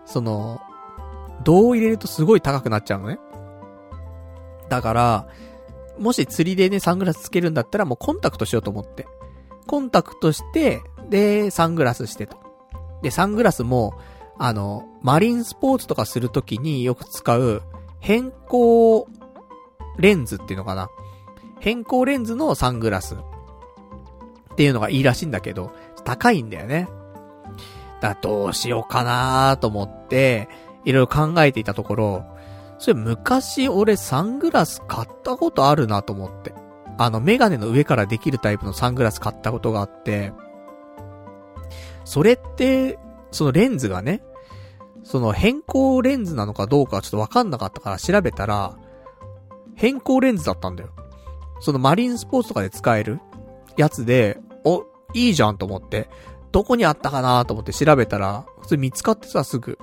[0.06, 0.62] その、
[1.44, 3.20] 銅を入れるとすごい高くなっちゃうのね。
[4.70, 5.28] だから、
[6.00, 9.08] もし釣りでね、サングラスつけるんだったらもうコンタクトしようと思って。
[9.68, 12.38] コンタクトして、で、サングラスしてと。
[13.02, 13.94] で、サングラスも、
[14.38, 17.62] あの、マリンスポーツとかするときによく使う、
[18.00, 19.08] 変更
[19.98, 20.90] レンズっていうのかな。
[21.60, 23.18] 変更レンズのサングラスっ
[24.56, 25.72] ていうのがいいらしいんだけど、
[26.04, 26.88] 高いんだよね。
[28.02, 30.50] だどうしようかなと思って、
[30.84, 32.26] いろいろ考えていたところ、
[32.78, 36.54] それ昔俺サングラス買ったことあるなと思って。
[36.98, 40.32] あのメガネの上からできるタイプのサングラス買ったことがあって、
[42.06, 42.98] それって、
[43.32, 44.24] そのレンズがね、
[45.04, 48.78] その変更レンズなのかどうかちょっとわかんなかったから調べたら、
[49.76, 50.92] 変更レンズだったんだよ。
[51.60, 53.20] そのマリンスポーツとかで使える
[53.76, 56.10] やつで、お、いいじゃんと思って、
[56.52, 59.78] どこにあったかなと思って調べたら、普通見つかってさ、すぐ。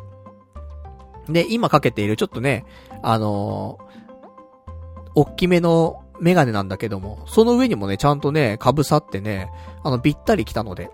[1.29, 2.65] で、今かけているちょっとね、
[3.03, 9.51] あのー、大きめのメガネなんだけども、その上にもね、ちゃんとね、被さってね、
[9.83, 10.91] あの、ぴったり来たので。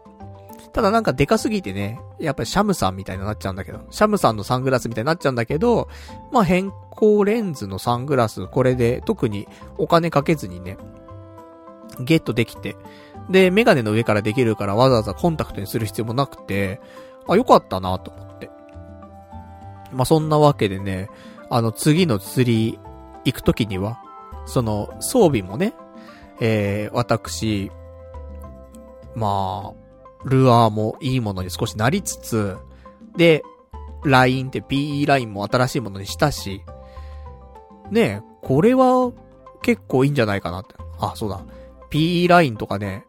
[0.72, 5.88] ただなんかデカすぎてね、やっぱりシャムさんみたいになっちゃうんだけど、シャムさんのサングラスみたいになっちゃうんだけど、
[6.30, 10.76] まあ、変更レンズのサングラス、これで特にお金かけずにね、
[12.00, 12.76] ゲットできて、
[13.30, 16.80] で、メガネの上からできるからわざわざコンタクトにする必要もなくて、
[17.26, 18.27] あ、よかったなと思って。
[19.92, 21.08] まあ、そんなわけでね、
[21.50, 22.78] あの、次の釣り
[23.24, 24.00] 行くときには、
[24.46, 25.74] その、装備もね、
[26.40, 27.70] えー、私、
[29.14, 29.88] まあ、
[30.24, 32.56] ルアーもいいものに少しなりつつ、
[33.16, 33.42] で、
[34.04, 36.62] ラインって PE ラインも新しいものにしたし、
[37.90, 39.12] ねえこれは
[39.62, 40.74] 結構いいんじゃないかなって。
[40.98, 41.40] あ、そうだ。
[41.90, 43.06] PE ラインとかね、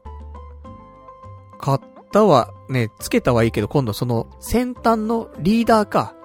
[1.60, 1.80] 買っ
[2.12, 6.16] たは、ね、つけたはいいけど、今度その先端のリーダーか。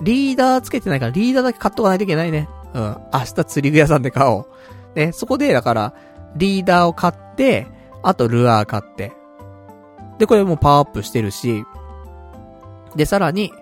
[0.00, 2.48] リーダーつけてないから、リーダーだけ買っとかないといけないね。
[2.74, 2.96] うん。
[3.12, 4.46] 明日釣り具屋さんで買お
[4.94, 4.98] う。
[4.98, 5.94] ね、そこで、だから、
[6.36, 7.66] リーダーを買って、
[8.02, 9.12] あとルアー買って。
[10.18, 11.64] で、これもパワーアップしてるし、
[12.94, 13.52] で、さらに、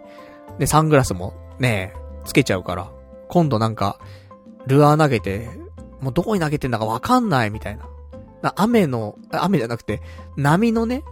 [0.58, 1.94] で、サングラスもね、
[2.24, 2.90] つけちゃうから、
[3.28, 3.98] 今度なんか、
[4.66, 5.48] ルアー投げて、
[6.00, 8.52] もうどこに投げてんだかわかんないみたいな。
[8.56, 10.02] 雨の、雨じゃなくて、
[10.36, 11.02] 波のね、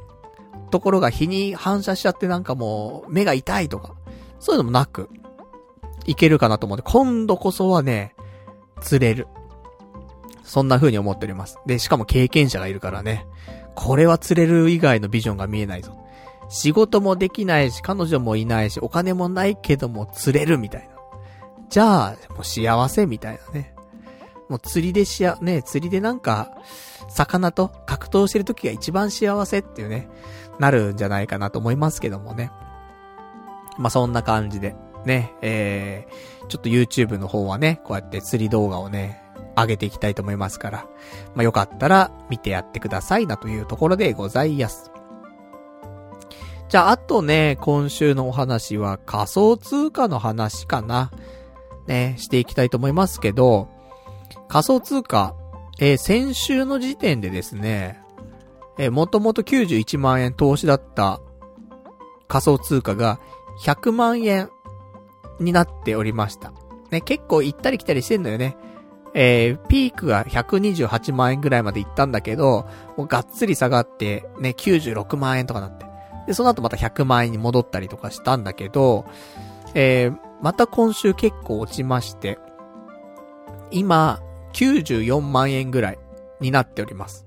[0.70, 3.94] ところが日に反射しちゃってなんかもう、目が痛いとか、
[4.42, 5.08] そういうのもなく、
[6.04, 8.16] いけるかなと思って、今度こそはね、
[8.80, 9.28] 釣れる。
[10.42, 11.58] そんな風に思っております。
[11.64, 13.24] で、しかも経験者がいるからね。
[13.76, 15.96] これは釣れる以外のビジョンが見えないぞ。
[16.48, 20.88] 仕事もできないし、彼女もいないし、お金もないけども釣れるみたいな。
[21.70, 23.74] じゃあ、もう幸せみたいなね。
[24.48, 26.50] もう釣りでしや、ね、釣りでなんか、
[27.08, 30.08] 魚と格闘してる時が一番幸せっていうね、
[30.58, 32.50] なるんじゃないかなと思いますけどもね。
[33.78, 34.74] まあ、そんな感じで、
[35.04, 39.22] ね、えー、ちょっと YouTube の方はね、こうやって釣り動画をね、
[39.56, 40.86] 上げていきたいと思いますから、
[41.34, 44.90] まあ、よかったら見てやってくださいなというところでございます。
[46.68, 51.10] じゃあ、あとね、今週のお話は仮想通貨の話かな。
[51.86, 53.68] ね、していきたいと思いますけど、
[54.48, 55.34] 仮想通貨、
[55.78, 58.00] えー、先週の時点でですね、
[58.78, 61.20] えー、もともと91万円投資だった
[62.28, 63.20] 仮想通貨が
[63.62, 64.50] 100万円
[65.38, 66.52] になっておりました。
[66.90, 68.56] ね、結構行ったり来たりしてんのよね。
[69.14, 72.66] えー、ピークが128万円ぐらいまで行ったんだけど、
[72.96, 75.86] もうがっつり下がって、ね、96万円とかなって。
[76.26, 79.04] で、その後また100万円に戻ったりとかしたんだけど、
[79.74, 82.38] えー、また今週結構落ちまして、
[83.70, 84.20] 今、
[84.54, 85.98] 94万円ぐらい
[86.40, 87.26] になっております。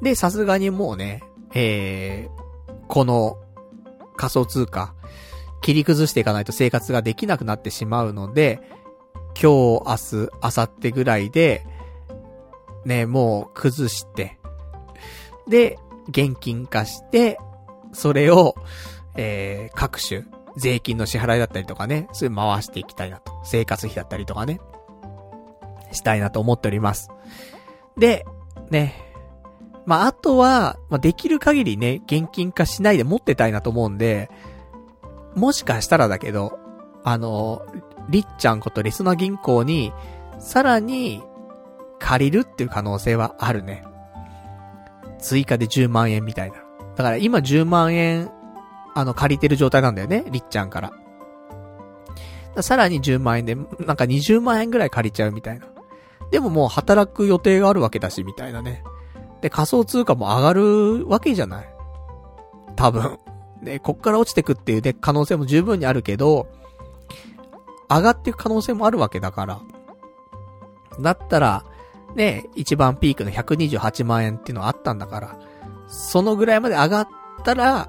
[0.00, 1.22] で、さすがにもうね、
[1.54, 3.38] えー、この
[4.18, 4.92] 仮想通貨、
[5.62, 8.60] 切り崩していかないと生活ができなくなってしまうので、
[9.34, 11.64] 今日、明日、明後日ぐらいで、
[12.84, 14.38] ね、もう崩して、
[15.48, 15.78] で、
[16.08, 17.38] 現金化して、
[17.92, 18.54] それを、
[19.16, 20.24] えー、各種、
[20.56, 23.32] 税金の支払いだったりとかね、それ回していきたいなと。
[23.44, 24.60] 生活費だったりとかね。
[25.92, 27.08] したいなと思っております。
[27.96, 28.26] で、
[28.70, 29.07] ね。
[29.88, 34.30] まあ、あとは、まあ、できる限りね、現金化しないで持ってたいなと思うんで、
[35.34, 36.58] もしかしたらだけど、
[37.04, 37.64] あの、
[38.10, 39.94] りっちゃんことレスナ銀行に、
[40.40, 41.22] さらに、
[41.98, 43.82] 借りるっていう可能性はあるね。
[45.18, 46.58] 追加で10万円みたいな。
[46.94, 48.30] だから今10万円、
[48.94, 50.68] あの、借りてる状態なんだよね、りっちゃん。
[50.68, 50.92] から
[52.60, 55.66] さらに10万円で、なんか20万円ぐらい借りちゃうみたいな。
[56.30, 58.84] でももう働く予定があるわけだし、みたいなね。
[59.40, 61.68] で、仮想通貨も上がるわけじゃない。
[62.76, 63.18] 多分。
[63.62, 66.48] で、こっから落ちてくっていうね、可能性も十分にあるけど、
[67.88, 69.60] 上がっていく可能性もあるわけだから。
[71.00, 71.64] だったら、
[72.14, 75.38] ね、一番ピークの128万円っていうのはあったんだから、
[75.88, 77.08] そのぐらいまで上がっ
[77.44, 77.88] たら、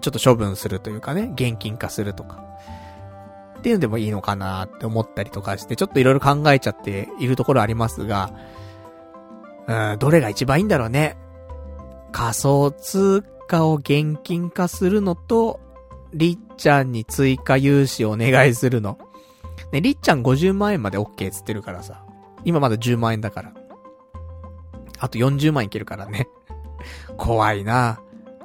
[0.00, 2.42] ちょっと処分するというかね、現金化するとか。
[3.58, 8.30] っていうのでもいいのかなって思ったりとかして、ちょっといろいろ考えちゃっているところありますが、
[9.68, 11.16] うん、どれが一番いいんだろうね。
[12.12, 15.60] 仮想通貨を現金化するのと、
[16.14, 18.98] りっちゃんに追加融資をお願いするの。
[19.72, 22.04] ね、りっちゃん50万円まで OK っつってるからさ。
[22.44, 23.52] 今まだ10万円だから。
[24.98, 26.28] あと40万いけるからね。
[27.18, 28.00] 怖いな。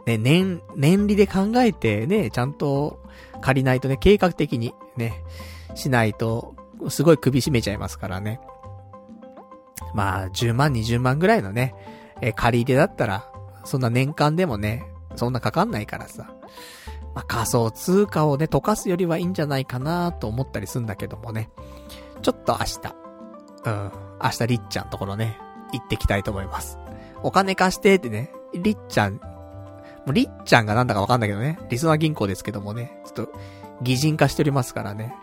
[0.07, 2.99] ね、年、年利で考えてね、ちゃんと
[3.41, 5.23] 借りないとね、計画的にね、
[5.76, 6.56] しないと、
[6.89, 8.41] すごい首絞めちゃいますからね。
[9.94, 11.76] まあ、10万、20万ぐらいのね、
[12.22, 13.32] えー、借り入れだったら、
[13.64, 14.86] そんな年間でもね、
[15.16, 16.34] そんなかかんないからさ。
[17.14, 21.49] まあ、仮想通貨をね、溶かすよりはいいんじゃないかなと思ったりするんだけどもね。
[22.22, 22.95] ちょっと明日、
[23.66, 23.91] うん、
[24.24, 25.38] 明日りっちゃんところね、
[25.74, 26.78] 行ってきたいと思います。
[27.24, 29.20] お金貸してってね、りっちゃん、も
[30.08, 33.32] うりっちゃんがなんだかわかんないけどね、リスナー銀行ですけどもね、ちょっと、
[33.82, 35.14] 擬人化しておりますからね。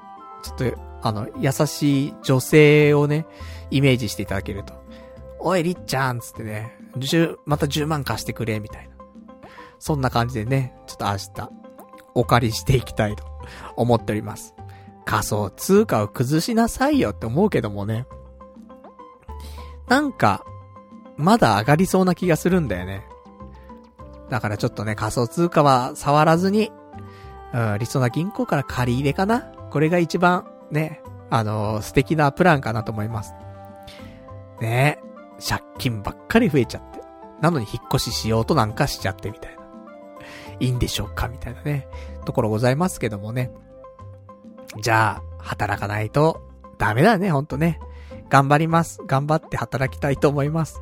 [0.42, 3.26] ちょっと、あの、優しい女性をね、
[3.70, 4.74] イメージしていただけると。
[5.40, 8.96] おい、りっちゃんつってね、十、また10万貸してくれ、みたいな。
[9.78, 11.50] そんな感じでね、ちょっと明日、
[12.14, 13.24] お借りしていきたいと
[13.76, 14.54] 思っております。
[15.04, 18.06] 仮想通貨を崩しなさいよって思うけどもね。
[19.88, 20.44] なんか、
[21.16, 23.06] まだ上がりそうな気がするんだよね。
[24.28, 26.70] だからちょっとね、仮想通貨は触らずに、
[27.54, 29.40] うん、リソナ銀行から借り入れかな
[29.70, 31.00] これが一番、ね、
[31.30, 33.34] あのー、素敵なプランかなと思います。
[34.60, 35.00] ね
[35.46, 37.00] 借金ばっかり増えちゃって。
[37.40, 39.58] なのに引っ越ししようとなんかしちゃってみたいな。
[40.60, 41.86] いいんでしょうかみたいなね、
[42.24, 43.52] ところございますけどもね。
[44.82, 46.42] じゃあ、働かないと、
[46.78, 47.80] ダメだね、ほんとね。
[48.28, 49.00] 頑張ります。
[49.06, 50.80] 頑張って働きたいと思います。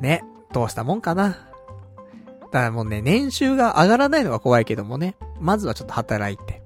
[0.00, 1.28] ね、どうしたもんかな。
[1.30, 1.36] だ
[2.50, 6.62] からもうね、年収が上がらないのが怖いけどもね、まずはちょっと働いて、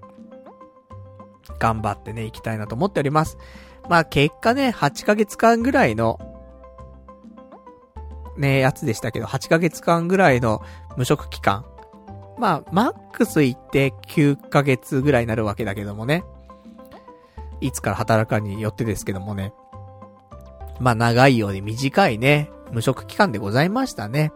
[1.58, 3.38] 頑張ってね、行きたいなと思っております。
[3.90, 6.20] まあ結果ね、8ヶ月間ぐらいの、
[8.38, 10.62] ね、やつでしたけど、8ヶ月間ぐらいの
[10.96, 11.66] 無職期間。
[12.38, 16.22] まあ、マックス行って9ヶ月ぐらいになるわけだけどもね。
[17.60, 19.52] いつから働くかによってですけどもね。
[20.78, 24.32] まあ長いようで短いね、無職期間でございましたね。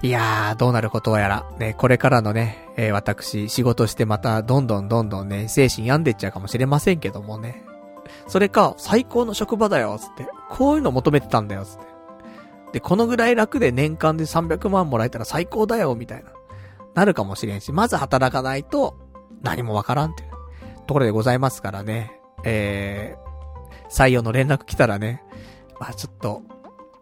[0.00, 7.66] いやー、どうなることやら、ね、これからのね、えー、私、仕事してまた、どんどんどんどんね、精神病んでっちゃうかもしれませんけどもね。
[8.32, 10.26] それか、最高の職場だよ、つって。
[10.48, 11.84] こういうの求めてたんだよ、つって。
[12.72, 16.30] で、このぐらい楽で年間で300万もらえたら最高だよ、みたいな。
[16.94, 18.96] なるかもしれんし、まず働かないと、
[19.42, 20.30] 何もわからんっていう
[20.86, 22.22] ところでございますからね。
[22.42, 25.22] えー、採用の連絡来たらね、
[25.78, 26.40] まあちょっと、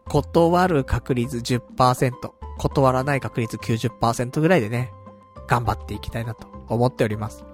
[0.09, 2.11] 断る確率10%、
[2.59, 4.93] 断らない確率90%ぐらいでね、
[5.47, 7.45] 頑張っていきたいなと思っております。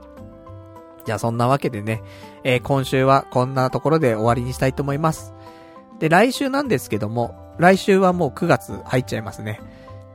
[1.07, 2.03] じゃあそんなわけでね、
[2.43, 5.33] えー、今週はこんなところで終わりにしたいと思います。
[6.01, 9.61] で、来週なんですけども、来週はもう9月入っちゃいますね。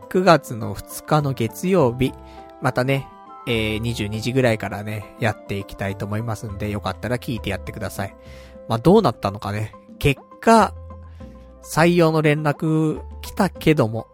[0.09, 2.13] 9月の2日の月曜日、
[2.61, 3.07] またね、
[3.47, 8.15] えー、22時ぐらいからね、やっていきたいと思いますんで、よかったら聞いてやってください。
[8.67, 9.73] まあ、どうなったのかね。
[9.97, 10.73] 結果、
[11.63, 14.07] 採用の連絡来たけども、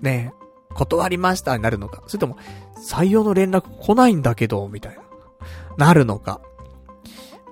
[0.00, 0.32] ね、
[0.74, 2.02] 断りましたになるのか。
[2.06, 2.36] それとも、
[2.76, 4.99] 採用の連絡来ないんだけど、みたいな。
[5.80, 6.42] なるのか。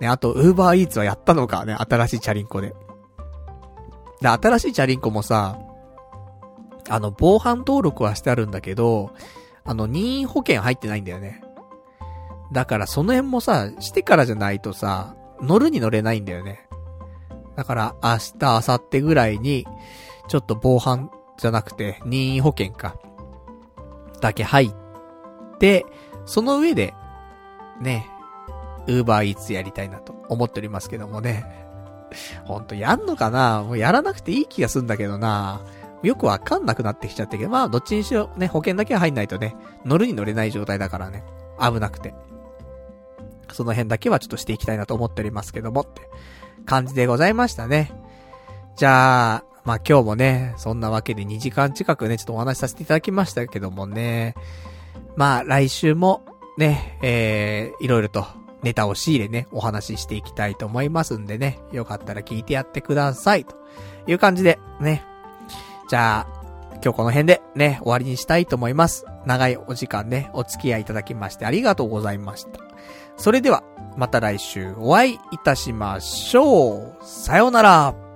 [0.01, 2.75] ね、あと、ウーバーイーツはやったのかね、新しいチャリンコで。
[4.21, 5.59] で、新しいチャリンコもさ、
[6.91, 9.13] あの、防犯登録はしてあるんだけど、
[9.65, 11.43] あの、任意保険入ってないんだよね。
[12.53, 16.69] だからその辺もさ、してからじゃないとさ、乗るに乗れないんだよね。
[17.57, 19.67] だから明日、明後日ぐらいに、
[20.29, 22.97] ちょっと防犯じゃなくて、任意保険か。
[24.21, 24.75] だけ入っ
[25.59, 25.87] て、
[26.27, 26.95] その上で、
[27.81, 28.09] ね、
[28.89, 31.44] ウーバーイーツやりたいなと思っておりますけどもね。
[32.44, 33.62] ほんとやんのかな？
[33.62, 35.60] もうやらなくていい気がすんだけどな
[36.02, 41.24] よくわかんなくなってきちゃったけど、まあ、どっちにしろね、保険だけは入んないとね、乗るに乗れない状態だからね、
[41.60, 42.15] 危なくて。
[43.52, 46.02] その辺だけはちょっとしていきたいなと思っておりますけども、って
[46.66, 47.90] 感じでございましたね。
[48.77, 54.35] じゃあ、まあ今日もね、そんなわけで2時間近くね、ちょっとお話しさせていただきましたけどもね。
[55.16, 56.24] まあ来週も
[56.59, 58.24] ね、えー、いろいろと
[58.63, 63.45] ネタを仕入れね、お話ししていきたいと思いますんでね、よかったら聞いてやってください。
[63.45, 63.55] と
[64.07, 65.05] いう感じで、ね、
[65.89, 66.39] じゃあ、
[66.83, 69.05] 今日この辺でね、終わりにしたいと思います。
[69.27, 72.61] 長いお時間ね、お付き合いいただきましてありがとうございました。
[73.17, 73.65] それでは、
[73.97, 77.05] また来週お会いいたしましょう。
[77.05, 78.08] さようなら。